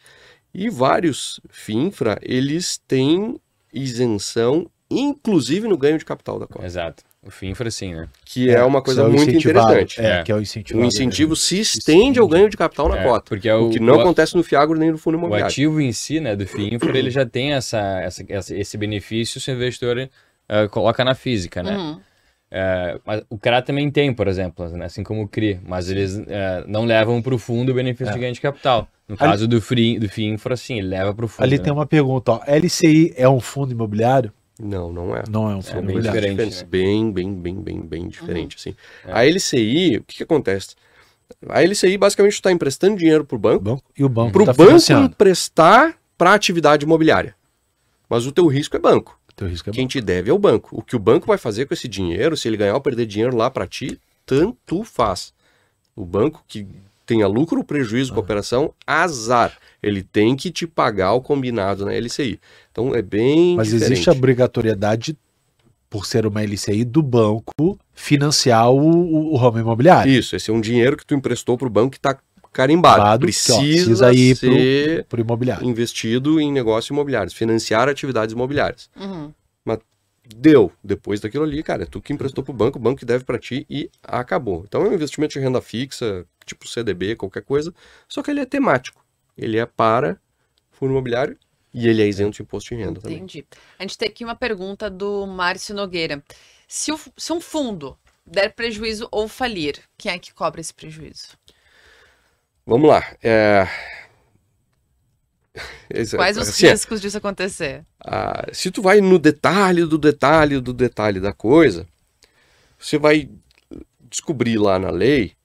e 0.54 0.70
vários 0.70 1.40
FINFRA, 1.50 2.20
eles 2.22 2.78
têm 2.88 3.42
isenção, 3.74 4.70
inclusive 4.88 5.68
no 5.68 5.78
ganho 5.78 5.98
de 5.98 6.06
capital 6.06 6.38
da 6.38 6.46
cota. 6.46 6.64
Exato. 6.64 7.04
O 7.28 7.32
FINFRA, 7.32 7.70
sim, 7.70 7.94
né? 7.94 8.08
Que 8.24 8.50
é, 8.50 8.54
é 8.54 8.64
uma 8.64 8.82
coisa 8.82 9.08
muito 9.10 9.30
interessante. 9.30 10.00
É, 10.00 10.20
é, 10.20 10.24
que 10.24 10.32
é 10.32 10.36
o 10.36 10.40
incentivo. 10.40 10.80
O 10.80 10.86
incentivo 10.86 11.36
se 11.36 11.60
estende 11.60 12.20
ao 12.20 12.28
ganho 12.28 12.50
de 12.50 12.56
capital 12.56 12.88
na 12.88 13.00
é, 13.00 13.04
cota. 13.04 13.26
Porque 13.28 13.50
é 13.50 13.54
o, 13.54 13.68
o 13.68 13.70
que 13.70 13.82
não 13.82 13.98
o, 13.98 14.00
acontece 14.00 14.38
no 14.38 14.44
Fiagro 14.44 14.80
nem 14.80 14.92
no 14.92 14.98
fundo 14.98 15.18
imobiliário. 15.18 15.46
O 15.46 15.48
ativo 15.48 15.82
em 15.82 15.92
si, 15.92 16.22
né, 16.22 16.38
do 16.38 16.48
FINFRA, 16.48 16.98
ele 16.98 17.12
já 17.12 17.26
tem 17.26 17.52
essa, 17.52 17.80
essa, 18.00 18.24
esse 18.56 18.78
benefício 18.78 19.42
se 19.42 19.52
o 19.52 19.56
investidor 19.56 19.98
uh, 20.00 20.70
coloca 20.70 21.04
na 21.04 21.14
física, 21.14 21.62
né? 21.62 21.76
Uhum. 21.76 22.00
Uh, 22.50 23.02
mas 23.06 23.24
o 23.30 23.38
CRA 23.38 23.62
também 23.62 23.92
tem, 23.92 24.14
por 24.14 24.26
exemplo, 24.26 24.66
né, 24.70 24.86
assim 24.86 25.04
como 25.04 25.24
o 25.24 25.28
CRI, 25.28 25.60
mas 25.68 25.90
eles 25.90 26.16
uh, 26.16 26.24
não 26.66 26.86
levam 26.86 27.22
para 27.22 27.36
o 27.36 27.38
fundo 27.38 27.74
o 27.74 27.76
benefício 27.76 28.14
de 28.14 28.20
ganho 28.20 28.34
de 28.34 28.40
capital. 28.40 28.88
No 29.06 29.18
caso 29.18 29.44
ali, 29.44 29.48
do, 29.48 29.62
free, 29.62 30.00
do 30.00 30.08
FINFRA, 30.08 30.56
sim, 30.56 30.78
ele 30.78 30.88
leva 30.88 31.14
para 31.14 31.26
o 31.26 31.28
fundo. 31.28 31.44
Ali 31.44 31.58
né? 31.58 31.64
tem 31.64 31.74
uma 31.74 31.86
pergunta, 31.86 32.32
ó, 32.32 32.42
LCI 32.48 33.14
é 33.18 33.28
um 33.28 33.42
fundo 33.42 33.74
imobiliário? 33.74 34.32
Não, 34.60 34.92
não 34.92 35.16
é. 35.16 35.24
Não 35.30 35.50
é 35.50 35.56
um 35.56 35.62
fundo 35.62 35.92
é 35.92 35.94
bem 35.94 36.02
diferente. 36.02 36.58
Né? 36.58 36.64
Bem, 36.70 37.12
bem, 37.12 37.34
bem, 37.34 37.62
bem, 37.62 37.82
bem 37.82 38.08
diferente, 38.08 38.56
uhum. 38.56 38.60
assim. 38.60 38.76
É. 39.06 39.12
A 39.12 39.26
LCI, 39.26 39.98
o 39.98 40.04
que, 40.04 40.18
que 40.18 40.24
acontece? 40.24 40.76
A 41.48 41.62
LCI 41.62 41.98
basicamente 41.98 42.34
está 42.34 42.52
emprestando 42.52 42.98
dinheiro 42.98 43.26
para 43.26 43.36
o 43.36 43.40
banco, 43.40 43.64
banco, 43.64 43.84
e 43.98 44.04
o 44.04 44.10
banco 44.10 44.32
para 44.32 44.44
o 44.44 44.46
tá 44.46 44.54
banco 44.54 44.92
emprestar 44.94 45.98
para 46.18 46.34
atividade 46.34 46.86
imobiliária. 46.86 47.36
Mas 48.10 48.26
o 48.26 48.32
teu 48.32 48.48
risco 48.48 48.76
é 48.76 48.80
banco. 48.80 49.20
Teu 49.36 49.48
risco 49.48 49.70
é 49.70 49.74
Quem 49.74 49.84
banco. 49.84 49.92
te 49.92 50.02
deve 50.02 50.32
é 50.32 50.34
o 50.34 50.40
banco. 50.40 50.70
O 50.72 50.82
que 50.82 50.96
o 50.96 51.00
banco 51.00 51.28
vai 51.28 51.38
fazer 51.38 51.66
com 51.66 51.74
esse 51.74 51.88
dinheiro, 51.88 52.36
se 52.36 52.48
ele 52.48 52.58
ganhar 52.58 52.74
ou 52.74 52.82
perder 52.82 53.06
dinheiro 53.06 53.36
lá 53.36 53.52
para 53.52 53.68
ti, 53.68 54.00
tanto 54.26 54.84
faz. 54.84 55.34
O 55.96 56.06
banco 56.06 56.44
que 56.48 56.68
tenha 57.06 57.28
lucro 57.28 57.60
ou 57.60 57.64
prejuízo 57.64 58.14
com 58.14 58.20
a 58.20 58.24
operação, 58.24 58.74
azar. 58.86 59.58
Ele 59.88 60.04
tem 60.04 60.36
que 60.36 60.52
te 60.52 60.68
pagar 60.68 61.14
o 61.14 61.22
combinado 61.22 61.86
na 61.86 61.94
LCI. 61.94 62.40
Então 62.72 62.94
é 62.94 63.02
bem 63.02 63.56
Mas 63.56 63.68
diferente. 63.68 63.94
existe 63.94 64.10
a 64.10 64.14
obrigatoriedade, 64.14 65.18
por 65.90 66.06
ser 66.06 66.26
uma 66.26 66.44
LCI, 66.44 66.84
do 66.84 67.02
banco 67.02 67.80
financiar 67.94 68.70
o, 68.72 69.34
o 69.34 69.36
ramo 69.38 69.60
imobiliário. 69.60 70.12
Isso, 70.12 70.36
esse 70.36 70.52
é 70.52 70.54
um 70.54 70.62
dinheiro 70.62 70.98
que 70.98 71.06
tu 71.06 71.16
emprestou 71.16 71.58
para 71.58 71.68
o 71.68 71.70
banco 71.70 71.92
que 71.92 71.98
está 71.98 72.18
carimbado. 72.58 73.20
precisa, 73.20 73.54
que, 73.54 73.54
ó, 73.54 73.60
precisa 73.60 74.14
ir 74.14 74.36
ser 74.36 74.96
pro, 74.96 75.06
pro 75.10 75.22
imobiliário. 75.22 75.68
investido 75.68 76.42
em 76.42 76.52
negócios 76.52 76.90
imobiliários, 76.90 77.34
financiar 77.34 77.88
atividades 77.88 78.34
imobiliárias. 78.34 78.90
Uhum. 79.00 79.32
Mas 79.64 79.80
deu. 80.36 80.72
Depois 80.84 81.20
daquilo 81.20 81.44
ali, 81.44 81.62
cara, 81.62 81.84
é 81.84 81.86
tu 81.86 82.02
que 82.02 82.12
emprestou 82.12 82.44
pro 82.44 82.54
banco, 82.54 82.80
o 82.80 82.82
banco 82.82 83.00
que 83.00 83.06
deve 83.06 83.24
para 83.24 83.38
ti 83.38 83.66
e 83.70 83.90
acabou. 84.04 84.64
Então 84.68 84.82
é 84.82 84.90
um 84.90 84.94
investimento 84.94 85.34
de 85.34 85.40
renda 85.40 85.62
fixa, 85.62 86.26
tipo 86.46 86.68
CDB, 86.68 87.16
qualquer 87.16 87.44
coisa, 87.44 87.74
só 88.08 88.24
que 88.24 88.32
ele 88.32 88.40
é 88.40 88.46
temático. 88.46 89.06
Ele 89.38 89.58
é 89.58 89.66
para 89.66 90.20
fundo 90.72 90.92
imobiliário 90.92 91.38
e 91.74 91.88
ele 91.88 92.02
é 92.02 92.08
isento 92.08 92.38
de 92.38 92.42
imposto 92.42 92.76
de 92.76 92.82
renda 92.82 93.00
também. 93.00 93.18
Entendi. 93.18 93.46
A 93.78 93.84
gente 93.84 93.98
tem 93.98 94.10
aqui 94.10 94.24
uma 94.24 94.36
pergunta 94.36 94.90
do 94.90 95.26
Márcio 95.28 95.76
Nogueira. 95.76 96.24
Se, 96.68 96.92
o, 96.92 97.00
se 97.16 97.32
um 97.32 97.40
fundo 97.40 97.98
der 98.26 98.54
prejuízo 98.54 99.08
ou 99.12 99.28
falir, 99.28 99.80
quem 99.98 100.12
é 100.12 100.20
que 100.20 100.34
cobra 100.34 100.60
esse 100.60 100.74
prejuízo? 100.74 101.38
Vamos 102.66 102.90
lá. 102.90 103.04
É... 103.24 103.68
Quais 106.16 106.38
os 106.38 106.50
assim, 106.50 106.68
riscos 106.68 107.00
disso 107.00 107.18
acontecer? 107.18 107.86
Ah, 108.00 108.48
se 108.52 108.70
tu 108.70 108.82
vai 108.82 109.00
no 109.02 109.18
detalhe 109.18 109.86
do 109.86 109.98
detalhe 109.98 110.60
do 110.60 110.74
detalhe 110.74 111.20
da 111.20 111.34
coisa, 111.34 111.88
você 112.78 112.98
vai 112.98 113.30
descobrir 114.10 114.58
lá 114.58 114.78
na 114.78 114.90
lei, 114.90 115.36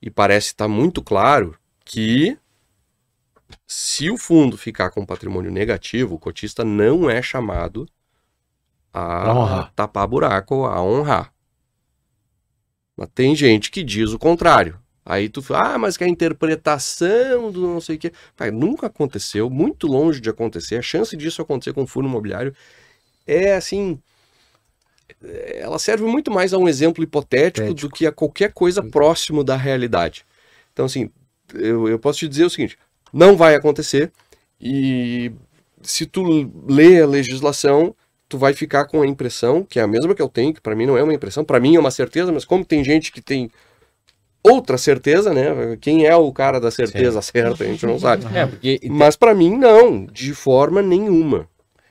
e 0.00 0.10
parece 0.10 0.48
estar 0.48 0.68
muito 0.68 1.02
claro, 1.02 1.58
que 1.84 2.38
se 3.66 4.10
o 4.10 4.16
fundo 4.16 4.56
ficar 4.56 4.90
com 4.90 5.06
patrimônio 5.06 5.50
negativo, 5.50 6.14
o 6.14 6.18
cotista 6.18 6.64
não 6.64 7.08
é 7.08 7.22
chamado 7.22 7.88
a 8.92 9.70
tapar 9.74 10.06
buraco, 10.06 10.64
a 10.64 10.82
honrar. 10.82 11.32
Mas 12.96 13.08
tem 13.14 13.34
gente 13.34 13.70
que 13.70 13.82
diz 13.82 14.12
o 14.12 14.18
contrário. 14.18 14.78
Aí 15.04 15.28
tu 15.28 15.40
fala, 15.40 15.74
ah, 15.74 15.78
mas 15.78 15.96
que 15.96 16.04
a 16.04 16.08
interpretação 16.08 17.50
do 17.50 17.62
não 17.62 17.80
sei 17.80 17.96
o 17.96 17.98
quê. 17.98 18.12
Pai, 18.36 18.50
nunca 18.50 18.88
aconteceu, 18.88 19.48
muito 19.48 19.86
longe 19.86 20.20
de 20.20 20.28
acontecer. 20.28 20.76
A 20.76 20.82
chance 20.82 21.16
disso 21.16 21.40
acontecer 21.40 21.72
com 21.72 21.86
fundo 21.86 22.08
imobiliário 22.08 22.54
é 23.26 23.54
assim. 23.54 23.98
Ela 25.22 25.78
serve 25.78 26.04
muito 26.04 26.30
mais 26.30 26.52
a 26.52 26.58
um 26.58 26.68
exemplo 26.68 27.02
hipotético 27.02 27.72
do 27.72 27.88
que 27.88 28.06
a 28.06 28.12
qualquer 28.12 28.52
coisa 28.52 28.82
próximo 28.82 29.42
da 29.42 29.56
realidade. 29.56 30.26
Então, 30.72 30.84
assim, 30.84 31.10
eu, 31.54 31.88
eu 31.88 31.98
posso 31.98 32.18
te 32.18 32.28
dizer 32.28 32.44
o 32.44 32.50
seguinte: 32.50 32.78
não 33.12 33.36
vai 33.36 33.54
acontecer. 33.54 34.10
E 34.60 35.32
se 35.82 36.06
tu 36.06 36.22
lê 36.68 37.00
a 37.00 37.06
legislação, 37.06 37.94
tu 38.28 38.36
vai 38.36 38.52
ficar 38.52 38.86
com 38.86 39.02
a 39.02 39.06
impressão, 39.06 39.64
que 39.64 39.78
é 39.78 39.82
a 39.82 39.86
mesma 39.86 40.14
que 40.14 40.22
eu 40.22 40.28
tenho, 40.28 40.52
que 40.52 40.60
para 40.60 40.74
mim 40.74 40.86
não 40.86 40.96
é 40.98 41.02
uma 41.02 41.14
impressão, 41.14 41.44
para 41.44 41.60
mim 41.60 41.76
é 41.76 41.80
uma 41.80 41.90
certeza, 41.90 42.32
mas 42.32 42.44
como 42.44 42.64
tem 42.64 42.84
gente 42.84 43.10
que 43.10 43.20
tem 43.20 43.50
outra 44.42 44.78
certeza, 44.78 45.32
né? 45.32 45.76
Quem 45.80 46.06
é 46.06 46.14
o 46.14 46.32
cara 46.32 46.60
da 46.60 46.70
certeza 46.70 47.20
Sim. 47.22 47.32
certa, 47.32 47.64
a 47.64 47.66
gente 47.66 47.86
não 47.86 47.98
sabe. 47.98 48.24
É, 48.34 48.46
porque... 48.46 48.80
Mas 48.90 49.16
para 49.16 49.34
mim, 49.34 49.56
não, 49.56 50.04
de 50.06 50.34
forma 50.34 50.82
nenhuma. 50.82 51.48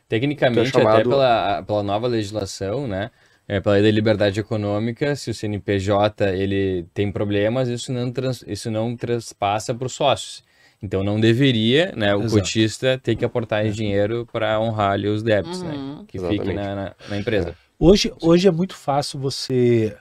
Tecnicamente, 0.07 0.70
é 0.70 0.72
chamado... 0.72 0.95
até 0.95 1.03
pela, 1.03 1.63
pela 1.63 1.84
nova 1.84 2.07
legislação, 2.07 2.88
né? 2.88 3.11
É, 3.47 3.61
pela 3.61 3.76
lei 3.76 3.84
da 3.84 3.91
liberdade 3.91 4.39
econômica, 4.39 5.15
se 5.15 5.32
o 5.32 5.34
CNPJ 5.34 6.36
ele 6.36 6.86
tem 6.93 7.11
problemas, 7.11 7.70
isso 7.70 7.93
não, 7.93 8.11
trans, 8.11 8.43
isso 8.45 8.70
não 8.70 8.95
transpassa 8.95 9.74
para 9.74 9.86
os 9.86 9.93
sócios. 9.93 10.43
Então 10.82 11.03
não 11.03 11.19
deveria, 11.19 11.91
né, 11.95 12.15
o 12.15 12.21
Exato. 12.21 12.41
cotista 12.41 12.99
ter 13.01 13.15
que 13.15 13.25
aportar 13.25 13.65
é. 13.65 13.69
dinheiro 13.69 14.28
para 14.32 14.59
honrar 14.59 14.91
ali 14.91 15.07
os 15.07 15.23
débitos, 15.23 15.63
né, 15.63 15.71
uhum. 15.71 15.97
né, 15.97 16.05
que 16.07 16.17
Exatamente. 16.17 16.41
fiquem 16.41 16.55
na, 16.55 16.75
na, 16.75 16.95
na, 17.09 17.17
empresa. 17.17 17.55
Hoje, 17.80 18.13
hoje 18.21 18.47
é 18.47 18.51
muito 18.51 18.75
fácil 18.75 19.19
você 19.19 19.97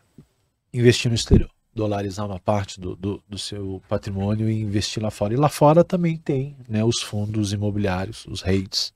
investir 0.73 1.11
no 1.11 1.15
exterior 1.15 1.51
dolarizar 1.77 2.25
uma 2.25 2.41
parte 2.41 2.81
do, 2.81 2.97
do, 2.97 3.23
do, 3.29 3.39
seu 3.39 3.83
patrimônio 3.87 4.49
e 4.49 4.63
investir 4.63 5.03
lá 5.03 5.11
fora. 5.11 5.35
E 5.35 5.37
lá 5.37 5.51
fora 5.51 5.85
também 5.85 6.17
tem 6.17 6.57
né, 6.67 6.83
os 6.83 7.03
fundos 7.03 7.53
imobiliários, 7.53 8.25
os 8.27 8.41
REITs. 8.41 8.95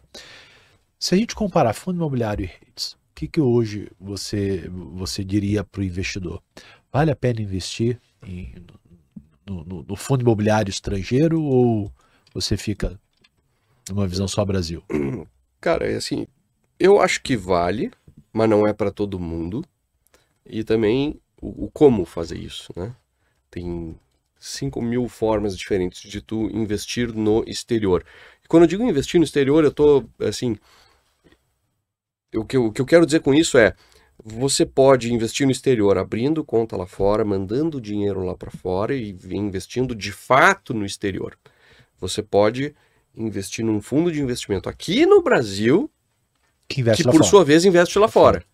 Se 0.99 1.15
a 1.15 1.19
gente 1.19 1.35
comparar 1.35 1.75
fundo 1.75 1.97
imobiliário 1.97 2.45
e 2.45 2.47
REITs, 2.47 2.93
o 2.93 2.97
que, 3.15 3.29
que 3.29 3.41
hoje 3.41 3.89
você, 4.01 4.67
você 4.73 5.23
diria 5.23 5.63
para 5.63 5.83
o 5.83 5.85
investidor? 5.85 6.43
Vale 6.91 7.11
a 7.11 7.17
pena 7.17 7.43
investir 7.43 8.01
em, 8.27 8.55
no, 9.47 9.65
no, 9.65 9.83
no, 9.83 9.97
fundo 9.97 10.23
imobiliário 10.23 10.71
estrangeiro 10.71 11.43
ou 11.43 11.93
você 12.33 12.57
fica 12.57 12.99
numa 13.89 14.07
visão 14.07 14.29
só 14.29 14.45
Brasil? 14.45 14.83
Cara, 15.61 15.91
é 15.91 15.97
assim, 15.97 16.27
eu 16.79 17.01
acho 17.01 17.23
que 17.23 17.37
vale, 17.37 17.91
mas 18.33 18.49
não 18.49 18.67
é 18.67 18.73
para 18.73 18.91
todo 18.91 19.19
mundo. 19.19 19.65
E 20.47 20.65
também 20.65 21.21
o, 21.41 21.67
o 21.67 21.71
como 21.71 22.05
fazer 22.05 22.39
isso, 22.39 22.73
né? 22.77 22.95
Tem 23.51 23.95
5 24.39 24.81
mil 24.81 25.09
formas 25.09 25.57
diferentes 25.57 26.09
de 26.09 26.21
tu 26.21 26.49
investir 26.53 27.13
no 27.13 27.45
exterior. 27.47 28.05
E 28.43 28.49
quando 28.49 28.63
eu 28.63 28.69
digo 28.69 28.83
investir 28.85 29.19
no 29.19 29.25
exterior, 29.25 29.65
eu 29.65 29.73
tô, 29.73 30.05
assim... 30.21 30.57
O 32.35 32.45
que, 32.45 32.57
eu, 32.57 32.67
o 32.67 32.73
que 32.73 32.81
eu 32.81 32.87
quero 32.87 33.05
dizer 33.05 33.21
com 33.21 33.35
isso 33.35 33.59
é, 33.59 33.75
você 34.25 34.67
pode 34.67 35.13
investir 35.13 35.47
no 35.47 35.53
exterior 35.53 35.97
abrindo 35.99 36.45
conta 36.45 36.77
lá 36.77 36.87
fora, 36.87 37.25
mandando 37.25 37.81
dinheiro 37.81 38.25
lá 38.25 38.35
para 38.35 38.51
fora 38.51 38.95
e 38.95 39.17
investindo 39.33 39.95
de 39.95 40.13
fato 40.13 40.75
no 40.75 40.85
exterior. 40.85 41.37
Você 41.99 42.23
pode 42.23 42.75
investir 43.17 43.65
num 43.65 43.81
fundo 43.81 44.11
de 44.11 44.21
investimento 44.21 44.69
aqui 44.69 45.05
no 45.05 45.23
Brasil 45.23 45.91
que, 46.69 46.83
que 46.83 47.03
por 47.05 47.13
fora. 47.13 47.25
sua 47.25 47.45
vez 47.45 47.65
investe 47.65 47.99
lá 47.99 48.09
fora 48.09 48.45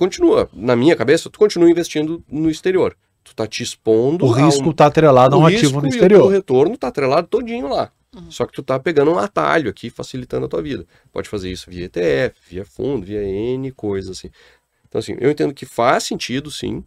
continua, 0.00 0.48
na 0.54 0.74
minha 0.74 0.96
cabeça, 0.96 1.28
tu 1.28 1.38
continua 1.38 1.70
investindo 1.70 2.24
no 2.26 2.48
exterior. 2.48 2.96
Tu 3.22 3.34
tá 3.34 3.46
te 3.46 3.62
expondo. 3.62 4.24
O 4.24 4.30
risco 4.30 4.70
um... 4.70 4.72
tá 4.72 4.86
atrelado 4.86 5.36
a 5.36 5.38
um 5.38 5.44
ativo 5.44 5.82
no 5.82 5.88
exterior. 5.88 6.22
o 6.22 6.28
retorno 6.28 6.74
tá 6.78 6.88
atrelado 6.88 7.28
todinho 7.28 7.68
lá. 7.68 7.92
Uhum. 8.16 8.30
Só 8.30 8.46
que 8.46 8.52
tu 8.54 8.62
tá 8.62 8.80
pegando 8.80 9.10
um 9.10 9.18
atalho 9.18 9.68
aqui, 9.68 9.90
facilitando 9.90 10.46
a 10.46 10.48
tua 10.48 10.62
vida. 10.62 10.86
Pode 11.12 11.28
fazer 11.28 11.52
isso 11.52 11.70
via 11.70 11.84
ETF, 11.84 12.34
via 12.48 12.64
fundo, 12.64 13.04
via 13.04 13.22
N 13.22 13.70
coisas 13.72 14.16
assim. 14.16 14.30
Então, 14.90 14.98
assim, 14.98 15.16
eu 15.20 15.30
entendo 15.30 15.54
que 15.54 15.64
faz 15.64 16.02
sentido, 16.02 16.50
sim, 16.50 16.84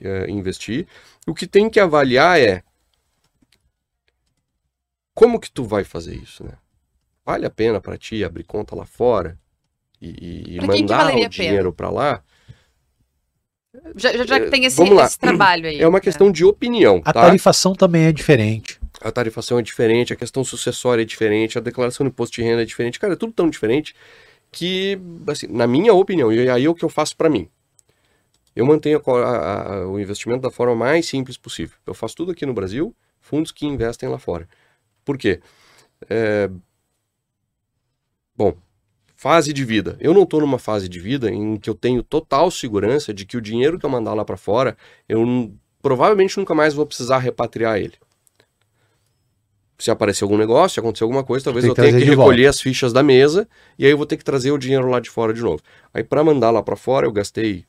é, 0.00 0.28
investir. 0.28 0.86
O 1.26 1.32
que 1.32 1.46
tem 1.46 1.70
que 1.70 1.78
avaliar 1.78 2.38
é 2.40 2.62
como 5.14 5.38
que 5.38 5.50
tu 5.50 5.64
vai 5.64 5.84
fazer 5.84 6.16
isso, 6.16 6.42
né? 6.44 6.52
Vale 7.24 7.46
a 7.46 7.50
pena 7.50 7.80
para 7.80 7.96
ti 7.96 8.24
abrir 8.24 8.42
conta 8.42 8.74
lá 8.74 8.84
fora 8.84 9.38
e, 10.02 10.56
e 10.56 10.60
mandar 10.60 11.14
o 11.14 11.28
dinheiro 11.28 11.72
para 11.72 11.88
lá? 11.88 12.22
Já, 13.94 14.12
já, 14.16 14.26
já 14.26 14.40
que 14.40 14.50
tem 14.50 14.64
esse, 14.64 14.82
esse, 14.82 15.18
trabalho 15.18 15.68
aí. 15.68 15.80
É 15.80 15.86
uma 15.86 16.00
questão 16.00 16.28
é. 16.28 16.32
de 16.32 16.44
opinião. 16.44 17.00
A 17.04 17.12
tá? 17.12 17.22
tarifação 17.22 17.74
também 17.74 18.06
é 18.06 18.12
diferente. 18.12 18.80
A 19.00 19.12
tarifação 19.12 19.60
é 19.60 19.62
diferente, 19.62 20.12
a 20.12 20.16
questão 20.16 20.42
sucessória 20.42 21.02
é 21.02 21.04
diferente, 21.04 21.56
a 21.56 21.60
declaração 21.60 22.04
de 22.04 22.10
imposto 22.10 22.34
de 22.34 22.42
renda 22.42 22.62
é 22.62 22.64
diferente. 22.64 22.98
Cara, 22.98 23.12
é 23.12 23.16
tudo 23.16 23.32
tão 23.32 23.48
diferente 23.48 23.94
que, 24.50 24.98
assim, 25.28 25.46
na 25.48 25.66
minha 25.66 25.94
opinião, 25.94 26.32
e 26.32 26.48
aí 26.48 26.64
é 26.64 26.68
o 26.68 26.74
que 26.74 26.84
eu 26.84 26.88
faço 26.88 27.16
para 27.16 27.30
mim. 27.30 27.48
Eu 28.54 28.66
mantenho 28.66 29.00
a, 29.06 29.10
a, 29.10 29.74
a, 29.74 29.88
o 29.88 29.98
investimento 29.98 30.42
da 30.42 30.50
forma 30.50 30.74
mais 30.74 31.06
simples 31.06 31.36
possível. 31.36 31.76
Eu 31.86 31.94
faço 31.94 32.16
tudo 32.16 32.32
aqui 32.32 32.44
no 32.44 32.54
Brasil, 32.54 32.94
fundos 33.20 33.52
que 33.52 33.66
investem 33.66 34.08
lá 34.08 34.18
fora. 34.18 34.48
Por 35.04 35.16
quê? 35.16 35.40
É... 36.08 36.50
Bom, 38.36 38.56
Fase 39.20 39.52
de 39.52 39.66
vida. 39.66 39.98
Eu 40.00 40.14
não 40.14 40.22
estou 40.22 40.40
numa 40.40 40.58
fase 40.58 40.88
de 40.88 40.98
vida 40.98 41.30
em 41.30 41.58
que 41.58 41.68
eu 41.68 41.74
tenho 41.74 42.02
total 42.02 42.50
segurança 42.50 43.12
de 43.12 43.26
que 43.26 43.36
o 43.36 43.40
dinheiro 43.42 43.78
que 43.78 43.84
eu 43.84 43.90
mandar 43.90 44.14
lá 44.14 44.24
para 44.24 44.38
fora, 44.38 44.74
eu 45.06 45.52
provavelmente 45.82 46.38
nunca 46.38 46.54
mais 46.54 46.72
vou 46.72 46.86
precisar 46.86 47.18
repatriar 47.18 47.76
ele. 47.76 47.92
Se 49.80 49.90
aparecer 49.90 50.24
algum 50.24 50.36
negócio, 50.36 50.74
se 50.74 50.80
acontecer 50.80 51.04
alguma 51.04 51.24
coisa, 51.24 51.44
talvez 51.44 51.64
eu 51.64 51.74
tenha 51.74 51.98
que 51.98 52.04
recolher 52.04 52.44
volta. 52.44 52.50
as 52.50 52.60
fichas 52.60 52.92
da 52.92 53.02
mesa 53.02 53.48
e 53.78 53.86
aí 53.86 53.90
eu 53.90 53.96
vou 53.96 54.06
ter 54.06 54.16
que 54.16 54.24
trazer 54.24 54.52
o 54.52 54.58
dinheiro 54.58 54.88
lá 54.88 55.00
de 55.00 55.08
fora 55.08 55.32
de 55.32 55.40
novo. 55.40 55.62
Aí 55.92 56.04
para 56.04 56.22
mandar 56.22 56.50
lá 56.50 56.62
para 56.62 56.76
fora, 56.76 57.06
eu 57.06 57.12
gastei 57.12 57.64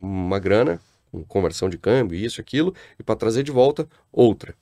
uma 0.00 0.38
grana, 0.38 0.80
com 1.12 1.22
conversão 1.24 1.68
de 1.68 1.76
câmbio, 1.76 2.18
isso, 2.18 2.40
aquilo, 2.40 2.74
e 2.98 3.02
para 3.02 3.16
trazer 3.16 3.42
de 3.42 3.50
volta, 3.50 3.86
outra. 4.10 4.54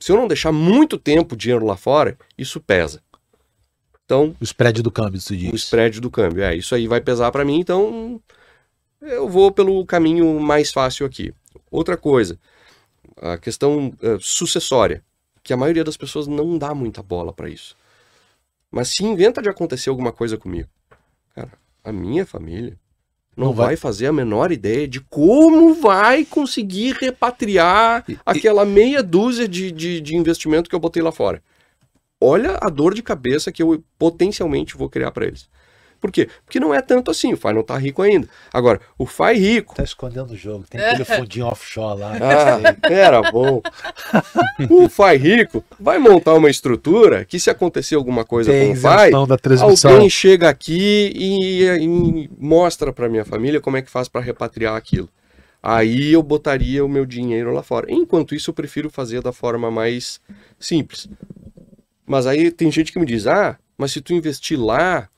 Se 0.00 0.10
eu 0.12 0.16
não 0.16 0.26
deixar 0.26 0.52
muito 0.52 0.96
tempo 0.96 1.34
o 1.34 1.38
dinheiro 1.38 1.66
lá 1.66 1.76
fora, 1.76 2.16
isso 2.36 2.60
pesa. 2.60 3.02
Então, 4.04 4.34
o 4.40 4.44
spread 4.44 4.82
do 4.82 4.90
câmbio, 4.90 5.20
você 5.20 5.36
diz. 5.36 5.52
O 5.52 5.56
spread 5.56 6.00
do 6.00 6.10
câmbio, 6.10 6.42
é. 6.42 6.56
Isso 6.56 6.74
aí 6.74 6.86
vai 6.86 7.00
pesar 7.00 7.30
para 7.30 7.44
mim, 7.44 7.58
então 7.60 8.18
eu 9.02 9.28
vou 9.28 9.52
pelo 9.52 9.84
caminho 9.84 10.40
mais 10.40 10.72
fácil 10.72 11.04
aqui. 11.04 11.34
Outra 11.70 11.96
coisa, 11.96 12.38
a 13.20 13.36
questão 13.36 13.92
uh, 14.02 14.18
sucessória, 14.18 15.04
que 15.48 15.52
a 15.54 15.56
maioria 15.56 15.82
das 15.82 15.96
pessoas 15.96 16.26
não 16.26 16.58
dá 16.58 16.74
muita 16.74 17.02
bola 17.02 17.32
para 17.32 17.48
isso. 17.48 17.74
Mas 18.70 18.90
se 18.90 19.02
inventa 19.02 19.40
de 19.40 19.48
acontecer 19.48 19.88
alguma 19.88 20.12
coisa 20.12 20.36
comigo, 20.36 20.68
cara, 21.34 21.52
a 21.82 21.90
minha 21.90 22.26
família 22.26 22.78
não, 23.34 23.46
não 23.46 23.54
vai... 23.54 23.68
vai... 23.68 23.76
fazer 23.76 24.08
a 24.08 24.12
menor 24.12 24.52
ideia 24.52 24.86
de 24.86 25.00
como 25.00 25.72
vai 25.72 26.26
conseguir 26.26 26.96
repatriar 27.00 28.04
e, 28.06 28.18
aquela 28.26 28.66
meia 28.66 29.02
dúzia 29.02 29.48
de, 29.48 29.72
de, 29.72 30.02
de 30.02 30.14
investimento 30.14 30.68
que 30.68 30.76
eu 30.76 30.80
botei 30.80 31.02
lá 31.02 31.10
fora 31.10 31.42
olha 32.20 32.58
a 32.60 32.68
dor 32.68 32.92
de 32.92 33.02
cabeça 33.02 33.50
que 33.52 33.62
eu 33.62 33.82
potencialmente 33.98 34.76
vou 34.76 34.88
criar 34.88 35.12
para 35.12 35.26
eles. 35.26 35.48
Por 36.00 36.12
quê? 36.12 36.28
Porque 36.44 36.60
não 36.60 36.72
é 36.72 36.80
tanto 36.80 37.10
assim, 37.10 37.32
o 37.32 37.36
FI 37.36 37.52
não 37.52 37.62
tá 37.62 37.76
rico 37.76 38.02
ainda. 38.02 38.28
Agora, 38.52 38.80
o 38.96 39.04
FI 39.04 39.34
rico. 39.34 39.74
Tá 39.74 39.82
escondendo 39.82 40.32
o 40.32 40.36
jogo, 40.36 40.64
tem 40.68 40.80
aquele 40.80 41.04
fundinho 41.06 41.46
offshore 41.46 42.00
lá. 42.00 42.12
Ah, 42.12 42.76
era 42.90 43.30
bom. 43.30 43.60
o 44.70 44.88
FI 44.88 45.16
rico 45.16 45.64
vai 45.78 45.98
montar 45.98 46.34
uma 46.34 46.48
estrutura 46.48 47.24
que, 47.24 47.40
se 47.40 47.50
acontecer 47.50 47.96
alguma 47.96 48.24
coisa 48.24 48.50
Tem 48.50 48.68
com 48.68 48.78
o 48.78 49.36
transmissão. 49.38 49.92
alguém 49.92 50.08
chega 50.10 50.48
aqui 50.48 51.12
e, 51.14 51.64
e 51.64 52.30
mostra 52.38 52.92
para 52.92 53.08
minha 53.08 53.24
família 53.24 53.60
como 53.60 53.76
é 53.76 53.82
que 53.82 53.90
faz 53.90 54.08
para 54.08 54.20
repatriar 54.20 54.76
aquilo. 54.76 55.08
Aí 55.62 56.12
eu 56.12 56.22
botaria 56.22 56.84
o 56.84 56.88
meu 56.88 57.04
dinheiro 57.04 57.52
lá 57.52 57.62
fora. 57.62 57.90
Enquanto 57.90 58.34
isso, 58.34 58.50
eu 58.50 58.54
prefiro 58.54 58.88
fazer 58.88 59.20
da 59.20 59.32
forma 59.32 59.70
mais 59.70 60.20
simples. 60.58 61.08
Mas 62.06 62.26
aí 62.26 62.50
tem 62.50 62.70
gente 62.70 62.92
que 62.92 62.98
me 62.98 63.06
diz: 63.06 63.26
ah, 63.26 63.58
mas 63.76 63.92
se 63.92 64.00
tu 64.00 64.14
investir 64.14 64.58
lá, 64.58 65.08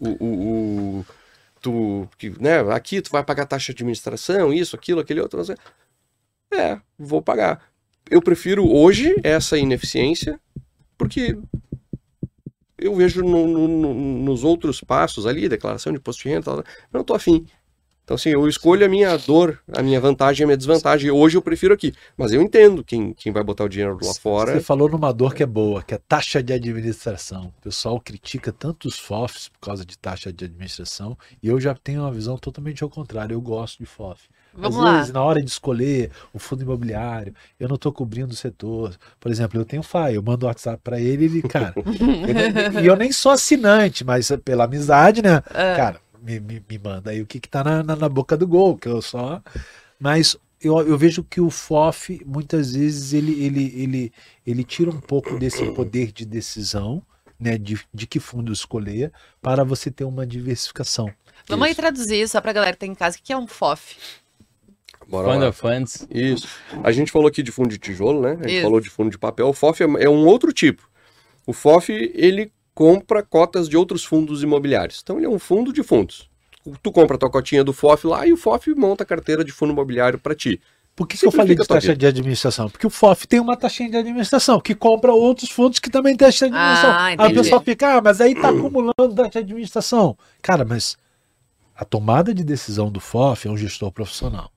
o, 0.00 0.24
o, 0.24 1.00
o- 1.00 1.06
tu, 1.60 2.08
né, 2.40 2.60
aqui 2.72 3.02
tu 3.02 3.10
vai 3.10 3.24
pagar 3.24 3.46
taxa 3.46 3.72
de 3.72 3.82
administração, 3.82 4.52
isso, 4.52 4.76
aquilo, 4.76 5.00
aquele 5.00 5.20
outro. 5.20 5.42
É, 6.52 6.80
vou 6.98 7.22
pagar. 7.22 7.62
Eu 8.10 8.22
prefiro 8.22 8.66
hoje 8.66 9.14
essa 9.22 9.58
ineficiência, 9.58 10.40
porque 10.98 11.36
eu 12.76 12.94
vejo 12.94 13.22
no- 13.22 13.46
no- 13.46 13.68
no- 13.68 13.94
nos 13.94 14.44
outros 14.44 14.80
passos 14.80 15.26
ali, 15.26 15.48
declaração 15.48 15.92
de 15.92 15.98
imposto 15.98 16.22
de 16.22 16.28
renda, 16.28 16.64
não 16.92 17.02
tô 17.02 17.14
afim. 17.14 17.44
Então, 18.08 18.14
assim, 18.14 18.30
eu 18.30 18.48
escolho 18.48 18.86
a 18.86 18.88
minha 18.88 19.14
dor, 19.18 19.60
a 19.70 19.82
minha 19.82 20.00
vantagem 20.00 20.40
e 20.40 20.44
a 20.44 20.46
minha 20.46 20.56
desvantagem. 20.56 21.10
Hoje 21.10 21.36
eu 21.36 21.42
prefiro 21.42 21.74
aqui. 21.74 21.92
Mas 22.16 22.32
eu 22.32 22.40
entendo 22.40 22.82
quem, 22.82 23.12
quem 23.12 23.30
vai 23.30 23.44
botar 23.44 23.64
o 23.64 23.68
dinheiro 23.68 23.98
lá 24.00 24.14
fora. 24.14 24.54
Você 24.54 24.60
falou 24.60 24.88
numa 24.88 25.12
dor 25.12 25.34
que 25.34 25.42
é 25.42 25.46
boa, 25.46 25.82
que 25.82 25.92
é 25.92 25.98
taxa 26.08 26.42
de 26.42 26.50
administração. 26.54 27.52
O 27.58 27.62
pessoal 27.64 28.00
critica 28.00 28.50
tanto 28.50 28.88
os 28.88 28.98
FOFs 28.98 29.50
por 29.50 29.60
causa 29.60 29.84
de 29.84 29.98
taxa 29.98 30.32
de 30.32 30.46
administração, 30.46 31.18
e 31.42 31.48
eu 31.48 31.60
já 31.60 31.74
tenho 31.74 32.00
uma 32.00 32.10
visão 32.10 32.38
totalmente 32.38 32.82
ao 32.82 32.88
contrário. 32.88 33.34
Eu 33.34 33.42
gosto 33.42 33.78
de 33.78 33.84
FOF. 33.84 34.22
Vamos 34.54 34.78
Às 34.78 34.84
lá. 34.84 34.96
vezes, 34.96 35.12
na 35.12 35.22
hora 35.22 35.42
de 35.42 35.50
escolher 35.50 36.10
o 36.32 36.38
fundo 36.38 36.62
imobiliário, 36.62 37.34
eu 37.60 37.68
não 37.68 37.76
estou 37.76 37.92
cobrindo 37.92 38.32
o 38.32 38.36
setor. 38.36 38.96
Por 39.20 39.30
exemplo, 39.30 39.60
eu 39.60 39.66
tenho 39.66 39.82
FAI, 39.82 40.16
eu 40.16 40.22
mando 40.22 40.46
o 40.46 40.48
WhatsApp 40.48 40.80
para 40.82 40.98
ele, 40.98 41.26
ele, 41.26 41.42
cara. 41.42 41.74
e 42.82 42.86
eu 42.86 42.96
nem 42.96 43.12
sou 43.12 43.32
assinante, 43.32 44.02
mas 44.02 44.32
pela 44.42 44.64
amizade, 44.64 45.20
né? 45.20 45.42
Ah. 45.50 45.76
Cara, 45.76 46.00
me, 46.22 46.40
me, 46.40 46.62
me 46.68 46.78
manda 46.78 47.10
aí 47.10 47.20
o 47.20 47.26
que, 47.26 47.40
que 47.40 47.48
tá 47.48 47.62
na, 47.64 47.82
na, 47.82 47.96
na 47.96 48.08
boca 48.08 48.36
do 48.36 48.46
gol, 48.46 48.76
que 48.76 48.88
eu 48.88 49.00
só. 49.02 49.42
Mas 49.98 50.36
eu, 50.60 50.78
eu 50.80 50.98
vejo 50.98 51.22
que 51.24 51.40
o 51.40 51.50
FOF, 51.50 52.20
muitas 52.26 52.74
vezes, 52.74 53.12
ele, 53.12 53.44
ele, 53.44 53.82
ele, 53.82 54.12
ele 54.46 54.64
tira 54.64 54.90
um 54.90 55.00
pouco 55.00 55.38
desse 55.38 55.64
poder 55.72 56.12
de 56.12 56.24
decisão. 56.24 57.02
Né, 57.40 57.56
de, 57.56 57.78
de 57.94 58.04
que 58.04 58.18
fundo 58.18 58.52
escolher 58.52 59.12
para 59.40 59.62
você 59.62 59.92
ter 59.92 60.02
uma 60.02 60.26
diversificação. 60.26 61.08
Vamos 61.48 61.66
aí 61.66 61.70
Isso. 61.70 61.80
traduzir 61.80 62.28
só 62.28 62.40
pra 62.40 62.52
galera 62.52 62.72
que 62.72 62.80
tá 62.80 62.86
em 62.86 62.96
casa. 62.96 63.16
O 63.16 63.22
que 63.22 63.32
é 63.32 63.38
um 63.38 63.46
FOF? 63.46 63.94
Bora 65.08 65.28
Fund 65.28 65.42
lá. 65.42 65.48
of 65.48 65.58
Funds. 65.60 66.06
Isso. 66.10 66.48
A 66.82 66.92
gente 66.92 67.10
falou 67.10 67.28
aqui 67.28 67.42
de 67.42 67.50
fundo 67.50 67.68
de 67.68 67.78
tijolo, 67.78 68.20
né? 68.20 68.32
A 68.32 68.42
gente 68.42 68.54
Isso. 68.54 68.62
falou 68.62 68.80
de 68.80 68.90
fundo 68.90 69.10
de 69.10 69.18
papel. 69.18 69.48
O 69.48 69.52
FOF 69.52 69.82
é, 69.82 69.86
é 70.04 70.08
um 70.08 70.26
outro 70.26 70.52
tipo. 70.52 70.88
O 71.46 71.52
FOF, 71.52 71.92
ele 72.14 72.52
compra 72.78 73.24
cotas 73.24 73.68
de 73.68 73.76
outros 73.76 74.04
fundos 74.04 74.44
imobiliários. 74.44 75.00
Então, 75.02 75.16
ele 75.16 75.26
é 75.26 75.28
um 75.28 75.40
fundo 75.40 75.72
de 75.72 75.82
fundos. 75.82 76.30
Tu 76.80 76.92
compra 76.92 77.16
a 77.16 77.18
tua 77.18 77.28
cotinha 77.28 77.64
do 77.64 77.72
FOF 77.72 78.06
lá 78.06 78.24
e 78.24 78.32
o 78.32 78.36
FOF 78.36 78.72
monta 78.72 79.02
a 79.02 79.06
carteira 79.06 79.42
de 79.42 79.50
fundo 79.50 79.72
imobiliário 79.72 80.16
para 80.16 80.32
ti. 80.32 80.60
Por 80.94 81.04
que, 81.08 81.18
que 81.18 81.26
eu 81.26 81.32
falei 81.32 81.56
de 81.56 81.66
taxa 81.66 81.88
vida. 81.88 81.96
de 81.96 82.06
administração? 82.06 82.70
Porque 82.70 82.86
o 82.86 82.90
FOF 82.90 83.26
tem 83.26 83.40
uma 83.40 83.56
taxinha 83.56 83.90
de 83.90 83.96
administração 83.96 84.60
que 84.60 84.76
compra 84.76 85.12
outros 85.12 85.50
fundos 85.50 85.80
que 85.80 85.90
também 85.90 86.16
tem 86.16 86.28
taxa 86.28 86.48
de 86.48 86.54
administração. 86.54 86.90
Ah, 86.92 87.06
aí 87.18 87.32
o 87.32 87.34
pessoal 87.34 87.60
fica, 87.60 87.96
ah, 87.96 88.00
mas 88.00 88.20
aí 88.20 88.36
tá 88.36 88.50
acumulando 88.54 89.12
taxa 89.16 89.30
de 89.30 89.38
administração. 89.38 90.16
Cara, 90.40 90.64
mas 90.64 90.96
a 91.74 91.84
tomada 91.84 92.32
de 92.32 92.44
decisão 92.44 92.92
do 92.92 93.00
FOF 93.00 93.48
é 93.48 93.50
um 93.50 93.56
gestor 93.56 93.90
profissional. 93.90 94.52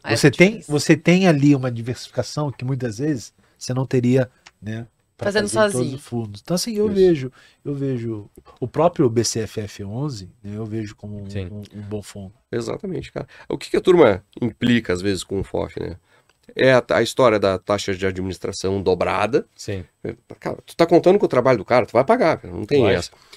Ah, 0.00 0.16
Você 0.16 0.28
é 0.28 0.30
tem, 0.30 0.62
você 0.68 0.96
tem 0.96 1.26
ali 1.26 1.56
uma 1.56 1.72
diversificação 1.72 2.52
que 2.52 2.64
muitas 2.64 2.98
vezes 2.98 3.32
você 3.58 3.74
não 3.74 3.84
teria, 3.84 4.30
né? 4.62 4.86
Pra 5.16 5.26
Fazendo 5.26 5.48
fazer 5.48 5.58
em 5.58 5.62
todos 5.62 5.72
sozinho. 5.78 5.96
os 5.96 6.04
fundos. 6.04 6.40
Então 6.42 6.54
assim, 6.54 6.74
eu 6.74 6.86
Isso. 6.86 6.94
vejo, 6.94 7.32
eu 7.64 7.74
vejo 7.74 8.30
o 8.60 8.66
próprio 8.68 9.08
BCFF11, 9.10 10.28
né, 10.42 10.56
eu 10.56 10.64
vejo 10.66 10.94
como 10.96 11.16
um, 11.16 11.24
um- 11.24 11.62
um 11.78 11.82
bom 11.82 12.02
fundo. 12.02 12.32
Exatamente, 12.50 13.12
cara. 13.12 13.26
O 13.48 13.56
que, 13.58 13.70
que 13.70 13.76
a 13.76 13.80
turma 13.80 14.24
implica, 14.40 14.92
às 14.92 15.00
vezes, 15.02 15.22
com 15.24 15.40
o 15.40 15.44
FOF, 15.44 15.78
né? 15.80 15.96
É 16.56 16.72
a, 16.72 16.82
a 16.90 17.02
história 17.02 17.38
da 17.38 17.56
taxa 17.58 17.94
de 17.94 18.04
administração 18.04 18.82
dobrada. 18.82 19.46
Sim. 19.54 19.84
Cara, 20.40 20.58
tu 20.66 20.76
tá 20.76 20.84
contando 20.84 21.18
com 21.18 21.24
o 21.26 21.28
trabalho 21.28 21.58
do 21.58 21.64
cara, 21.64 21.86
tu 21.86 21.92
vai 21.92 22.04
pagar, 22.04 22.36
cara, 22.38 22.52
não 22.52 22.64
tem 22.64 22.82
Lógico. 22.82 22.98
essa. 22.98 23.32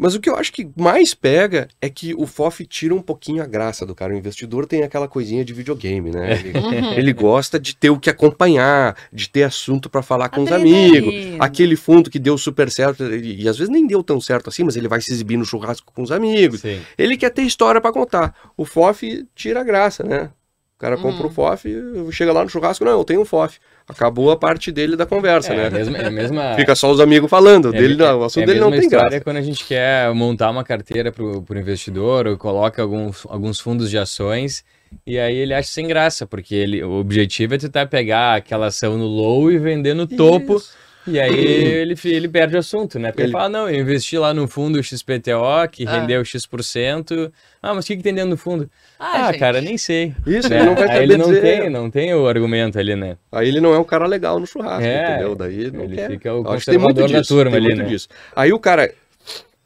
Mas 0.00 0.14
o 0.14 0.20
que 0.20 0.30
eu 0.30 0.34
acho 0.36 0.50
que 0.52 0.66
mais 0.76 1.12
pega 1.12 1.68
é 1.80 1.90
que 1.90 2.14
o 2.14 2.26
FOF 2.26 2.64
tira 2.66 2.94
um 2.94 3.02
pouquinho 3.02 3.42
a 3.42 3.46
graça 3.46 3.84
do 3.84 3.94
cara. 3.94 4.14
O 4.14 4.16
investidor 4.16 4.64
tem 4.66 4.82
aquela 4.82 5.06
coisinha 5.06 5.44
de 5.44 5.52
videogame, 5.52 6.10
né? 6.10 6.40
Ele, 6.40 6.58
Uhum. 6.58 6.92
ele 6.94 7.12
gosta 7.12 7.60
de 7.60 7.76
ter 7.76 7.90
o 7.90 7.98
que 7.98 8.08
acompanhar, 8.08 8.96
de 9.12 9.28
ter 9.28 9.42
assunto 9.42 9.90
pra 9.90 10.02
falar 10.02 10.28
com 10.30 10.42
os 10.42 10.50
amigos. 10.50 11.14
Aquele 11.38 11.76
fundo 11.76 12.08
que 12.10 12.18
deu 12.18 12.38
super 12.38 12.70
certo, 12.70 13.04
e, 13.04 13.42
e 13.42 13.48
às 13.48 13.58
vezes 13.58 13.70
nem 13.72 13.86
deu 13.86 14.02
tão 14.02 14.20
certo 14.20 14.48
assim, 14.48 14.64
mas 14.64 14.74
ele 14.76 14.88
vai 14.88 15.00
se 15.00 15.12
exibir 15.12 15.36
no 15.36 15.44
churrasco 15.44 15.92
com 15.94 16.02
os 16.02 16.10
amigos. 16.10 16.60
Sim. 16.62 16.80
Ele 16.96 17.16
quer 17.16 17.30
ter 17.30 17.42
história 17.42 17.80
pra 17.80 17.92
contar. 17.92 18.34
O 18.56 18.64
FOF 18.64 19.26
tira 19.34 19.60
a 19.60 19.64
graça, 19.64 20.02
né? 20.02 20.30
O 20.76 20.80
cara 20.80 20.96
compra 20.96 21.24
Uhum. 21.24 21.28
o 21.28 21.30
FOF, 21.30 21.68
chega 22.10 22.32
lá 22.32 22.42
no 22.42 22.48
churrasco, 22.48 22.82
não, 22.86 22.92
eu 22.92 23.04
tenho 23.04 23.20
um 23.20 23.24
FOF. 23.26 23.58
Acabou 23.90 24.30
a 24.30 24.36
parte 24.36 24.70
dele 24.72 24.96
da 24.96 25.04
conversa, 25.06 25.52
É, 25.52 25.56
né? 25.56 25.66
a 25.66 25.70
mesma, 25.70 25.98
é 25.98 26.06
a 26.06 26.10
mesma, 26.10 26.54
Fica 26.54 26.74
só 26.74 26.90
os 26.90 27.00
amigos 27.00 27.28
falando, 27.28 27.68
é, 27.74 27.78
dele, 27.78 27.94
é- 27.94 27.96
não, 27.96 28.20
o 28.20 28.24
assunto 28.24 28.42
é 28.44 28.46
dele 28.46 28.60
não 28.60 28.70
tem 28.70 28.88
graça. 28.88 29.20
quando 29.20 29.36
a 29.36 29.42
gente 29.42 29.64
quer 29.64 30.12
montar 30.14 30.50
uma 30.50 30.64
carteira 30.64 31.10
para 31.12 31.24
o 31.24 31.44
investidor 31.58 32.26
ou 32.26 32.36
coloca 32.38 32.80
alguns, 32.82 33.26
alguns 33.28 33.60
fundos 33.60 33.90
de 33.90 33.98
ações 33.98 34.64
e 35.06 35.18
aí 35.18 35.36
ele 35.36 35.54
acha 35.54 35.68
sem 35.68 35.86
graça, 35.86 36.26
porque 36.26 36.54
ele, 36.54 36.82
o 36.82 36.92
objetivo 36.92 37.54
é 37.54 37.58
tentar 37.58 37.86
pegar 37.86 38.34
aquela 38.34 38.66
ação 38.66 38.96
no 38.98 39.06
low 39.06 39.50
e 39.50 39.58
vender 39.58 39.94
no 39.94 40.06
topo. 40.06 40.56
Isso. 40.56 40.72
E 41.06 41.18
aí 41.18 41.34
ele, 41.34 41.94
ele 42.04 42.28
perde 42.28 42.56
o 42.56 42.58
assunto, 42.58 42.98
né? 42.98 43.08
Porque 43.10 43.22
ele, 43.22 43.26
Ele- 43.28 43.32
fala, 43.32 43.48
não, 43.48 43.68
eu 43.70 43.80
investi 43.80 44.18
lá 44.18 44.34
no 44.34 44.46
fundo 44.46 44.82
XPTO, 44.82 45.68
que 45.72 45.86
Ah. 45.86 46.00
rendeu 46.00 46.22
X%. 46.24 47.32
Ah, 47.62 47.72
mas 47.74 47.84
o 47.84 47.88
que, 47.88 47.96
que 47.96 48.02
tem 48.02 48.14
dentro 48.14 48.30
do 48.30 48.36
fundo? 48.36 48.70
Ah, 48.98 49.28
Ah, 49.28 49.38
cara, 49.38 49.60
nem 49.60 49.78
sei. 49.78 50.14
Isso, 50.26 50.48
né? 50.48 50.56
ele 50.58 50.66
não 50.66 50.74
vai 50.74 50.82
aí 50.84 50.88
saber 50.88 51.02
ele 51.02 51.16
não 51.16 51.26
dizer. 51.28 51.40
tem, 51.40 51.70
não 51.70 51.90
tem 51.90 52.14
o 52.14 52.26
argumento 52.28 52.78
ali, 52.78 52.94
né? 52.94 53.16
Aí 53.32 53.48
ele 53.48 53.60
não 53.60 53.72
é 53.74 53.78
um 53.78 53.84
cara 53.84 54.06
legal 54.06 54.38
no 54.38 54.46
churrasco, 54.46 54.82
É, 54.84 55.10
entendeu? 55.10 55.34
Daí 55.34 55.54
ele 55.60 55.70
não 55.70 55.84
ele 55.84 55.96
quer. 55.96 56.10
fica 56.10 56.34
o 56.34 56.48
acho 56.50 56.64
que 56.64 56.70
tem 56.70 56.78
muito 56.78 57.06
disso, 57.06 57.34
turma 57.34 57.50
tem 57.50 57.58
ali, 57.60 57.68
muito 57.68 57.82
né? 57.82 57.88
disso. 57.88 58.08
Aí 58.36 58.52
o 58.52 58.58
cara... 58.58 58.92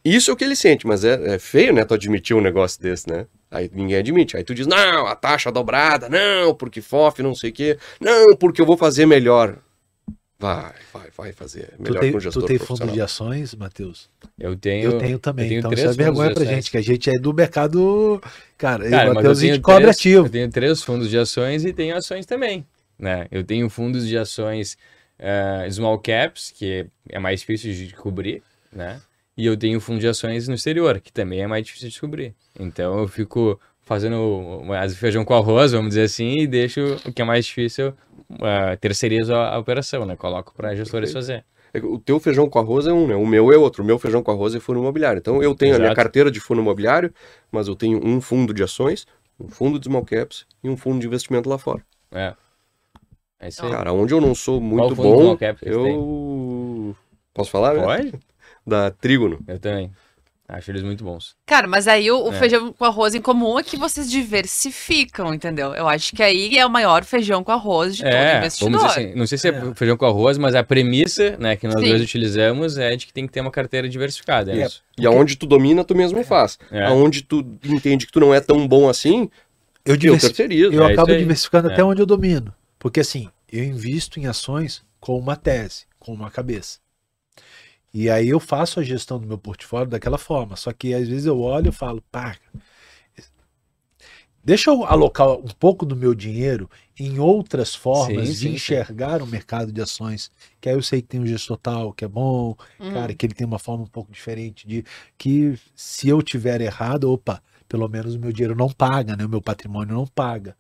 Isso 0.05 0.31
é 0.31 0.35
o 0.35 0.37
que 0.37 0.45
ele 0.45 0.55
sente, 0.55 0.87
mas 0.87 1.03
é, 1.03 1.35
é 1.35 1.39
feio, 1.39 1.73
né, 1.73 1.83
tu 1.83 1.95
admitir 1.95 2.37
um 2.37 2.41
negócio 2.43 2.79
desse, 2.81 3.09
né? 3.09 3.25
Aí 3.51 3.71
ninguém 3.73 3.97
admite. 3.97 4.37
Aí 4.37 4.45
tu 4.45 4.55
diz, 4.55 4.67
não, 4.67 5.07
a 5.07 5.17
taxa 5.17 5.51
dobrada, 5.51 6.11
não, 6.11 6.55
porque 6.55 6.83
FOF, 6.83 7.23
não 7.23 7.35
sei 7.35 7.49
o 7.49 7.53
quê. 7.55 7.79
Não, 7.99 8.37
porque 8.37 8.61
eu 8.61 8.67
vou 8.67 8.77
fazer 8.77 9.07
melhor. 9.07 9.57
Vai, 10.39 10.73
vai, 10.93 11.11
vai 11.17 11.33
fazer 11.33 11.71
Tu 11.77 11.83
melhor 11.83 12.01
tem, 12.01 12.11
com 12.13 12.19
o 12.19 12.21
tu 12.21 12.25
gestor 12.25 12.45
tem 12.45 12.59
fundo 12.59 12.87
de 12.89 13.01
ações, 13.01 13.55
Matheus? 13.55 14.11
Eu 14.39 14.57
tenho. 14.57 14.93
Eu 14.93 14.99
tenho 14.99 15.19
também. 15.19 15.45
eu 15.45 15.49
tenho 15.49 15.59
então 15.61 15.73
isso 15.73 15.87
é 15.87 15.93
vergonha 15.93 16.35
pra 16.35 16.45
gente, 16.45 16.71
que 16.71 16.77
a 16.77 16.83
gente 16.83 17.09
é 17.09 17.19
do 17.19 17.33
mercado. 17.33 18.21
Cara, 18.59 18.89
Cara, 18.91 19.11
e 19.11 19.15
Matheus 19.15 19.39
a 19.39 19.41
gente 19.41 19.63
três, 19.63 19.89
ativo. 19.89 20.27
eu 20.27 20.31
tenho 20.31 20.51
três 20.51 20.83
fundos 20.83 21.09
de 21.09 21.17
ações 21.17 21.65
e 21.65 21.73
tenho 21.73 21.97
ações 21.97 22.27
também. 22.27 22.67
Né? 22.99 23.27
Eu 23.31 23.45
tenho 23.45 23.69
fundos 23.71 24.07
de 24.07 24.19
ações 24.19 24.77
eh, 25.19 25.69
small 25.71 25.99
caps, 25.99 26.51
que 26.51 26.87
é 27.09 27.19
mais 27.19 27.41
difícil 27.41 27.73
de 27.73 27.95
cobrir, 27.95 28.43
né? 28.73 29.01
E 29.37 29.47
eu 29.47 29.57
tenho 29.57 29.81
fundo 29.81 30.01
de 30.01 30.07
ações 30.07 30.47
no 30.47 30.55
exterior, 30.55 31.01
que 31.01 31.13
também 31.13 31.41
é 31.41 31.47
mais 31.47 31.65
difícil 31.65 31.89
de 31.89 31.93
descobrir. 31.93 32.35
Então 32.59 32.99
eu 32.99 33.09
fico 33.09 33.59
fazendo 33.85 34.63
mais 34.65 34.97
feijão 34.97 35.25
com 35.25 35.35
arroz, 35.35 35.73
vamos 35.73 35.89
dizer 35.89 36.03
assim, 36.03 36.39
e 36.41 36.47
deixo 36.47 36.97
o 37.07 37.13
que 37.13 37.23
é 37.23 37.25
mais 37.25 37.45
difícil, 37.45 37.89
uh, 38.31 38.77
terceirizo 38.81 39.35
a, 39.35 39.55
a 39.55 39.59
operação, 39.59 40.05
né? 40.07 40.17
Coloco 40.17 40.55
para 40.55 40.75
gestores 40.75 41.13
fazer. 41.13 41.45
É 41.73 41.79
O 41.81 41.99
teu 41.99 42.21
feijão 42.21 42.49
com 42.49 42.59
arroz 42.59 42.87
é 42.87 42.93
um, 42.93 43.07
né? 43.07 43.17
O 43.17 43.27
meu 43.27 43.53
é 43.53 43.57
outro. 43.57 43.83
O 43.83 43.87
meu 43.87 43.99
feijão 43.99 44.23
com 44.23 44.31
arroz 44.31 44.55
é 44.55 44.61
fundo 44.61 44.79
imobiliário. 44.79 45.19
Então 45.19 45.43
eu 45.43 45.55
tenho 45.55 45.75
a 45.75 45.79
minha 45.79 45.89
Exato. 45.89 45.97
carteira 45.97 46.31
de 46.31 46.41
fundo 46.41 46.61
imobiliário, 46.61 47.13
mas 47.51 47.69
eu 47.69 47.75
tenho 47.75 48.01
um 48.05 48.21
fundo 48.21 48.55
de 48.55 48.63
ações, 48.63 49.07
um 49.39 49.49
fundo 49.49 49.79
de 49.79 49.87
small 49.87 50.05
caps 50.05 50.47
e 50.63 50.71
um 50.71 50.77
fundo 50.77 51.01
de 51.01 51.07
investimento 51.07 51.49
lá 51.49 51.59
fora. 51.59 51.83
É. 52.13 52.35
É 53.41 53.49
isso 53.49 53.65
aí. 53.65 53.73
Cara, 53.73 53.93
onde 53.93 54.15
eu 54.15 54.21
não 54.21 54.35
sou 54.35 54.61
muito 54.61 54.95
bom, 54.95 55.37
eu... 55.63 56.97
Posso 57.35 57.51
falar, 57.51 57.75
né? 57.75 57.83
Pode? 57.83 58.15
Da 58.67 58.91
Trígono. 58.91 59.41
Eu 59.47 59.59
também. 59.59 59.91
Acho 60.47 60.71
eles 60.71 60.83
muito 60.83 61.03
bons. 61.03 61.35
Cara, 61.47 61.67
mas 61.67 61.89
aí 61.89 62.11
o, 62.11 62.25
o 62.29 62.33
É. 62.33 62.39
feijão 62.39 62.71
com 62.73 62.85
arroz 62.85 63.15
em 63.15 63.21
comum 63.21 63.59
é 63.59 63.63
que 63.63 63.79
vocês 63.79 64.11
diversificam, 64.11 65.33
entendeu? 65.33 65.75
Eu 65.75 65.89
acho 65.89 66.15
que 66.15 66.23
aí 66.23 66.59
é 66.59 66.67
o 66.67 66.71
maior 66.71 67.03
feijão 67.03 67.43
com 67.43 67.51
arroz 67.51 67.97
de 67.97 68.03
todo 68.03 68.13
É, 68.13 68.39
investidor. 68.39 68.71
vamos 68.71 68.87
dizer 68.95 69.01
assim, 69.09 69.19
não 69.19 69.27
sei 69.27 69.39
se 69.39 69.49
é, 69.49 69.51
É. 69.53 69.75
feijão 69.75 69.97
com 69.97 70.05
arroz, 70.05 70.37
mas 70.37 70.55
a 70.55 70.63
premissa, 70.63 71.37
né, 71.39 71.57
que 71.57 71.67
nós 71.67 71.81
Sim. 71.81 71.89
dois 71.89 72.03
utilizamos 72.03 72.77
é 72.77 72.95
de 72.95 73.07
que 73.07 73.13
tem 73.13 73.27
que 73.27 73.33
ter 73.33 73.41
uma 73.41 73.51
carteira 73.51 73.89
diversificada. 73.89 74.53
É 74.53 74.67
isso. 74.67 74.83
E 74.99 75.07
aonde 75.07 75.37
tu 75.37 75.47
domina, 75.47 75.83
tu 75.83 75.95
mesmo 75.95 76.23
faz. 76.25 76.59
É. 76.71 76.85
Aonde 76.85 77.23
tu 77.23 77.39
entende 77.65 78.07
que 78.07 78.13
tu 78.13 78.21
não 78.21 78.35
é 78.35 78.41
tão 78.41 78.69
bom 78.69 78.89
assim, 78.89 79.31
Eu, 79.85 79.95
eu 79.95 79.97
diversi- 79.97 80.27
terceirizo. 80.29 80.73
eu 80.75 80.83
É 80.85 80.93
isso 80.93 81.01
acabo 81.01 81.17
diversificando 81.19 81.71
É. 81.71 81.73
até 81.73 81.83
onde 81.83 82.03
eu 82.03 82.07
domino. 82.07 82.55
Porque 82.79 83.01
assim, 83.01 83.31
eu 83.51 83.65
invisto 83.65 84.21
em 84.21 84.27
ações 84.27 84.83
com 85.01 85.19
uma 85.19 85.37
tese, 85.37 85.85
com 85.99 86.13
uma 86.13 86.31
cabeça. 86.31 86.79
E 87.95 88.11
aí 88.11 88.29
eu 88.29 88.41
faço 88.41 88.81
a 88.81 88.83
gestão 88.83 89.21
do 89.21 89.27
meu 89.29 89.39
portfólio 89.39 89.87
daquela 89.87 90.19
forma. 90.19 90.57
Só 90.57 90.73
que 90.73 90.93
às 90.93 91.07
vezes 91.07 91.27
eu 91.27 91.41
olho 91.41 91.69
e 91.69 91.73
falo, 91.73 92.03
pá, 92.11 92.37
deixa 94.43 94.69
eu 94.69 94.85
alocar 94.85 95.31
um 95.31 95.47
pouco 95.61 95.87
do 95.87 95.95
meu 95.95 96.13
dinheiro 96.13 96.69
em 96.99 97.21
outras 97.21 97.73
formas 97.73 98.27
sim, 98.27 98.33
de 98.33 98.39
sim, 98.39 98.55
enxergar 98.55 99.19
sim. 99.21 99.23
o 99.23 99.27
mercado 99.29 99.71
de 99.71 99.81
ações. 99.81 100.29
Que 100.61 100.69
aí 100.69 100.75
eu 100.75 100.83
sei 100.83 101.03
que 101.03 101.07
tem 101.07 101.21
um 101.21 101.27
gestor 101.27 101.57
tal 101.57 101.93
que 101.93 102.05
é 102.05 102.09
bom, 102.09 102.57
uhum. 102.81 102.93
cara, 102.93 103.15
que 103.15 103.25
ele 103.25 103.35
tem 103.35 103.47
uma 103.47 103.61
forma 103.61 103.85
um 103.85 103.89
pouco 103.89 104.11
diferente 104.11 104.67
de 104.67 104.85
que 105.17 105.57
se 105.77 106.09
eu 106.09 106.21
tiver 106.21 106.61
errado, 106.61 107.13
opa, 107.13 107.41
pelo 107.69 107.89
menos 107.89 108.17
o 108.17 108.19
meu 108.19 108.33
dinheiro 108.33 108.57
não 108.57 108.71
paga, 108.71 109.15
né? 109.15 109.25
O 109.25 109.29
meu 109.29 109.41
patrimônio 109.41 109.95
não 109.95 110.07
paga 110.07 110.57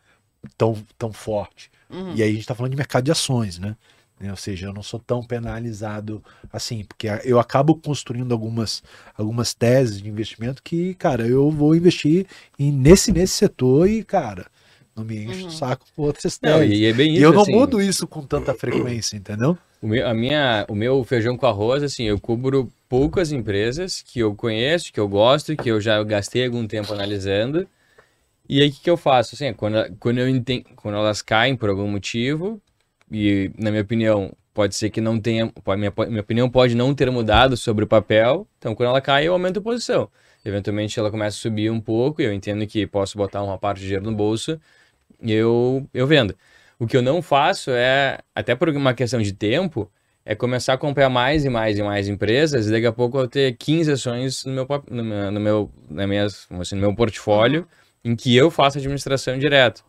tão, 0.56 0.80
tão 0.96 1.12
forte. 1.12 1.68
Uhum. 1.90 2.14
E 2.14 2.22
aí 2.22 2.28
a 2.28 2.32
gente 2.32 2.42
está 2.42 2.54
falando 2.54 2.70
de 2.70 2.76
mercado 2.76 3.04
de 3.04 3.10
ações, 3.10 3.58
né? 3.58 3.76
Né? 4.24 4.30
Ou 4.30 4.36
seja, 4.36 4.66
eu 4.66 4.72
não 4.72 4.82
sou 4.82 4.98
tão 4.98 5.22
penalizado 5.22 6.24
assim, 6.52 6.84
porque 6.84 7.08
eu 7.24 7.38
acabo 7.38 7.74
construindo 7.74 8.32
algumas, 8.32 8.82
algumas 9.16 9.52
teses 9.52 10.00
de 10.00 10.08
investimento 10.08 10.62
que, 10.62 10.94
cara, 10.94 11.26
eu 11.26 11.50
vou 11.50 11.74
investir 11.74 12.26
em, 12.58 12.72
nesse, 12.72 13.12
nesse 13.12 13.34
setor 13.34 13.88
e, 13.88 14.02
cara, 14.02 14.46
não 14.96 15.04
me 15.04 15.24
enche 15.24 15.42
uhum. 15.42 15.48
o 15.48 15.50
saco 15.50 15.84
com 15.94 16.02
outras 16.02 16.38
teses. 16.38 16.56
Não, 16.56 16.64
e, 16.64 16.86
é 16.86 16.92
bem 16.92 17.12
isso, 17.12 17.20
e 17.20 17.22
eu 17.22 17.32
não 17.32 17.42
assim, 17.42 17.52
mudo 17.52 17.82
isso 17.82 18.06
com 18.06 18.22
tanta 18.22 18.54
frequência, 18.54 19.16
entendeu? 19.16 19.58
O 19.82 19.86
meu, 19.86 20.08
a 20.08 20.14
minha, 20.14 20.64
o 20.68 20.74
meu 20.74 21.04
feijão 21.04 21.36
com 21.36 21.46
arroz, 21.46 21.82
assim, 21.82 22.04
eu 22.04 22.18
cubro 22.18 22.72
poucas 22.88 23.30
empresas 23.30 24.00
que 24.00 24.20
eu 24.20 24.34
conheço, 24.34 24.90
que 24.90 25.00
eu 25.00 25.08
gosto, 25.08 25.54
que 25.54 25.70
eu 25.70 25.80
já 25.80 26.02
gastei 26.02 26.46
algum 26.46 26.66
tempo 26.66 26.92
analisando. 26.94 27.68
E 28.48 28.62
aí, 28.62 28.68
o 28.68 28.72
que, 28.72 28.80
que 28.80 28.90
eu 28.90 28.96
faço? 28.96 29.34
Assim, 29.34 29.52
quando, 29.52 29.94
quando, 29.98 30.18
eu 30.18 30.28
entendo, 30.28 30.64
quando 30.76 30.96
elas 30.96 31.20
caem 31.20 31.56
por 31.56 31.68
algum 31.68 31.88
motivo, 31.88 32.62
e 33.14 33.52
na 33.56 33.70
minha 33.70 33.82
opinião, 33.82 34.32
pode 34.52 34.74
ser 34.74 34.90
que 34.90 35.00
não 35.00 35.20
tenha, 35.20 35.52
minha, 35.76 35.92
minha 36.08 36.20
opinião 36.20 36.50
pode 36.50 36.74
não 36.74 36.94
ter 36.94 37.10
mudado 37.10 37.56
sobre 37.56 37.84
o 37.84 37.86
papel, 37.86 38.46
então 38.58 38.74
quando 38.74 38.88
ela 38.90 39.00
cai 39.00 39.26
eu 39.26 39.32
aumento 39.32 39.58
a 39.58 39.62
posição. 39.62 40.08
Eventualmente 40.44 40.98
ela 40.98 41.10
começa 41.10 41.36
a 41.36 41.40
subir 41.40 41.70
um 41.70 41.80
pouco, 41.80 42.20
e 42.20 42.24
eu 42.24 42.32
entendo 42.32 42.66
que 42.66 42.86
posso 42.86 43.16
botar 43.16 43.42
uma 43.42 43.58
parte 43.58 43.80
de 43.80 43.86
dinheiro 43.86 44.04
no 44.04 44.14
bolso, 44.14 44.60
e 45.22 45.32
eu, 45.32 45.88
eu 45.94 46.06
vendo. 46.06 46.36
O 46.78 46.86
que 46.86 46.96
eu 46.96 47.02
não 47.02 47.22
faço 47.22 47.70
é, 47.70 48.18
até 48.34 48.54
por 48.54 48.68
uma 48.68 48.94
questão 48.94 49.22
de 49.22 49.32
tempo, 49.32 49.90
é 50.24 50.34
começar 50.34 50.74
a 50.74 50.78
comprar 50.78 51.08
mais 51.08 51.44
e 51.44 51.50
mais 51.50 51.78
e 51.78 51.82
mais 51.82 52.08
empresas, 52.08 52.66
e 52.66 52.70
daqui 52.70 52.86
a 52.86 52.92
pouco 52.92 53.18
eu 53.18 53.28
ter 53.28 53.56
15 53.56 53.92
ações 53.92 54.44
no 54.44 54.52
meu, 54.52 54.66
no 54.90 55.04
meu, 55.04 55.30
no 55.30 55.40
meu, 55.40 55.70
na 55.90 56.06
minha, 56.06 56.24
assim, 56.24 56.74
no 56.74 56.80
meu 56.80 56.94
portfólio, 56.94 57.66
em 58.04 58.16
que 58.16 58.34
eu 58.34 58.50
faço 58.50 58.78
administração 58.78 59.38
direto. 59.38 59.84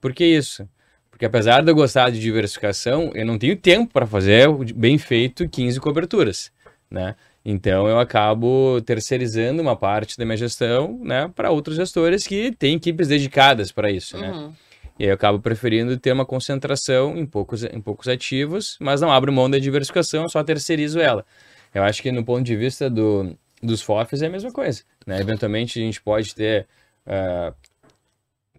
Por 0.00 0.12
que 0.12 0.24
isso? 0.24 0.68
Porque 1.14 1.26
apesar 1.26 1.62
de 1.62 1.70
eu 1.70 1.76
gostar 1.76 2.10
de 2.10 2.18
diversificação, 2.18 3.12
eu 3.14 3.24
não 3.24 3.38
tenho 3.38 3.56
tempo 3.56 3.92
para 3.92 4.04
fazer 4.04 4.48
bem 4.74 4.98
feito 4.98 5.48
15 5.48 5.78
coberturas, 5.78 6.50
né? 6.90 7.14
Então 7.44 7.86
eu 7.86 8.00
acabo 8.00 8.80
terceirizando 8.80 9.62
uma 9.62 9.76
parte 9.76 10.18
da 10.18 10.24
minha 10.24 10.36
gestão, 10.36 10.98
né, 11.04 11.30
para 11.32 11.52
outros 11.52 11.76
gestores 11.76 12.26
que 12.26 12.50
têm 12.50 12.74
equipes 12.74 13.06
dedicadas 13.06 13.70
para 13.70 13.92
isso, 13.92 14.18
né? 14.18 14.28
uhum. 14.28 14.48
né? 14.48 14.52
E 14.98 15.04
aí 15.04 15.10
eu 15.10 15.14
acabo 15.14 15.38
preferindo 15.38 15.96
ter 15.96 16.10
uma 16.10 16.26
concentração 16.26 17.16
em 17.16 17.24
poucos, 17.24 17.62
em 17.62 17.80
poucos 17.80 18.08
ativos, 18.08 18.76
mas 18.80 19.00
não 19.00 19.12
abro 19.12 19.32
mão 19.32 19.48
da 19.48 19.58
diversificação, 19.60 20.28
só 20.28 20.42
terceirizo 20.42 20.98
ela. 20.98 21.24
Eu 21.72 21.84
acho 21.84 22.02
que 22.02 22.10
no 22.10 22.24
ponto 22.24 22.42
de 22.42 22.56
vista 22.56 22.90
do, 22.90 23.36
dos 23.62 23.82
FOFs 23.82 24.20
é 24.20 24.26
a 24.26 24.30
mesma 24.30 24.50
coisa, 24.50 24.82
né? 25.06 25.20
Eventualmente 25.20 25.78
a 25.78 25.82
gente 25.82 26.02
pode 26.02 26.34
ter 26.34 26.66
uh, 27.06 27.54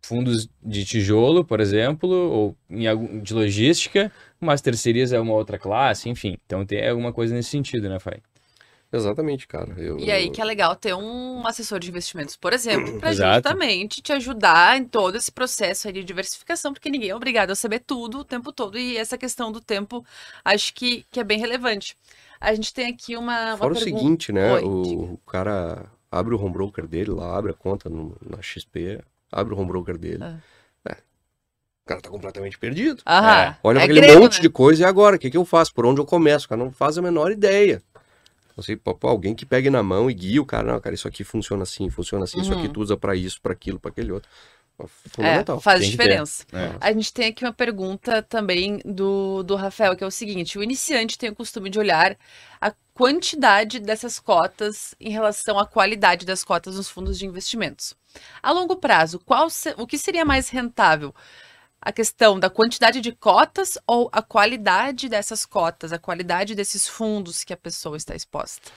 fundos 0.05 0.47
de 0.61 0.85
tijolo, 0.85 1.43
por 1.43 1.59
exemplo, 1.59 2.09
ou 2.09 2.57
em, 2.69 3.21
de 3.21 3.33
logística, 3.33 4.11
mas 4.39 4.61
terceiriza 4.61 5.17
é 5.17 5.19
uma 5.19 5.33
outra 5.33 5.57
classe, 5.57 6.09
enfim. 6.09 6.37
Então 6.45 6.65
tem 6.65 6.87
alguma 6.87 7.11
coisa 7.11 7.33
nesse 7.33 7.49
sentido, 7.49 7.89
né, 7.89 7.99
Fai? 7.99 8.19
Exatamente, 8.93 9.47
cara. 9.47 9.73
Eu, 9.77 9.99
e 9.99 10.09
aí 10.09 10.29
que 10.29 10.39
é 10.39 10.45
legal 10.45 10.75
ter 10.75 10.93
um 10.93 11.45
assessor 11.45 11.79
de 11.79 11.89
investimentos, 11.89 12.37
por 12.37 12.53
exemplo, 12.53 12.97
para 12.99 13.11
justamente 13.11 14.01
te 14.01 14.13
ajudar 14.13 14.77
em 14.77 14.85
todo 14.85 15.17
esse 15.17 15.31
processo 15.31 15.91
de 15.91 16.03
diversificação, 16.03 16.71
porque 16.71 16.89
ninguém 16.89 17.09
é 17.09 17.15
obrigado 17.15 17.51
a 17.51 17.55
saber 17.55 17.79
tudo 17.79 18.19
o 18.19 18.23
tempo 18.23 18.53
todo. 18.53 18.77
E 18.77 18.95
essa 18.97 19.17
questão 19.17 19.51
do 19.51 19.59
tempo, 19.59 20.05
acho 20.45 20.73
que, 20.73 21.05
que 21.11 21.19
é 21.19 21.23
bem 21.23 21.39
relevante. 21.39 21.97
A 22.39 22.53
gente 22.53 22.73
tem 22.73 22.87
aqui 22.87 23.17
uma. 23.17 23.49
uma 23.49 23.57
Fora 23.57 23.73
pergunta... 23.73 23.95
o 23.95 23.99
seguinte, 23.99 24.31
né? 24.31 24.59
o, 24.59 25.13
o, 25.13 25.17
cara 25.25 25.91
abre 26.11 26.33
o 26.33 26.41
home 26.41 26.53
broker 26.53 26.87
dele 26.87 27.11
lá, 27.11 27.37
abre 27.37 27.51
a 27.51 27.55
conta 27.55 27.89
no, 27.89 28.15
na 28.21 28.41
XP, 28.41 29.01
abre 29.31 29.53
o 29.53 29.57
home 29.57 29.67
broker 29.67 29.97
dele. 29.97 30.23
Ah. 30.23 30.37
É. 30.87 30.93
O 30.93 31.87
cara 31.87 32.01
tá 32.01 32.09
completamente 32.09 32.57
perdido. 32.57 33.01
É. 33.05 33.55
Olha 33.63 33.79
é 33.79 33.83
aquele 33.83 34.01
grego, 34.01 34.21
monte 34.21 34.35
né? 34.35 34.41
de 34.41 34.49
coisa 34.49 34.83
e 34.83 34.85
agora? 34.85 35.15
O 35.15 35.19
que, 35.19 35.29
que 35.29 35.37
eu 35.37 35.45
faço? 35.45 35.73
Por 35.73 35.85
onde 35.85 36.01
eu 36.01 36.05
começo? 36.05 36.45
O 36.45 36.49
cara 36.49 36.63
não 36.63 36.71
faz 36.71 36.97
a 36.97 37.01
menor 37.01 37.31
ideia. 37.31 37.81
Assim, 38.57 38.77
pô, 38.77 38.97
alguém 39.01 39.35
que 39.35 39.45
pegue 39.45 39.69
na 39.69 39.83
mão 39.83 40.09
e 40.09 40.13
guie 40.13 40.39
o 40.39 40.45
cara, 40.45 40.71
não, 40.71 40.79
cara, 40.79 40.95
isso 40.95 41.07
aqui 41.07 41.25
funciona 41.25 41.63
assim, 41.63 41.89
funciona 41.89 42.23
assim, 42.23 42.37
uhum. 42.37 42.43
isso 42.43 42.53
aqui 42.53 42.67
uhum. 42.67 42.73
tu 42.73 42.81
usa 42.81 42.95
para 42.95 43.13
isso, 43.13 43.41
para 43.41 43.51
aquilo, 43.51 43.79
para 43.79 43.91
aquele 43.91 44.13
outro. 44.13 44.29
Fundamental. 44.87 45.57
É, 45.57 45.61
faz 45.61 45.81
tem 45.81 45.89
diferença. 45.89 46.45
É. 46.51 46.75
A 46.81 46.91
gente 46.91 47.13
tem 47.13 47.27
aqui 47.27 47.45
uma 47.45 47.53
pergunta 47.53 48.21
também 48.21 48.79
do, 48.83 49.41
do 49.43 49.55
Rafael, 49.55 49.95
que 49.95 50.03
é 50.03 50.07
o 50.07 50.11
seguinte: 50.11 50.57
o 50.57 50.63
iniciante 50.63 51.17
tem 51.17 51.29
o 51.29 51.35
costume 51.35 51.69
de 51.69 51.79
olhar 51.79 52.17
a 52.59 52.73
quantidade 52.95 53.77
dessas 53.77 54.19
cotas 54.19 54.95
em 54.99 55.11
relação 55.11 55.59
à 55.59 55.67
qualidade 55.67 56.25
das 56.25 56.45
cotas 56.45 56.77
nos 56.77 56.89
fundos 56.89 57.19
de 57.19 57.25
investimentos. 57.25 57.93
A 58.41 58.53
longo 58.53 58.77
prazo, 58.77 59.19
qual 59.19 59.49
se, 59.49 59.75
o 59.77 59.85
que 59.85 59.97
seria 59.97 60.23
mais 60.23 60.47
rentável? 60.47 61.13
A 61.81 61.91
questão 61.91 62.39
da 62.39 62.49
quantidade 62.49 63.01
de 63.01 63.11
cotas 63.11 63.77
ou 63.85 64.09
a 64.13 64.21
qualidade 64.21 65.09
dessas 65.09 65.45
cotas, 65.45 65.91
a 65.91 65.99
qualidade 65.99 66.55
desses 66.55 66.87
fundos 66.87 67.43
que 67.43 67.53
a 67.53 67.57
pessoa 67.57 67.97
está 67.97 68.15
exposta? 68.15 68.71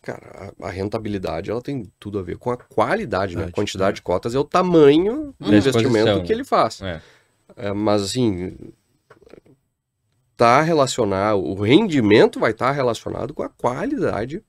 Cara, 0.00 0.54
a, 0.60 0.68
a 0.68 0.70
rentabilidade 0.70 1.50
ela 1.50 1.60
tem 1.60 1.90
tudo 1.98 2.20
a 2.20 2.22
ver 2.22 2.38
com 2.38 2.50
a 2.50 2.56
qualidade, 2.56 3.36
né? 3.36 3.46
A 3.46 3.52
quantidade 3.52 3.96
de 3.96 4.02
cotas 4.02 4.32
é 4.34 4.38
o 4.38 4.44
tamanho 4.44 5.34
do 5.38 5.54
investimento 5.54 6.22
que 6.22 6.32
ele 6.32 6.44
faz. 6.44 6.80
É. 6.80 7.02
É, 7.56 7.72
mas 7.72 8.00
assim, 8.00 8.56
tá 10.40 10.62
relacionado, 10.62 11.38
o 11.38 11.54
rendimento 11.54 12.40
vai 12.40 12.52
estar 12.52 12.68
tá 12.68 12.72
relacionado 12.72 13.34
com 13.34 13.42
a 13.42 13.48
qualidade 13.50 14.42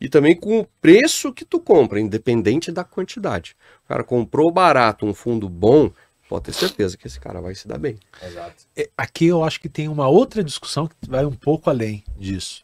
e 0.00 0.08
também 0.08 0.36
com 0.36 0.60
o 0.60 0.66
preço 0.80 1.32
que 1.32 1.44
tu 1.44 1.58
compra, 1.58 1.98
independente 1.98 2.70
da 2.70 2.84
quantidade. 2.84 3.56
O 3.84 3.88
cara 3.88 4.04
comprou 4.04 4.52
barato 4.52 5.04
um 5.04 5.12
fundo 5.12 5.48
bom, 5.48 5.90
pode 6.28 6.44
ter 6.44 6.52
certeza 6.52 6.96
que 6.96 7.08
esse 7.08 7.18
cara 7.18 7.40
vai 7.40 7.52
se 7.56 7.66
dar 7.66 7.78
bem. 7.78 7.98
Exato. 8.22 8.64
É, 8.76 8.88
aqui 8.96 9.26
eu 9.26 9.42
acho 9.42 9.60
que 9.60 9.68
tem 9.68 9.88
uma 9.88 10.06
outra 10.06 10.44
discussão 10.44 10.86
que 10.86 10.94
vai 11.08 11.24
um 11.24 11.34
pouco 11.34 11.68
além 11.68 12.04
disso. 12.16 12.62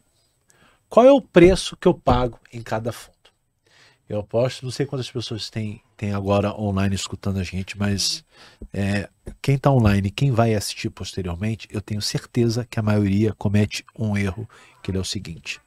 Qual 0.89 1.05
é 1.05 1.11
o 1.11 1.21
preço 1.21 1.77
que 1.77 1.89
eu 1.89 1.95
pago 1.95 2.39
em 2.53 2.63
cada 2.63 2.93
fundo? 2.93 3.20
Eu 4.11 4.21
aposto, 4.21 4.65
não 4.65 4.71
sei 4.71 4.85
quantas 4.85 5.11
pessoas 5.11 5.49
tem, 5.49 5.81
tem 5.97 6.13
agora 6.13 6.53
online 6.61 6.95
escutando 6.95 7.39
a 7.39 7.45
gente, 7.45 7.79
mas 7.79 8.25
é, 8.73 9.09
quem 9.41 9.55
está 9.55 9.71
online, 9.71 10.11
quem 10.11 10.33
vai 10.33 10.55
assistir 10.55 10.91
posteriormente, 10.91 11.69
eu 11.71 11.81
tenho 11.81 12.03
certeza 12.03 12.67
que 12.69 12.79
a 12.79 12.83
maioria 12.83 13.33
comete 13.33 13.85
um 13.99 14.17
erro, 14.17 14.49
que 14.83 14.91
é 14.91 14.99
o 14.99 15.05
seguinte 15.05 15.61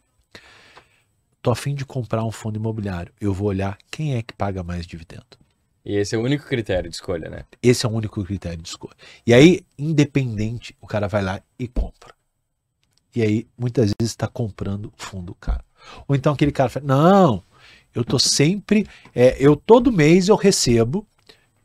tô 1.44 1.52
a 1.52 1.56
fim 1.56 1.76
de 1.76 1.86
comprar 1.86 2.24
um 2.24 2.32
fundo 2.32 2.56
imobiliário, 2.56 3.14
eu 3.20 3.34
vou 3.34 3.50
olhar 3.50 3.78
quem 3.91 4.16
é 4.16 4.24
que 4.24 4.34
paga 4.34 4.64
mais 4.64 4.88
dividendo. 4.88 5.38
E 5.86 5.98
esse 5.98 6.16
é 6.16 6.18
o 6.18 6.22
único 6.22 6.48
critério 6.48 6.89
de 6.89 6.96
escolha, 6.96 7.30
né? 7.30 7.44
Esse 7.62 7.86
é 7.86 7.89
o 7.89 7.91
único 7.91 8.24
critério 8.24 8.62
de 8.64 8.70
escolha. 8.70 8.96
E 9.28 9.34
aí, 9.34 9.66
independente, 9.78 10.74
o 10.80 10.88
cara 10.88 11.10
vai 11.10 11.22
lá 11.22 11.41
e 11.60 11.68
compra. 11.68 12.16
E 13.14 13.22
aí, 13.22 13.46
muitas 13.58 13.88
vezes, 14.00 14.14
está 14.14 14.30
comprando 14.30 14.94
fundo 14.96 15.36
caro. 15.36 15.64
Ou 16.08 16.16
então 16.16 16.32
aquele 16.32 16.54
cara 16.54 16.70
fala, 16.70 16.86
não, 16.86 17.44
eu 17.94 18.04
tô 18.04 18.18
sempre, 18.18 18.88
é, 19.14 19.36
eu 19.39 19.56
todo 19.56 19.91
mês 19.91 20.28
eu 20.28 20.36
recebo 20.36 21.08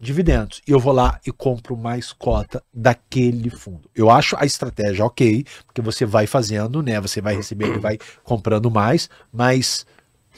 dividendos. 0.00 0.62
E 0.66 0.70
eu 0.70 0.78
vou 0.78 0.92
lá 0.92 1.20
e 1.26 1.32
compro 1.32 1.76
mais 1.76 2.12
cota 2.12 2.62
daquele 2.72 3.50
fundo. 3.50 3.90
Eu 3.94 4.10
acho 4.10 4.36
a 4.38 4.44
estratégia 4.44 5.04
ok, 5.04 5.44
porque 5.66 5.80
você 5.80 6.06
vai 6.06 6.26
fazendo, 6.26 6.82
né? 6.82 7.00
Você 7.00 7.20
vai 7.20 7.34
recebendo 7.34 7.76
e 7.76 7.80
vai 7.80 7.98
comprando 8.22 8.70
mais, 8.70 9.10
mas 9.32 9.84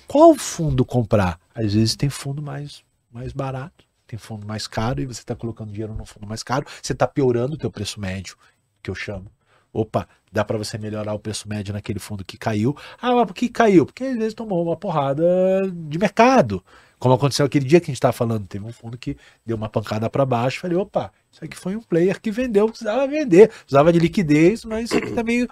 qual 0.07 0.34
fundo 0.34 0.84
comprar? 0.84 1.38
Às 1.55 1.74
vezes 1.74 1.95
tem 1.95 2.09
fundo 2.09 2.43
mais, 2.43 2.82
mais 3.12 3.32
barato, 3.32 3.84
tem 4.07 4.18
fundo 4.18 4.47
mais 4.47 4.66
caro 4.66 5.01
e 5.01 5.07
você 5.07 5.20
está 5.20 5.36
colocando 5.36 5.70
dinheiro 5.70 5.95
no 5.95 6.07
fundo 6.07 6.26
mais 6.26 6.43
caro, 6.43 6.66
você 6.82 6.93
está 6.93 7.07
piorando 7.07 7.55
o 7.55 7.59
teu 7.59 7.70
preço 7.70 8.01
médio, 8.01 8.36
que 8.82 8.91
eu 8.91 8.95
chamo. 8.95 9.26
Opa, 9.72 10.08
dá 10.32 10.44
para 10.44 10.58
você 10.58 10.76
melhorar 10.78 11.14
o 11.14 11.18
preço 11.18 11.48
médio 11.48 11.72
naquele 11.72 11.98
fundo 11.98 12.24
que 12.24 12.36
caiu. 12.36 12.76
Ah, 13.00 13.14
mas 13.14 13.26
por 13.26 13.34
que 13.34 13.48
caiu? 13.48 13.86
Porque 13.86 14.04
às 14.04 14.16
vezes 14.16 14.34
tomou 14.34 14.64
uma 14.64 14.76
porrada 14.76 15.24
de 15.72 15.98
mercado. 15.98 16.64
Como 16.98 17.14
aconteceu 17.14 17.46
aquele 17.46 17.64
dia 17.64 17.80
que 17.80 17.84
a 17.84 17.86
gente 17.86 17.96
estava 17.96 18.12
falando, 18.12 18.46
teve 18.46 18.64
um 18.64 18.72
fundo 18.72 18.98
que 18.98 19.16
deu 19.44 19.56
uma 19.56 19.68
pancada 19.68 20.10
para 20.10 20.26
baixo. 20.26 20.60
Falei, 20.60 20.76
opa, 20.76 21.12
isso 21.32 21.44
aqui 21.44 21.56
foi 21.56 21.74
um 21.74 21.80
player 21.80 22.20
que 22.20 22.30
vendeu, 22.30 22.68
precisava 22.68 23.06
vender, 23.06 23.48
precisava 23.48 23.92
de 23.92 23.98
liquidez, 23.98 24.64
mas 24.64 24.84
isso 24.84 24.98
aqui 24.98 25.08
está 25.08 25.22
meio, 25.22 25.48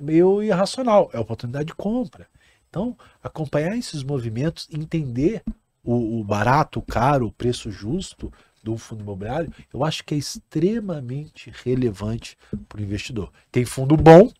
meio 0.00 0.42
irracional. 0.42 1.10
É 1.12 1.18
oportunidade 1.18 1.66
de 1.66 1.74
compra. 1.74 2.28
Então, 2.68 2.96
acompanhar 3.22 3.76
esses 3.76 4.02
movimentos, 4.02 4.68
entender 4.70 5.42
o, 5.82 6.20
o 6.20 6.24
barato, 6.24 6.78
o 6.78 6.82
caro, 6.82 7.26
o 7.26 7.32
preço 7.32 7.70
justo 7.70 8.32
do 8.64 8.76
fundo 8.78 9.02
imobiliário, 9.02 9.52
eu 9.72 9.84
acho 9.84 10.02
que 10.02 10.14
é 10.14 10.18
extremamente 10.18 11.52
relevante 11.62 12.36
para 12.68 12.80
o 12.80 12.82
investidor. 12.82 13.30
Tem 13.52 13.64
fundo 13.64 13.96
bom, 13.96 14.32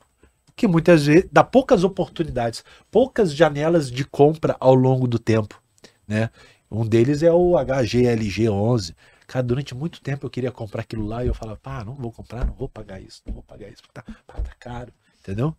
que 0.56 0.66
muitas 0.66 1.06
vezes 1.06 1.28
dá 1.30 1.44
poucas 1.44 1.84
oportunidades, 1.84 2.64
poucas 2.90 3.34
janelas 3.34 3.90
de 3.90 4.04
compra 4.04 4.56
ao 4.58 4.74
longo 4.74 5.06
do 5.06 5.18
tempo, 5.18 5.60
né? 6.06 6.30
Um 6.70 6.86
deles 6.86 7.22
é 7.22 7.30
o 7.30 7.52
HGLG11. 7.52 8.94
Cara, 9.26 9.42
durante 9.42 9.74
muito 9.74 10.00
tempo 10.00 10.26
eu 10.26 10.30
queria 10.30 10.50
comprar 10.50 10.82
aquilo 10.82 11.06
lá 11.06 11.24
e 11.24 11.28
eu 11.28 11.34
falava, 11.34 11.58
pá, 11.58 11.84
não 11.84 11.94
vou 11.94 12.12
comprar, 12.12 12.46
não 12.46 12.54
vou 12.54 12.68
pagar 12.68 13.00
isso, 13.00 13.22
não 13.26 13.34
vou 13.34 13.42
pagar 13.42 13.68
isso, 13.68 13.82
tá, 13.92 14.02
pá, 14.26 14.34
tá 14.34 14.54
caro, 14.58 14.92
entendeu? 15.20 15.56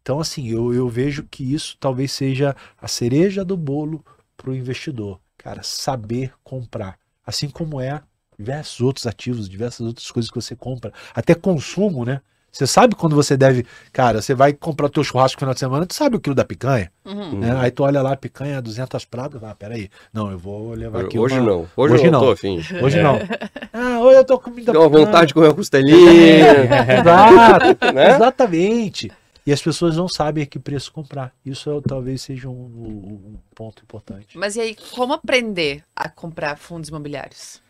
Então, 0.00 0.18
assim, 0.18 0.48
eu, 0.48 0.74
eu 0.74 0.88
vejo 0.88 1.22
que 1.24 1.54
isso 1.54 1.76
talvez 1.78 2.12
seja 2.12 2.56
a 2.80 2.88
cereja 2.88 3.44
do 3.44 3.56
bolo 3.56 4.04
para 4.36 4.50
o 4.50 4.54
investidor. 4.54 5.20
Cara, 5.38 5.62
saber 5.62 6.32
comprar. 6.42 6.98
Assim 7.26 7.48
como 7.48 7.80
é 7.80 8.00
diversos 8.38 8.80
outros 8.80 9.06
ativos, 9.06 9.48
diversas 9.48 9.86
outras 9.86 10.10
coisas 10.10 10.30
que 10.30 10.40
você 10.40 10.56
compra. 10.56 10.92
Até 11.14 11.34
consumo, 11.34 12.04
né? 12.04 12.20
Você 12.52 12.66
sabe 12.66 12.94
quando 12.94 13.16
você 13.16 13.34
deve. 13.34 13.64
Cara, 13.90 14.20
você 14.20 14.34
vai 14.34 14.52
comprar 14.52 14.86
o 14.86 14.90
teu 14.90 15.02
churrasco 15.02 15.36
no 15.36 15.40
final 15.40 15.54
de 15.54 15.60
semana, 15.60 15.86
tu 15.86 15.94
sabe 15.94 16.16
o 16.16 16.20
quilo 16.20 16.34
da 16.34 16.44
picanha. 16.44 16.92
Uhum. 17.02 17.38
Né? 17.38 17.56
Aí 17.58 17.70
tu 17.70 17.82
olha 17.82 18.02
lá, 18.02 18.14
picanha, 18.14 18.60
200 18.60 19.06
pratas. 19.06 19.42
Ah, 19.42 19.54
peraí. 19.54 19.88
Não, 20.12 20.30
eu 20.30 20.38
vou 20.38 20.74
levar 20.74 21.00
aqui. 21.00 21.18
Hoje 21.18 21.38
uma... 21.38 21.46
não. 21.50 21.68
Hoje, 21.74 21.94
hoje 21.94 22.10
não, 22.10 22.20
tô 22.20 22.30
afim. 22.30 22.62
Hoje 22.82 23.00
não. 23.00 23.18
Ah, 23.74 24.00
hoje 24.00 24.18
eu 24.18 24.24
tô 24.24 24.38
comendo. 24.38 24.70
Deu 24.70 24.82
uma 24.82 24.88
vontade 24.90 25.28
de 25.28 25.34
comer 25.34 25.46
uma 25.46 25.54
costelinha. 25.54 25.96
Exato. 27.00 27.86
né? 27.94 28.14
Exatamente. 28.16 29.10
E 29.44 29.52
as 29.52 29.60
pessoas 29.60 29.96
não 29.96 30.08
sabem 30.08 30.44
a 30.44 30.46
que 30.46 30.58
preço 30.58 30.92
comprar. 30.92 31.32
Isso 31.44 31.70
é, 31.70 31.80
talvez 31.86 32.22
seja 32.22 32.48
um, 32.48 32.52
um, 32.52 33.38
ponto 33.54 33.82
importante. 33.82 34.38
Mas 34.38 34.54
e 34.54 34.60
aí, 34.60 34.76
como 34.92 35.12
aprender 35.12 35.82
a 35.96 36.08
comprar 36.08 36.56
fundos 36.56 36.88
imobiliários? 36.88 37.60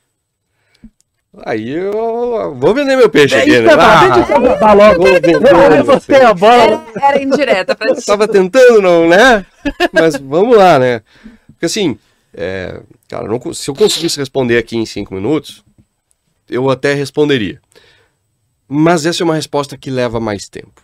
Aí 1.46 1.70
eu 1.70 2.54
vou 2.56 2.74
vender 2.74 2.94
meu 2.94 3.08
peixe 3.08 3.34
aqui, 3.34 3.58
né? 3.58 3.72
Ah, 3.72 4.58
tá 4.58 4.72
logo. 4.74 5.02
Você 5.86 6.14
a 6.16 6.34
bola. 6.34 6.62
Era, 6.62 6.84
era 7.00 7.22
indireta 7.22 7.74
pra 7.74 7.94
ti. 7.94 8.04
Tava 8.04 8.28
tentando, 8.28 8.82
não, 8.82 9.08
né? 9.08 9.46
Mas 9.90 10.16
vamos 10.16 10.54
lá, 10.54 10.78
né? 10.78 11.00
Porque 11.46 11.64
assim, 11.64 11.98
é, 12.34 12.82
cara, 13.08 13.26
não, 13.26 13.54
se 13.54 13.70
eu 13.70 13.74
conseguisse 13.74 14.18
responder 14.18 14.58
aqui 14.58 14.76
em 14.76 14.84
cinco 14.84 15.14
minutos, 15.14 15.64
eu 16.50 16.68
até 16.68 16.92
responderia. 16.92 17.62
Mas 18.68 19.06
essa 19.06 19.22
é 19.22 19.24
uma 19.24 19.34
resposta 19.34 19.78
que 19.78 19.90
leva 19.90 20.20
mais 20.20 20.50
tempo. 20.50 20.82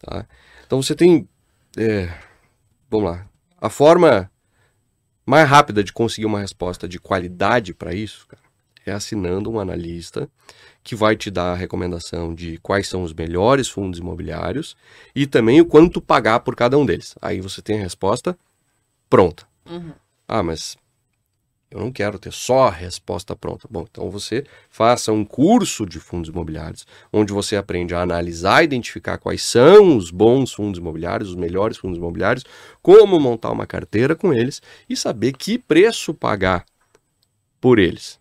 Tá? 0.00 0.26
Então 0.66 0.82
você 0.82 0.94
tem. 0.94 1.28
É, 1.76 2.12
vamos 2.90 3.10
lá. 3.10 3.26
A 3.60 3.68
forma 3.68 4.30
mais 5.24 5.48
rápida 5.48 5.84
de 5.84 5.92
conseguir 5.92 6.26
uma 6.26 6.40
resposta 6.40 6.88
de 6.88 6.98
qualidade 6.98 7.74
para 7.74 7.94
isso, 7.94 8.26
cara, 8.26 8.42
é 8.84 8.92
assinando 8.92 9.50
um 9.50 9.60
analista 9.60 10.28
que 10.82 10.96
vai 10.96 11.14
te 11.14 11.30
dar 11.30 11.52
a 11.52 11.54
recomendação 11.54 12.34
de 12.34 12.58
quais 12.58 12.88
são 12.88 13.02
os 13.02 13.12
melhores 13.12 13.68
fundos 13.68 14.00
imobiliários 14.00 14.76
e 15.14 15.26
também 15.26 15.60
o 15.60 15.66
quanto 15.66 16.00
pagar 16.00 16.40
por 16.40 16.56
cada 16.56 16.78
um 16.78 16.86
deles. 16.86 17.14
Aí 17.20 17.40
você 17.40 17.60
tem 17.60 17.78
a 17.78 17.82
resposta 17.82 18.36
pronta. 19.08 19.46
Uhum. 19.68 19.92
Ah, 20.26 20.42
mas 20.42 20.76
eu 21.70 21.78
não 21.78 21.92
quero 21.92 22.18
ter 22.18 22.32
só 22.32 22.64
a 22.66 22.70
resposta 22.70 23.36
pronta. 23.36 23.68
Bom, 23.70 23.86
então 23.88 24.10
você 24.10 24.44
faça 24.68 25.12
um 25.12 25.24
curso 25.24 25.86
de 25.86 26.00
fundos 26.00 26.28
imobiliários, 26.28 26.84
onde 27.12 27.32
você 27.32 27.54
aprende 27.56 27.94
a 27.94 28.02
analisar, 28.02 28.64
identificar 28.64 29.18
quais 29.18 29.42
são 29.42 29.96
os 29.96 30.10
bons 30.10 30.52
fundos 30.52 30.80
imobiliários, 30.80 31.30
os 31.30 31.36
melhores 31.36 31.78
fundos 31.78 31.96
imobiliários, 31.96 32.44
como 32.82 33.20
montar 33.20 33.52
uma 33.52 33.66
carteira 33.66 34.16
com 34.16 34.34
eles 34.34 34.60
e 34.88 34.96
saber 34.96 35.32
que 35.34 35.58
preço 35.58 36.12
pagar 36.12 36.66
por 37.60 37.78
eles. 37.78 38.18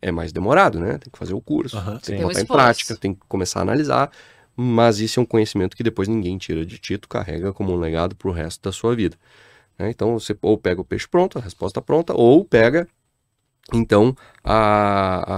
É 0.00 0.12
mais 0.12 0.30
demorado, 0.30 0.78
né? 0.78 0.96
Tem 0.98 1.10
que 1.10 1.18
fazer 1.18 1.34
o 1.34 1.40
curso, 1.40 1.76
uhum, 1.76 1.98
tem 1.98 2.18
que 2.18 2.22
botar 2.22 2.40
em 2.40 2.46
prática, 2.46 2.96
tem 2.96 3.14
que 3.14 3.20
começar 3.28 3.58
a 3.58 3.62
analisar, 3.62 4.12
mas 4.54 5.00
isso 5.00 5.18
é 5.18 5.22
um 5.24 5.26
conhecimento 5.26 5.76
que 5.76 5.82
depois 5.82 6.06
ninguém 6.06 6.38
tira 6.38 6.64
de 6.64 6.78
ti, 6.78 6.96
tu 6.96 7.08
carrega 7.08 7.52
como 7.52 7.72
um 7.72 7.76
legado 7.76 8.14
para 8.14 8.28
o 8.28 8.32
resto 8.32 8.62
da 8.62 8.70
sua 8.70 8.94
vida. 8.94 9.16
Né? 9.78 9.90
Então 9.90 10.18
você 10.18 10.36
ou 10.42 10.58
pega 10.58 10.80
o 10.80 10.84
peixe 10.84 11.06
pronto, 11.06 11.38
a 11.38 11.42
resposta 11.42 11.80
pronta, 11.80 12.12
ou 12.14 12.44
pega 12.44 12.88
então 13.72 14.16
a, 14.42 15.34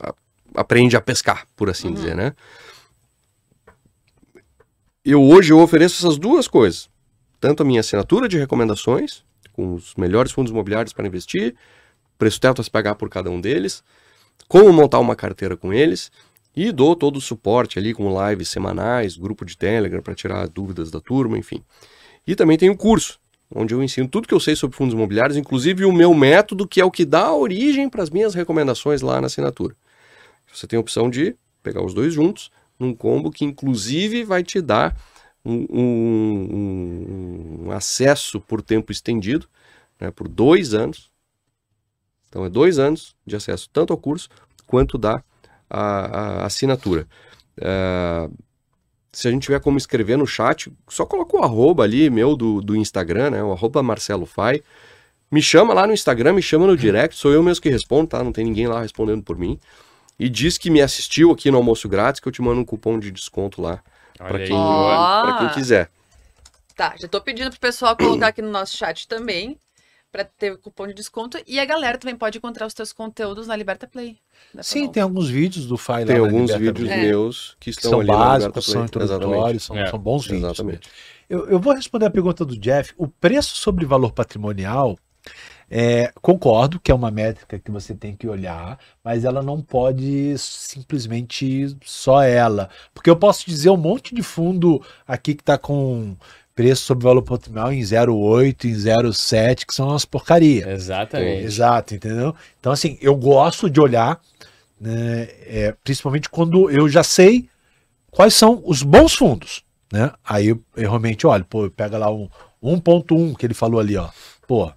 a, 0.00 0.08
a 0.08 0.14
aprende 0.54 0.96
a 0.96 1.00
pescar, 1.00 1.46
por 1.56 1.68
assim 1.68 1.88
uhum. 1.88 1.94
dizer, 1.94 2.14
né? 2.14 2.34
Eu 5.04 5.22
hoje 5.22 5.52
eu 5.52 5.58
ofereço 5.58 5.96
essas 5.96 6.18
duas 6.18 6.48
coisas, 6.48 6.88
tanto 7.40 7.62
a 7.62 7.66
minha 7.66 7.80
assinatura 7.80 8.28
de 8.28 8.38
recomendações 8.38 9.24
com 9.52 9.74
os 9.74 9.94
melhores 9.96 10.32
fundos 10.32 10.50
imobiliários 10.50 10.92
para 10.92 11.06
investir, 11.06 11.54
preço 12.18 12.40
teto 12.40 12.60
a 12.60 12.64
se 12.64 12.70
pagar 12.70 12.94
por 12.94 13.08
cada 13.08 13.30
um 13.30 13.40
deles, 13.40 13.82
como 14.48 14.72
montar 14.72 14.98
uma 14.98 15.14
carteira 15.14 15.56
com 15.56 15.72
eles 15.72 16.10
e 16.56 16.72
dou 16.72 16.94
todo 16.94 17.16
o 17.16 17.20
suporte 17.20 17.78
ali 17.78 17.92
com 17.92 18.28
lives 18.28 18.48
semanais, 18.48 19.16
grupo 19.16 19.44
de 19.44 19.56
Telegram 19.56 20.02
para 20.02 20.14
tirar 20.14 20.46
dúvidas 20.48 20.90
da 20.90 21.00
turma, 21.00 21.38
enfim. 21.38 21.62
E 22.26 22.34
também 22.34 22.56
tem 22.56 22.70
o 22.70 22.76
curso, 22.76 23.20
onde 23.54 23.74
eu 23.74 23.82
ensino 23.82 24.08
tudo 24.08 24.26
que 24.26 24.34
eu 24.34 24.40
sei 24.40 24.56
sobre 24.56 24.76
fundos 24.76 24.94
imobiliários, 24.94 25.36
inclusive 25.36 25.84
o 25.84 25.92
meu 25.92 26.14
método, 26.14 26.66
que 26.66 26.80
é 26.80 26.84
o 26.84 26.90
que 26.90 27.04
dá 27.04 27.32
origem 27.32 27.88
para 27.88 28.02
as 28.02 28.10
minhas 28.10 28.34
recomendações 28.34 29.02
lá 29.02 29.20
na 29.20 29.26
assinatura. 29.26 29.76
Você 30.52 30.66
tem 30.66 30.76
a 30.76 30.80
opção 30.80 31.10
de 31.10 31.36
pegar 31.62 31.82
os 31.84 31.94
dois 31.94 32.14
juntos, 32.14 32.50
num 32.78 32.94
combo 32.94 33.30
que 33.30 33.44
inclusive 33.44 34.24
vai 34.24 34.42
te 34.42 34.60
dar 34.60 34.96
um, 35.44 35.66
um, 35.70 37.64
um 37.66 37.70
acesso 37.70 38.40
por 38.40 38.62
tempo 38.62 38.90
estendido, 38.90 39.46
né, 40.00 40.10
por 40.10 40.26
dois 40.28 40.74
anos. 40.74 41.10
Então 42.28 42.44
é 42.44 42.48
dois 42.48 42.78
anos 42.78 43.14
de 43.26 43.36
acesso 43.36 43.68
tanto 43.72 43.92
ao 43.92 43.98
curso 43.98 44.28
quanto 44.66 44.96
da 44.98 45.22
a, 45.68 46.42
a 46.42 46.46
assinatura. 46.46 47.06
Uh, 47.58 48.32
se 49.14 49.28
a 49.28 49.30
gente 49.30 49.42
tiver 49.42 49.60
como 49.60 49.78
escrever 49.78 50.16
no 50.16 50.26
chat, 50.26 50.72
só 50.88 51.06
coloca 51.06 51.36
o 51.36 51.42
arroba 51.42 51.84
ali, 51.84 52.10
meu, 52.10 52.36
do, 52.36 52.60
do 52.60 52.76
Instagram, 52.76 53.30
né? 53.30 53.42
O 53.42 53.52
arroba 53.52 53.82
Marcelo 53.82 54.26
Fai. 54.26 54.62
Me 55.30 55.40
chama 55.40 55.72
lá 55.74 55.86
no 55.86 55.92
Instagram, 55.92 56.34
me 56.34 56.42
chama 56.42 56.66
no 56.66 56.76
direct, 56.76 57.16
sou 57.16 57.32
eu 57.32 57.42
mesmo 57.42 57.62
que 57.62 57.68
respondo, 57.68 58.08
tá? 58.08 58.22
Não 58.22 58.32
tem 58.32 58.44
ninguém 58.44 58.66
lá 58.66 58.80
respondendo 58.80 59.22
por 59.22 59.36
mim. 59.36 59.58
E 60.18 60.28
diz 60.28 60.58
que 60.58 60.70
me 60.70 60.80
assistiu 60.80 61.30
aqui 61.30 61.50
no 61.50 61.56
almoço 61.56 61.88
grátis, 61.88 62.20
que 62.20 62.28
eu 62.28 62.32
te 62.32 62.40
mando 62.40 62.60
um 62.60 62.64
cupom 62.64 62.98
de 62.98 63.10
desconto 63.10 63.60
lá 63.60 63.82
para 64.16 64.44
quem, 64.44 64.56
oh. 64.56 65.38
quem 65.38 65.48
quiser. 65.50 65.90
Tá, 66.76 66.94
já 66.98 67.08
tô 67.08 67.20
pedindo 67.20 67.50
pro 67.50 67.60
pessoal 67.60 67.96
colocar 67.96 68.28
aqui 68.28 68.42
no 68.42 68.50
nosso 68.50 68.76
chat 68.76 69.08
também 69.08 69.58
para 70.14 70.24
ter 70.24 70.56
cupom 70.58 70.86
de 70.86 70.94
desconto. 70.94 71.36
E 71.44 71.58
a 71.58 71.64
galera 71.64 71.98
também 71.98 72.14
pode 72.14 72.38
encontrar 72.38 72.68
os 72.68 72.72
teus 72.72 72.92
conteúdos 72.92 73.48
na 73.48 73.56
Liberta 73.56 73.84
Play. 73.88 74.16
Sim, 74.62 74.88
tem 74.88 75.02
alguns 75.02 75.28
vídeos 75.28 75.66
do 75.66 75.76
File 75.76 76.04
Tem 76.04 76.18
alguns 76.18 76.54
vídeos 76.54 76.88
Play. 76.88 77.00
meus 77.00 77.56
que 77.58 77.70
estão 77.70 77.90
são 77.90 78.00
ali 78.00 78.08
básicos, 78.08 78.64
são 78.64 78.84
introdutórios, 78.84 79.64
são, 79.64 79.76
é. 79.76 79.88
são, 79.88 79.98
bons 79.98 80.24
vídeos. 80.24 80.44
Exatamente. 80.44 80.88
Eu, 81.28 81.48
eu, 81.48 81.58
vou 81.58 81.74
responder 81.74 82.06
a 82.06 82.10
pergunta 82.10 82.44
do 82.44 82.56
Jeff. 82.56 82.94
O 82.96 83.08
preço 83.08 83.56
sobre 83.56 83.84
valor 83.84 84.12
patrimonial, 84.12 84.96
é, 85.68 86.12
concordo 86.22 86.78
que 86.78 86.92
é 86.92 86.94
uma 86.94 87.10
métrica 87.10 87.58
que 87.58 87.72
você 87.72 87.92
tem 87.92 88.14
que 88.14 88.28
olhar, 88.28 88.78
mas 89.02 89.24
ela 89.24 89.42
não 89.42 89.60
pode 89.60 90.38
simplesmente 90.38 91.76
só 91.84 92.22
ela. 92.22 92.70
Porque 92.94 93.10
eu 93.10 93.16
posso 93.16 93.44
dizer 93.46 93.70
um 93.70 93.76
monte 93.76 94.14
de 94.14 94.22
fundo 94.22 94.80
aqui 95.08 95.34
que 95.34 95.42
está 95.42 95.58
com 95.58 96.16
preço 96.54 96.84
sobre 96.84 97.04
valor 97.04 97.22
patrimonial 97.22 97.72
em 97.72 97.80
0,8, 97.80 98.64
em 98.64 98.72
0,7, 98.72 99.66
que 99.66 99.74
são 99.74 99.88
umas 99.88 100.04
porcaria. 100.04 100.70
Exatamente. 100.70 101.44
Exato, 101.44 101.94
entendeu? 101.94 102.34
Então, 102.60 102.72
assim, 102.72 102.96
eu 103.00 103.16
gosto 103.16 103.68
de 103.68 103.80
olhar, 103.80 104.20
né, 104.80 105.28
é, 105.46 105.74
principalmente 105.82 106.28
quando 106.28 106.70
eu 106.70 106.88
já 106.88 107.02
sei 107.02 107.48
quais 108.10 108.34
são 108.34 108.62
os 108.64 108.82
bons 108.82 109.14
fundos, 109.14 109.64
né? 109.92 110.12
Aí 110.24 110.48
eu, 110.48 110.62
eu 110.76 110.90
realmente 110.90 111.26
olho, 111.26 111.44
pô, 111.44 111.68
pega 111.68 111.98
lá 111.98 112.12
um 112.12 112.28
1.1 112.62 113.36
que 113.36 113.44
ele 113.44 113.54
falou 113.54 113.80
ali, 113.80 113.96
ó. 113.96 114.08
Pô, 114.46 114.70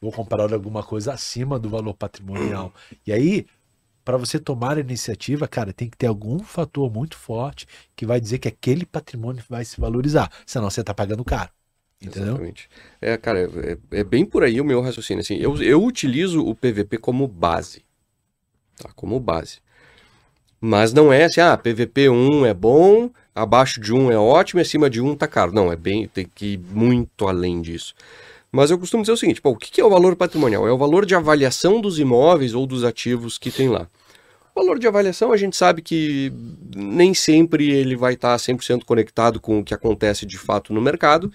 vou 0.00 0.12
comprar 0.12 0.52
alguma 0.52 0.82
coisa 0.82 1.12
acima 1.12 1.58
do 1.58 1.68
valor 1.70 1.94
patrimonial. 1.94 2.72
E 3.06 3.12
aí, 3.12 3.46
para 4.04 4.16
você 4.16 4.38
tomar 4.38 4.76
a 4.76 4.80
iniciativa, 4.80 5.46
cara, 5.46 5.72
tem 5.72 5.88
que 5.88 5.96
ter 5.96 6.06
algum 6.06 6.40
fator 6.40 6.92
muito 6.92 7.16
forte 7.16 7.66
que 7.94 8.04
vai 8.04 8.20
dizer 8.20 8.38
que 8.38 8.48
aquele 8.48 8.84
patrimônio 8.84 9.42
vai 9.48 9.64
se 9.64 9.80
valorizar. 9.80 10.30
Senão 10.46 10.68
você 10.70 10.80
está 10.80 10.92
pagando 10.92 11.24
caro. 11.24 11.50
Entendeu? 12.00 12.30
Exatamente. 12.30 12.68
É, 13.00 13.16
cara, 13.16 13.40
é, 13.40 13.78
é, 13.98 14.04
bem 14.04 14.24
por 14.24 14.42
aí 14.42 14.60
o 14.60 14.64
meu 14.64 14.80
raciocínio. 14.80 15.20
Assim, 15.20 15.36
eu, 15.36 15.60
eu 15.62 15.82
utilizo 15.84 16.44
o 16.44 16.54
PVP 16.54 16.98
como 16.98 17.28
base. 17.28 17.84
Tá? 18.76 18.90
Como 18.96 19.20
base. 19.20 19.60
Mas 20.60 20.92
não 20.92 21.12
é 21.12 21.24
assim, 21.24 21.40
ah, 21.40 21.56
PVP 21.56 22.08
1 22.08 22.46
é 22.46 22.54
bom, 22.54 23.10
abaixo 23.34 23.80
de 23.80 23.92
1 23.92 24.12
é 24.12 24.16
ótimo 24.18 24.60
e 24.60 24.62
acima 24.62 24.88
de 24.90 25.00
1 25.00 25.16
tá 25.16 25.28
caro. 25.28 25.52
Não, 25.52 25.72
é 25.72 25.76
bem, 25.76 26.08
tem 26.08 26.24
que 26.24 26.54
ir 26.54 26.58
muito 26.58 27.28
além 27.28 27.60
disso. 27.60 27.94
Mas 28.52 28.70
eu 28.70 28.78
costumo 28.78 29.02
dizer 29.02 29.12
o 29.12 29.16
seguinte: 29.16 29.40
pô, 29.40 29.50
o 29.50 29.56
que 29.56 29.80
é 29.80 29.84
o 29.84 29.88
valor 29.88 30.14
patrimonial? 30.14 30.68
É 30.68 30.72
o 30.72 30.76
valor 30.76 31.06
de 31.06 31.14
avaliação 31.14 31.80
dos 31.80 31.98
imóveis 31.98 32.52
ou 32.52 32.66
dos 32.66 32.84
ativos 32.84 33.38
que 33.38 33.50
tem 33.50 33.68
lá. 33.68 33.88
O 34.54 34.60
valor 34.60 34.78
de 34.78 34.86
avaliação 34.86 35.32
a 35.32 35.36
gente 35.38 35.56
sabe 35.56 35.80
que 35.80 36.30
nem 36.76 37.14
sempre 37.14 37.70
ele 37.70 37.96
vai 37.96 38.12
estar 38.12 38.36
100% 38.36 38.84
conectado 38.84 39.40
com 39.40 39.60
o 39.60 39.64
que 39.64 39.72
acontece 39.72 40.26
de 40.26 40.36
fato 40.36 40.74
no 40.74 40.80
mercado. 40.82 41.32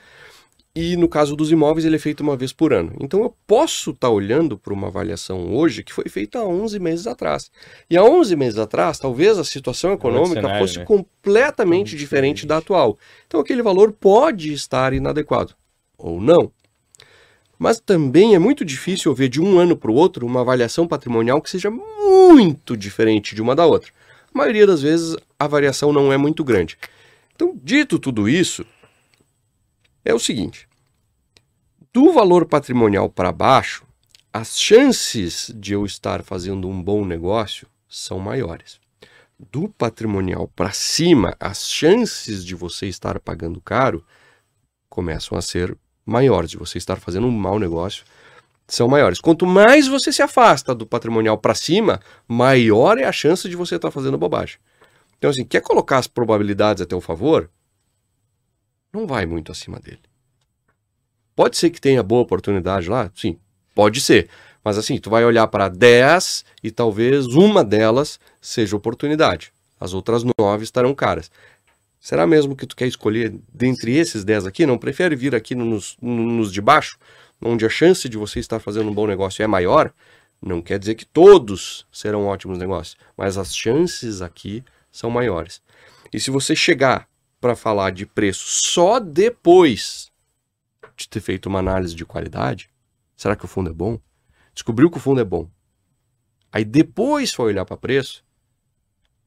e 0.75 0.95
no 0.95 1.09
caso 1.09 1.35
dos 1.35 1.51
imóveis, 1.51 1.85
ele 1.85 1.95
é 1.95 1.99
feito 1.99 2.21
uma 2.21 2.37
vez 2.37 2.53
por 2.53 2.71
ano. 2.71 2.93
Então 3.01 3.23
eu 3.23 3.35
posso 3.47 3.89
estar 3.89 4.09
tá 4.09 4.13
olhando 4.13 4.55
para 4.55 4.71
uma 4.71 4.89
avaliação 4.89 5.51
hoje 5.55 5.83
que 5.83 5.91
foi 5.91 6.07
feita 6.07 6.37
há 6.37 6.45
11 6.45 6.79
meses 6.79 7.07
atrás. 7.07 7.49
E 7.89 7.97
há 7.97 8.03
11 8.03 8.35
meses 8.35 8.59
atrás, 8.59 8.99
talvez 8.99 9.39
a 9.39 9.43
situação 9.43 9.91
econômica 9.91 10.41
cenário, 10.41 10.59
fosse 10.59 10.77
né? 10.77 10.85
completamente 10.85 11.95
diferente, 11.95 12.41
diferente 12.43 12.45
da 12.45 12.57
atual. 12.57 12.95
Então 13.25 13.39
aquele 13.39 13.63
valor 13.63 13.91
pode 13.91 14.53
estar 14.53 14.93
inadequado 14.93 15.55
ou 15.97 16.21
não. 16.21 16.51
Mas 17.57 17.79
também 17.79 18.35
é 18.35 18.39
muito 18.39 18.63
difícil 18.63 19.13
ver 19.15 19.29
de 19.29 19.41
um 19.41 19.57
ano 19.57 19.75
para 19.75 19.89
o 19.89 19.95
outro 19.95 20.25
uma 20.25 20.41
avaliação 20.41 20.87
patrimonial 20.87 21.41
que 21.41 21.49
seja 21.49 21.71
muito 21.71 22.77
diferente 22.77 23.33
de 23.33 23.41
uma 23.41 23.55
da 23.55 23.65
outra. 23.65 23.91
A 24.33 24.37
maioria 24.37 24.67
das 24.67 24.81
vezes 24.81 25.15
a 25.39 25.47
variação 25.47 25.91
não 25.91 26.13
é 26.13 26.17
muito 26.17 26.43
grande. 26.43 26.77
Então, 27.35 27.59
dito 27.63 27.97
tudo 27.97 28.29
isso, 28.29 28.65
é 30.05 30.13
o 30.13 30.19
seguinte: 30.19 30.67
do 31.93 32.13
valor 32.13 32.45
patrimonial 32.45 33.09
para 33.09 33.31
baixo, 33.31 33.83
as 34.31 34.59
chances 34.59 35.51
de 35.55 35.73
eu 35.73 35.85
estar 35.85 36.21
fazendo 36.21 36.67
um 36.69 36.81
bom 36.81 37.03
negócio 37.05 37.67
são 37.89 38.19
maiores. 38.19 38.79
Do 39.51 39.69
patrimonial 39.69 40.47
para 40.55 40.71
cima, 40.71 41.35
as 41.39 41.69
chances 41.69 42.45
de 42.45 42.53
você 42.53 42.87
estar 42.87 43.19
pagando 43.19 43.61
caro 43.61 44.03
começam 44.89 45.37
a 45.37 45.41
ser 45.41 45.77
maiores, 46.07 46.49
de 46.49 46.57
você 46.57 46.77
estar 46.77 46.95
fazendo 46.95 47.27
um 47.27 47.31
mau 47.31 47.59
negócio 47.59 48.03
são 48.67 48.87
maiores. 48.87 49.21
Quanto 49.21 49.45
mais 49.45 49.87
você 49.87 50.11
se 50.11 50.21
afasta 50.21 50.73
do 50.73 50.85
patrimonial 50.85 51.37
para 51.37 51.53
cima, 51.53 52.01
maior 52.27 52.97
é 52.97 53.05
a 53.05 53.11
chance 53.11 53.47
de 53.47 53.55
você 53.55 53.75
estar 53.75 53.91
fazendo 53.91 54.17
bobagem. 54.17 54.57
Então, 55.17 55.29
assim, 55.29 55.45
quer 55.45 55.61
colocar 55.61 55.97
as 55.97 56.07
probabilidades 56.07 56.81
a 56.81 56.85
teu 56.85 56.99
favor? 56.99 57.49
não 58.97 59.05
vai 59.05 59.25
muito 59.25 59.51
acima 59.51 59.79
dele. 59.79 59.99
Pode 61.35 61.57
ser 61.57 61.69
que 61.69 61.79
tenha 61.79 62.01
boa 62.01 62.21
oportunidade 62.21 62.89
lá? 62.89 63.11
Sim, 63.15 63.37
pode 63.75 64.01
ser. 64.01 64.27
Mas 64.63 64.77
assim, 64.77 64.97
tu 64.97 65.09
vai 65.09 65.23
olhar 65.23 65.47
para 65.47 65.69
10 65.69 66.43
e 66.63 66.71
talvez 66.71 67.27
uma 67.27 67.63
delas 67.63 68.19
seja 68.41 68.75
oportunidade. 68.75 69.53
As 69.79 69.93
outras 69.93 70.23
nove 70.39 70.63
estarão 70.63 70.95
caras. 70.95 71.29
Será 71.99 72.27
mesmo 72.27 72.55
que 72.55 72.65
tu 72.65 72.75
quer 72.75 72.87
escolher 72.87 73.33
dentre 73.53 73.95
esses 73.95 74.23
10 74.23 74.45
aqui? 74.45 74.65
Não 74.65 74.77
prefere 74.77 75.15
vir 75.15 75.35
aqui 75.35 75.55
nos, 75.55 75.97
nos 76.01 76.51
de 76.51 76.61
baixo, 76.61 76.97
onde 77.41 77.65
a 77.65 77.69
chance 77.69 78.07
de 78.07 78.17
você 78.17 78.39
estar 78.39 78.59
fazendo 78.59 78.89
um 78.89 78.93
bom 78.93 79.07
negócio 79.07 79.43
é 79.43 79.47
maior? 79.47 79.93
Não 80.41 80.61
quer 80.61 80.77
dizer 80.77 80.95
que 80.95 81.05
todos 81.05 81.87
serão 81.91 82.27
ótimos 82.27 82.57
negócios, 82.57 82.95
mas 83.17 83.37
as 83.37 83.55
chances 83.55 84.21
aqui 84.21 84.63
são 84.91 85.09
maiores. 85.09 85.61
E 86.13 86.19
se 86.19 86.29
você 86.29 86.55
chegar 86.55 87.07
para 87.39 87.55
falar 87.55 87.91
de 87.91 88.05
preço 88.05 88.45
só 88.47 88.99
depois 88.99 90.11
de 90.95 91.07
ter 91.07 91.19
feito 91.19 91.47
uma 91.47 91.59
análise 91.59 91.93
de 91.95 92.05
qualidade? 92.05 92.69
Será 93.15 93.35
que 93.35 93.45
o 93.45 93.47
fundo 93.47 93.69
é 93.69 93.73
bom? 93.73 93.99
Descobriu 94.53 94.89
que 94.89 94.97
o 94.97 94.99
fundo 94.99 95.21
é 95.21 95.23
bom. 95.23 95.47
Aí 96.51 96.65
depois 96.65 97.33
foi 97.33 97.47
olhar 97.47 97.65
para 97.65 97.77
preço, 97.77 98.23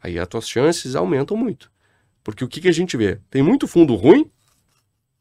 aí 0.02 0.18
as 0.18 0.26
tuas 0.26 0.48
chances 0.48 0.96
aumentam 0.96 1.36
muito. 1.36 1.70
Porque 2.22 2.44
o 2.44 2.48
que, 2.48 2.60
que 2.60 2.68
a 2.68 2.72
gente 2.72 2.96
vê? 2.96 3.18
Tem 3.30 3.42
muito 3.42 3.66
fundo 3.66 3.94
ruim 3.94 4.30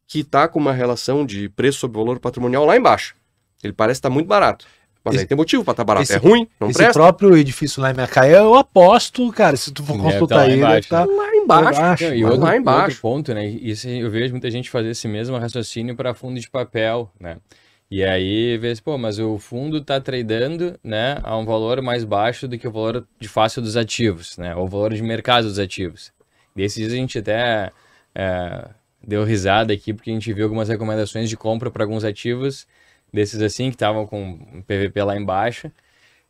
que 0.07 0.19
está 0.19 0.47
com 0.47 0.59
uma 0.59 0.73
relação 0.73 1.25
de 1.25 1.49
preço 1.49 1.79
sobre 1.79 1.97
valor 1.97 2.19
patrimonial 2.19 2.65
lá 2.65 2.75
embaixo. 2.75 3.15
Ele 3.63 3.73
parece 3.73 3.99
estar 3.99 4.09
tá 4.09 4.13
muito 4.13 4.27
barato. 4.27 4.65
Mas 5.03 5.15
esse, 5.15 5.23
aí 5.23 5.27
tem 5.27 5.37
motivo 5.37 5.63
para 5.63 5.73
estar 5.73 5.83
tá 5.83 5.87
barato. 5.87 6.03
Esse, 6.03 6.13
é 6.13 6.17
ruim, 6.17 6.47
não 6.59 6.69
esse 6.69 6.77
presta. 6.77 6.91
Esse 6.91 6.93
próprio 6.93 7.37
edifício 7.37 7.81
lá 7.81 7.91
em 7.91 7.93
Macaé, 7.93 8.37
eu 8.37 8.55
aposto, 8.55 9.31
cara, 9.31 9.55
se 9.55 9.71
tu 9.71 9.83
for 9.83 9.95
é, 9.95 9.99
consultar 9.99 10.39
tá 10.39 10.45
ele, 10.47 10.57
embaixo, 10.57 10.89
tá 10.89 11.05
lá 11.05 11.35
embaixo. 11.35 11.79
embaixo 11.79 12.03
e 12.05 12.25
outro, 12.25 12.41
lá 12.41 12.57
embaixo. 12.57 12.83
Outro 12.83 13.01
ponto, 13.01 13.33
né? 13.33 13.47
Isso 13.47 13.87
eu 13.87 14.09
vejo 14.09 14.33
muita 14.33 14.51
gente 14.51 14.69
fazer 14.69 14.89
esse 14.89 15.07
mesmo 15.07 15.37
raciocínio 15.37 15.95
para 15.95 16.13
fundo 16.13 16.39
de 16.39 16.49
papel, 16.49 17.09
né? 17.19 17.37
E 17.91 18.03
aí, 18.03 18.55
vê 18.57 18.73
pô, 18.83 18.97
mas 18.99 19.17
o 19.17 19.39
fundo 19.39 19.77
está 19.77 19.99
tradando, 19.99 20.79
né, 20.83 21.17
a 21.23 21.35
um 21.35 21.43
valor 21.43 21.81
mais 21.81 22.03
baixo 22.03 22.47
do 22.47 22.55
que 22.55 22.67
o 22.67 22.71
valor 22.71 23.07
de 23.19 23.27
fácil 23.27 23.63
dos 23.63 23.75
ativos, 23.75 24.37
né, 24.37 24.55
ou 24.55 24.65
o 24.65 24.67
valor 24.67 24.93
de 24.93 25.01
mercado 25.01 25.45
dos 25.45 25.57
ativos. 25.57 26.11
Desses 26.55 26.77
dias 26.77 26.93
a 26.93 26.95
gente 26.95 27.19
até 27.19 27.71
é, 28.15 28.69
deu 29.05 29.23
risada 29.23 29.73
aqui, 29.73 29.93
porque 29.93 30.09
a 30.09 30.13
gente 30.13 30.31
viu 30.33 30.45
algumas 30.45 30.69
recomendações 30.69 31.29
de 31.29 31.37
compra 31.37 31.71
para 31.71 31.83
alguns 31.83 32.03
ativos 32.03 32.67
desses 33.11 33.41
assim, 33.41 33.69
que 33.69 33.75
estavam 33.75 34.05
com 34.05 34.37
PVP 34.67 35.03
lá 35.03 35.17
embaixo. 35.17 35.71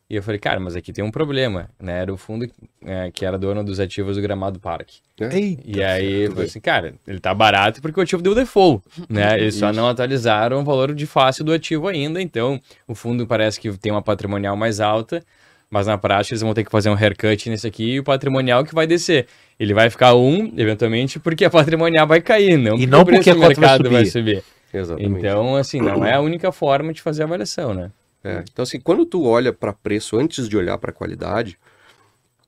E 0.08 0.16
eu 0.16 0.22
falei, 0.24 0.40
cara, 0.40 0.58
mas 0.58 0.74
aqui 0.74 0.92
tem 0.92 1.04
um 1.04 1.10
problema, 1.10 1.70
né? 1.78 2.00
Era 2.00 2.12
o 2.12 2.16
fundo 2.16 2.44
é, 2.84 3.12
que 3.12 3.24
era 3.24 3.38
dono 3.38 3.62
dos 3.62 3.78
ativos 3.78 4.16
do 4.16 4.22
Gramado 4.22 4.58
Parque. 4.58 4.98
É. 5.20 5.28
e 5.64 5.84
aí, 5.84 6.22
eu 6.22 6.32
falei 6.32 6.46
assim, 6.46 6.58
cara, 6.58 6.94
ele 7.06 7.20
tá 7.20 7.32
barato 7.32 7.80
porque 7.80 8.00
o 8.00 8.02
ativo 8.02 8.20
deu 8.20 8.34
default, 8.34 8.84
né? 9.08 9.38
Eles 9.38 9.54
só 9.54 9.72
não 9.72 9.86
atualizaram 9.86 10.62
o 10.62 10.64
valor 10.64 10.94
de 10.94 11.06
face 11.06 11.44
do 11.44 11.52
ativo 11.52 11.86
ainda, 11.86 12.20
então 12.20 12.60
o 12.88 12.94
fundo 12.94 13.24
parece 13.24 13.60
que 13.60 13.70
tem 13.78 13.92
uma 13.92 14.02
patrimonial 14.02 14.56
mais 14.56 14.80
alta, 14.80 15.22
mas 15.70 15.86
na 15.86 15.96
prática 15.96 16.34
eles 16.34 16.42
vão 16.42 16.52
ter 16.52 16.64
que 16.64 16.70
fazer 16.70 16.90
um 16.90 16.94
haircut 16.94 17.48
nesse 17.48 17.66
aqui 17.66 17.92
e 17.92 18.00
o 18.00 18.04
patrimonial 18.04 18.64
que 18.64 18.74
vai 18.74 18.86
descer. 18.86 19.26
Ele 19.58 19.72
vai 19.72 19.88
ficar 19.88 20.14
um, 20.14 20.52
eventualmente, 20.56 21.20
porque 21.20 21.44
a 21.44 21.50
patrimonial 21.50 22.06
vai 22.06 22.20
cair, 22.20 22.56
não 22.56 22.74
e 22.74 22.80
porque 22.80 22.86
não 22.86 23.04
porque 23.04 23.32
o 23.32 23.38
mercado 23.38 23.88
vai 23.88 24.04
subir. 24.04 24.34
Vai 24.34 24.42
subir. 24.42 24.44
Exatamente. 24.72 25.18
Então, 25.18 25.56
assim, 25.56 25.80
não 25.80 26.04
é 26.04 26.14
a 26.14 26.20
única 26.20 26.50
forma 26.50 26.92
de 26.92 27.00
fazer 27.00 27.22
a 27.22 27.26
avaliação, 27.26 27.72
né? 27.72 27.90
É, 28.22 28.44
então, 28.50 28.62
assim, 28.62 28.78
quando 28.78 29.06
tu 29.06 29.24
olha 29.24 29.52
para 29.52 29.72
preço 29.72 30.18
antes 30.18 30.48
de 30.48 30.56
olhar 30.56 30.76
para 30.78 30.92
qualidade, 30.92 31.58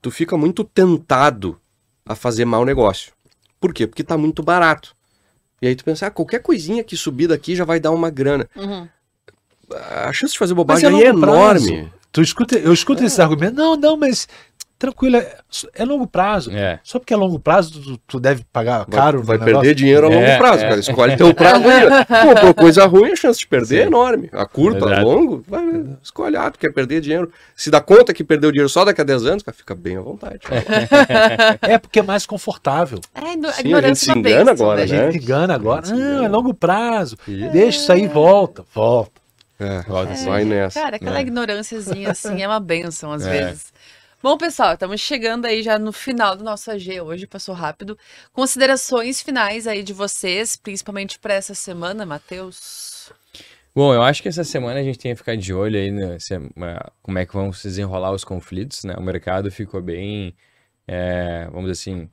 tu 0.01 0.11
fica 0.11 0.37
muito 0.37 0.63
tentado 0.63 1.57
a 2.05 2.15
fazer 2.15 2.45
mau 2.45 2.63
negócio. 2.65 3.11
Por 3.59 3.73
quê? 3.73 3.87
Porque 3.87 4.01
está 4.01 4.17
muito 4.17 4.43
barato. 4.43 4.95
E 5.61 5.67
aí 5.67 5.75
tu 5.75 5.83
pensa, 5.85 6.07
ah, 6.07 6.11
qualquer 6.11 6.39
coisinha 6.39 6.83
que 6.83 6.97
subir 6.97 7.27
daqui 7.27 7.55
já 7.55 7.63
vai 7.63 7.79
dar 7.79 7.91
uma 7.91 8.09
grana. 8.09 8.49
Uhum. 8.55 8.87
A 9.71 10.11
chance 10.11 10.33
de 10.33 10.39
fazer 10.39 10.53
bobagem 10.53 11.01
é, 11.01 11.05
é 11.05 11.07
enorme. 11.07 11.89
Tu 12.13 12.21
escuta, 12.21 12.55
eu 12.55 12.71
escuto 12.71 13.01
é. 13.01 13.07
esse 13.07 13.19
argumento, 13.19 13.55
não, 13.55 13.75
não, 13.75 13.97
mas 13.97 14.27
tranquilo, 14.77 15.15
é, 15.15 15.35
é 15.73 15.83
longo 15.83 16.05
prazo. 16.05 16.51
É. 16.51 16.79
Só 16.83 16.99
porque 16.99 17.11
é 17.11 17.17
longo 17.17 17.39
prazo, 17.39 17.81
tu, 17.81 17.97
tu 18.05 18.19
deve 18.19 18.43
pagar 18.53 18.85
caro. 18.85 19.23
Vai, 19.23 19.37
vai 19.39 19.51
perder 19.51 19.73
dinheiro 19.73 20.05
a 20.05 20.09
longo 20.09 20.21
é, 20.21 20.37
prazo, 20.37 20.63
é. 20.63 20.67
cara. 20.67 20.79
Escolhe 20.79 21.17
teu 21.17 21.33
prazo 21.33 21.63
aí. 21.67 22.27
Comprou 22.27 22.53
coisa 22.53 22.85
ruim, 22.85 23.13
a 23.13 23.15
chance 23.15 23.39
de 23.39 23.47
perder 23.47 23.75
é 23.75 23.77
Sim. 23.79 23.83
é 23.85 23.87
enorme. 23.87 24.29
A 24.31 24.45
curto, 24.45 24.85
a 24.85 25.01
longo, 25.01 25.43
vai, 25.47 25.63
escolhe. 26.03 26.37
Ah, 26.37 26.51
tu 26.51 26.59
quer 26.59 26.71
perder 26.71 27.01
dinheiro. 27.01 27.31
Se 27.55 27.71
dá 27.71 27.81
conta 27.81 28.13
que 28.13 28.23
perdeu 28.23 28.51
dinheiro 28.51 28.69
só 28.69 28.85
daqui 28.85 29.01
a 29.01 29.03
10 29.03 29.25
anos, 29.25 29.43
cara, 29.43 29.57
fica 29.57 29.73
bem 29.73 29.97
à 29.97 30.01
vontade. 30.01 30.41
é 31.63 31.79
porque 31.79 31.99
é 31.99 32.03
mais 32.03 32.27
confortável. 32.27 32.99
É, 33.15 33.35
no, 33.35 33.51
Sim, 33.53 33.73
a 33.73 33.81
gente 33.81 33.99
se 33.99 34.11
engana 34.11 34.51
agora, 34.51 34.75
né? 34.75 34.83
A 34.83 34.85
gente 34.85 35.11
se 35.13 35.17
engana 35.17 35.55
agora. 35.55 35.87
Não, 35.87 36.25
é 36.25 36.27
longo 36.27 36.53
prazo. 36.53 37.17
Deixa 37.25 37.79
isso 37.79 37.91
aí, 37.91 38.05
volta, 38.05 38.63
volta. 38.71 39.22
É, 39.59 39.81
vai 40.25 40.43
nessa. 40.45 40.79
Cara, 40.81 40.95
aquela 40.95 41.21
ignorânciazinha 41.21 42.11
assim 42.11 42.41
é 42.41 42.47
uma 42.47 42.59
benção 42.59 43.11
às 43.11 43.25
vezes. 43.25 43.73
Bom, 44.21 44.37
pessoal, 44.37 44.73
estamos 44.73 45.01
chegando 45.01 45.45
aí 45.45 45.61
já 45.61 45.77
no 45.77 45.91
final 45.91 46.33
do 46.33 46.45
nosso 46.45 46.71
AG 46.71 47.01
hoje, 47.01 47.27
passou 47.27 47.53
rápido. 47.53 47.97
Considerações 48.31 49.21
finais 49.21 49.67
aí 49.67 49.83
de 49.83 49.91
vocês, 49.91 50.55
principalmente 50.55 51.19
para 51.19 51.33
essa 51.33 51.53
semana, 51.53 52.05
Matheus? 52.05 53.11
Bom, 53.75 53.93
eu 53.93 54.01
acho 54.01 54.21
que 54.21 54.29
essa 54.29 54.45
semana 54.45 54.79
a 54.79 54.83
gente 54.83 54.97
tem 54.97 55.11
que 55.11 55.17
ficar 55.17 55.35
de 55.35 55.53
olho 55.53 55.77
aí 55.77 55.91
né, 55.91 56.17
como 57.01 57.19
é 57.19 57.25
que 57.25 57.33
vão 57.33 57.51
se 57.51 57.67
desenrolar 57.67 58.13
os 58.13 58.23
conflitos, 58.23 58.85
né? 58.85 58.93
O 58.97 59.01
mercado 59.01 59.51
ficou 59.51 59.81
bem, 59.81 60.33
é, 60.87 61.45
vamos 61.51 61.69
dizer 61.69 61.91
assim, 61.91 62.09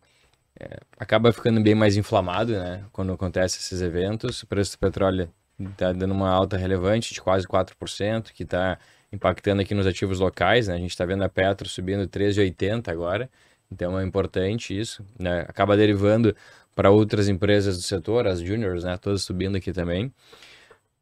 é, 0.59 0.79
acaba 0.99 1.33
ficando 1.33 1.63
bem 1.63 1.77
mais 1.77 1.97
inflamado, 1.97 2.55
né? 2.55 2.85
Quando 2.91 3.13
acontecem 3.13 3.61
esses 3.61 3.81
eventos. 3.81 4.43
O 4.43 4.49
preço 4.49 4.73
do 4.73 4.79
petróleo 4.81 5.33
está 5.61 5.93
dando 5.93 6.13
uma 6.13 6.31
alta 6.31 6.57
relevante 6.57 7.13
de 7.13 7.21
quase 7.21 7.47
4%, 7.47 8.33
que 8.33 8.43
está 8.43 8.79
impactando 9.13 9.61
aqui 9.61 9.75
nos 9.75 9.87
ativos 9.87 10.21
locais, 10.21 10.69
né? 10.69 10.75
A 10.75 10.79
gente 10.79 10.91
está 10.91 11.05
vendo 11.05 11.23
a 11.25 11.29
Petro 11.29 11.69
subindo 11.69 12.07
13,80 12.07 12.89
agora, 12.89 13.29
então 13.71 13.99
é 13.99 14.05
importante 14.05 14.79
isso, 14.79 15.05
né? 15.19 15.45
Acaba 15.49 15.77
derivando 15.77 16.35
para 16.75 16.91
outras 16.91 17.29
empresas 17.29 17.77
do 17.77 17.83
setor, 17.83 18.27
as 18.27 18.41
juniors, 18.41 18.85
né? 18.85 18.97
Todas 18.97 19.23
subindo 19.23 19.57
aqui 19.57 19.73
também. 19.73 20.13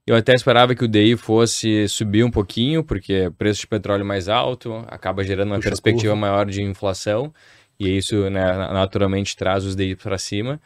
Eu 0.07 0.17
até 0.17 0.35
esperava 0.35 0.75
que 0.75 0.85
o 0.85 0.89
DI 0.89 1.17
fosse 1.19 1.87
subir 1.87 2.25
um 2.25 2.31
pouquinho, 2.31 2.83
porque 2.83 3.31
preço 3.37 3.61
de 3.61 3.67
petróleo 3.67 4.07
mais 4.07 4.27
alto 4.27 4.83
acaba 4.89 5.23
gerando 5.23 5.49
uma 5.51 5.57
Puxa 5.57 5.69
perspectiva 5.69 6.17
maior 6.17 6.47
de 6.47 6.63
inflação, 6.63 7.33
e 7.79 7.97
isso 7.97 8.29
né, 8.31 8.43
naturalmente 8.73 9.37
traz 9.37 9.65
os 9.65 9.77
DI 9.77 9.95
para 9.97 10.17
cima. 10.17 10.59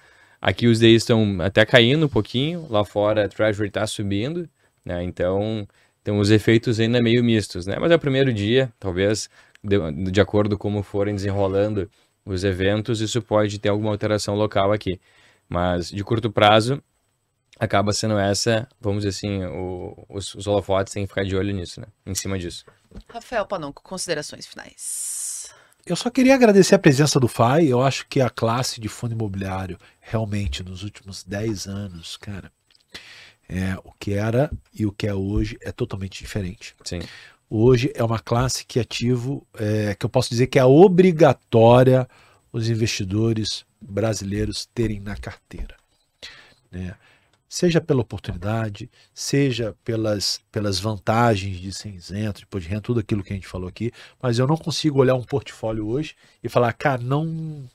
Aqui 0.42 0.66
os 0.66 0.80
DI 0.80 0.96
estão 0.96 1.38
até 1.40 1.64
caindo 1.64 2.06
um 2.06 2.08
pouquinho, 2.08 2.66
lá 2.68 2.84
fora 2.84 3.24
a 3.24 3.28
Treasury 3.28 3.68
está 3.68 3.86
subindo, 3.86 4.48
né? 4.84 5.02
Então 5.04 5.66
então, 6.02 6.18
os 6.18 6.30
efeitos 6.30 6.80
ainda 6.80 7.00
meio 7.00 7.22
mistos, 7.22 7.64
né? 7.64 7.76
Mas 7.80 7.92
é 7.92 7.94
o 7.94 7.98
primeiro 7.98 8.32
dia, 8.34 8.72
talvez, 8.78 9.30
de, 9.62 10.10
de 10.10 10.20
acordo 10.20 10.58
com 10.58 10.68
como 10.68 10.82
forem 10.82 11.14
desenrolando 11.14 11.88
os 12.24 12.42
eventos, 12.42 13.00
isso 13.00 13.22
pode 13.22 13.58
ter 13.60 13.68
alguma 13.68 13.92
alteração 13.92 14.34
local 14.34 14.72
aqui. 14.72 15.00
Mas, 15.48 15.90
de 15.90 16.02
curto 16.02 16.30
prazo, 16.30 16.82
acaba 17.58 17.92
sendo 17.92 18.18
essa, 18.18 18.68
vamos 18.80 19.04
dizer 19.04 19.10
assim, 19.10 19.44
o, 19.44 20.04
os, 20.08 20.34
os 20.34 20.46
holofotes 20.48 20.92
têm 20.92 21.04
que 21.04 21.08
ficar 21.08 21.24
de 21.24 21.36
olho 21.36 21.54
nisso, 21.54 21.80
né? 21.80 21.86
Em 22.04 22.14
cima 22.14 22.36
disso. 22.36 22.64
Rafael 23.08 23.46
Panonco, 23.46 23.80
considerações 23.82 24.44
finais. 24.44 25.31
Eu 25.84 25.96
só 25.96 26.10
queria 26.10 26.34
agradecer 26.34 26.74
a 26.74 26.78
presença 26.78 27.18
do 27.18 27.26
FAI. 27.26 27.66
Eu 27.66 27.82
acho 27.82 28.06
que 28.06 28.20
a 28.20 28.30
classe 28.30 28.80
de 28.80 28.88
fundo 28.88 29.12
imobiliário, 29.14 29.78
realmente, 30.00 30.62
nos 30.62 30.82
últimos 30.82 31.24
10 31.24 31.66
anos, 31.66 32.16
cara, 32.16 32.52
É, 33.48 33.76
o 33.84 33.92
que 33.98 34.14
era 34.14 34.50
e 34.72 34.86
o 34.86 34.92
que 34.92 35.06
é 35.06 35.12
hoje 35.12 35.58
é 35.60 35.70
totalmente 35.70 36.22
diferente. 36.22 36.74
Sim. 36.84 37.00
Hoje 37.50 37.92
é 37.94 38.02
uma 38.02 38.18
classe 38.18 38.64
que 38.64 38.80
ativo, 38.80 39.46
é, 39.54 39.94
que 39.94 40.06
eu 40.06 40.08
posso 40.08 40.30
dizer 40.30 40.46
que 40.46 40.58
é 40.58 40.64
obrigatória 40.64 42.08
os 42.50 42.70
investidores 42.70 43.66
brasileiros 43.78 44.64
terem 44.72 45.00
na 45.00 45.16
carteira. 45.16 45.76
Né? 46.70 46.94
Seja 47.54 47.82
pela 47.82 48.00
oportunidade, 48.00 48.90
seja 49.12 49.76
pelas, 49.84 50.40
pelas 50.50 50.80
vantagens 50.80 51.58
de 51.58 51.70
ser 51.70 51.90
isento, 51.90 52.46
de 52.50 52.66
renda, 52.66 52.80
tudo 52.80 53.00
aquilo 53.00 53.22
que 53.22 53.30
a 53.30 53.36
gente 53.36 53.46
falou 53.46 53.68
aqui, 53.68 53.92
mas 54.22 54.38
eu 54.38 54.46
não 54.46 54.56
consigo 54.56 54.98
olhar 54.98 55.14
um 55.16 55.22
portfólio 55.22 55.86
hoje 55.86 56.16
e 56.42 56.48
falar, 56.48 56.72
cara, 56.72 57.02
não 57.02 57.68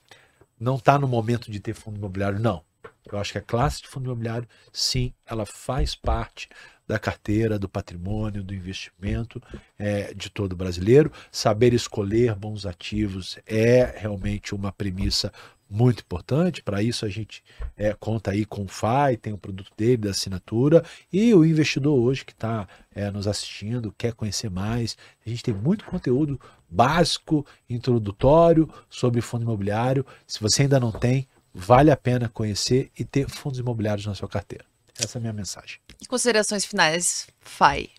não 0.59 0.77
está 0.77 0.97
no 0.97 1.07
momento 1.07 1.51
de 1.51 1.59
ter 1.59 1.75
fundo 1.75 1.95
imobiliário, 1.95 2.39
não. 2.39 2.63
Eu 3.11 3.19
acho 3.19 3.31
que 3.31 3.37
a 3.37 3.41
classe 3.41 3.83
de 3.83 3.87
fundo 3.87 4.05
imobiliário, 4.05 4.47
sim, 4.73 5.13
ela 5.27 5.45
faz 5.45 5.93
parte 5.93 6.49
da 6.87 6.97
carteira, 6.97 7.59
do 7.59 7.69
patrimônio, 7.69 8.43
do 8.43 8.55
investimento 8.55 9.39
é, 9.77 10.11
de 10.11 10.31
todo 10.31 10.55
brasileiro. 10.55 11.11
Saber 11.31 11.71
escolher 11.73 12.33
bons 12.33 12.65
ativos 12.65 13.37
é 13.45 13.93
realmente 13.95 14.55
uma 14.55 14.71
premissa 14.71 15.31
muito 15.69 16.01
importante. 16.01 16.61
Para 16.63 16.81
isso 16.81 17.05
a 17.05 17.09
gente 17.09 17.43
é, 17.75 17.93
conta 17.93 18.31
aí 18.31 18.45
com 18.45 18.63
o 18.63 18.67
FAI, 18.67 19.17
tem 19.17 19.33
o 19.33 19.37
produto 19.37 19.71
dele 19.77 19.97
da 19.97 20.11
assinatura 20.11 20.83
e 21.11 21.33
o 21.33 21.45
investidor 21.45 21.97
hoje 21.99 22.25
que 22.25 22.31
está 22.31 22.67
é, 22.93 23.11
nos 23.11 23.27
assistindo 23.27 23.93
quer 23.97 24.13
conhecer 24.13 24.49
mais. 24.49 24.97
A 25.25 25.29
gente 25.29 25.43
tem 25.43 25.53
muito 25.53 25.85
conteúdo 25.85 26.39
básico, 26.69 27.45
introdutório 27.69 28.69
sobre 28.89 29.21
fundo 29.21 29.43
imobiliário. 29.43 30.05
Se 30.25 30.39
você 30.39 30.63
ainda 30.63 30.79
não 30.79 30.91
tem, 30.91 31.27
vale 31.53 31.91
a 31.91 31.97
pena 31.97 32.29
conhecer 32.29 32.91
e 32.97 33.03
ter 33.03 33.29
fundos 33.29 33.59
imobiliários 33.59 34.05
na 34.05 34.15
sua 34.15 34.27
carteira. 34.27 34.65
Essa 34.99 35.17
é 35.17 35.19
a 35.19 35.21
minha 35.21 35.33
mensagem. 35.33 35.79
E 36.01 36.05
considerações 36.05 36.65
finais, 36.65 37.27
FAI? 37.39 37.89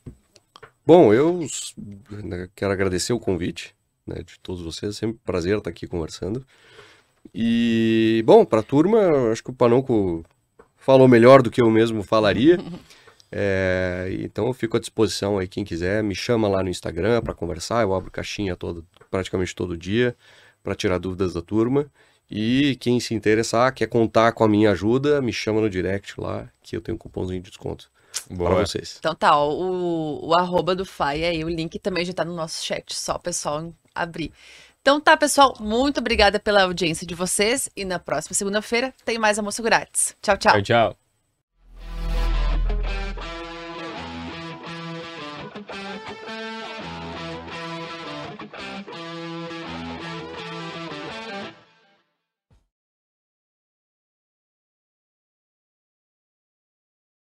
Bom, 0.85 1.13
eu 1.13 1.47
né, 2.09 2.49
quero 2.57 2.73
agradecer 2.73 3.13
o 3.13 3.21
convite 3.21 3.75
né, 4.07 4.23
de 4.23 4.39
todos 4.41 4.63
vocês. 4.63 4.97
É 4.97 4.99
sempre 4.99 5.17
um 5.17 5.25
prazer 5.25 5.59
estar 5.59 5.71
aqui 5.71 5.87
conversando. 5.87 6.45
E, 7.35 8.23
bom, 8.27 8.45
para 8.45 8.61
a 8.61 8.63
turma, 8.63 9.31
acho 9.31 9.43
que 9.43 9.51
o 9.51 9.55
Panonco 9.55 10.25
falou 10.77 11.07
melhor 11.07 11.43
do 11.43 11.51
que 11.51 11.61
eu 11.61 11.71
mesmo 11.71 12.03
falaria. 12.03 12.59
É, 13.31 14.09
então 14.21 14.47
eu 14.47 14.55
fico 14.55 14.79
à 14.79 14.81
disposição 14.81 15.37
aí, 15.37 15.47
quem 15.47 15.63
quiser, 15.63 16.03
me 16.03 16.15
chama 16.15 16.49
lá 16.49 16.63
no 16.63 16.71
Instagram 16.71 17.21
para 17.21 17.35
conversar. 17.35 17.83
Eu 17.83 17.95
abro 17.95 18.11
caixinha 18.11 18.57
todo, 18.57 18.87
praticamente 19.11 19.55
todo 19.55 19.77
dia 19.77 20.17
para 20.63 20.75
tirar 20.75 20.99
dúvidas 20.99 21.35
da 21.35 21.43
turma. 21.43 21.91
E 22.31 22.77
quem 22.77 23.01
se 23.01 23.15
interessar, 23.15 23.73
quer 23.73 23.87
contar 23.87 24.33
com 24.33 24.45
a 24.45 24.49
minha 24.49 24.71
ajuda, 24.71 25.23
me 25.23 25.33
chama 25.33 25.61
no 25.61 25.71
direct 25.71 26.21
lá, 26.21 26.49
que 26.63 26.77
eu 26.77 26.81
tenho 26.81 26.97
um 26.97 26.99
cupomzinho 26.99 27.41
de 27.41 27.49
desconto 27.49 27.91
para 28.37 28.55
vocês. 28.67 28.97
Então 28.99 29.15
tá, 29.15 29.35
ó, 29.35 29.51
o, 29.51 30.29
o 30.29 30.35
arroba 30.35 30.75
do 30.75 30.85
FAI 30.85 31.25
aí, 31.25 31.45
o 31.45 31.49
link 31.49 31.79
também 31.79 32.05
já 32.05 32.13
tá 32.13 32.25
no 32.25 32.35
nosso 32.35 32.63
chat, 32.63 32.95
só 32.95 33.15
o 33.15 33.19
pessoal 33.19 33.73
abrir. 33.95 34.31
Então 34.81 35.01
tá, 35.01 35.17
pessoal, 35.17 35.55
muito 35.61 35.99
obrigada 35.99 36.39
pela 36.39 36.63
audiência 36.63 37.07
de 37.07 37.15
vocês 37.15 37.69
e 37.77 37.85
na 37.85 37.99
próxima 37.99 38.35
segunda-feira 38.35 38.95
tem 39.05 39.19
mais 39.19 39.39
almoço 39.39 39.63
grátis. 39.63 40.17
Tchau, 40.23 40.37
tchau. 40.37 40.53
Tchau, 40.53 40.63
tchau. 40.63 41.08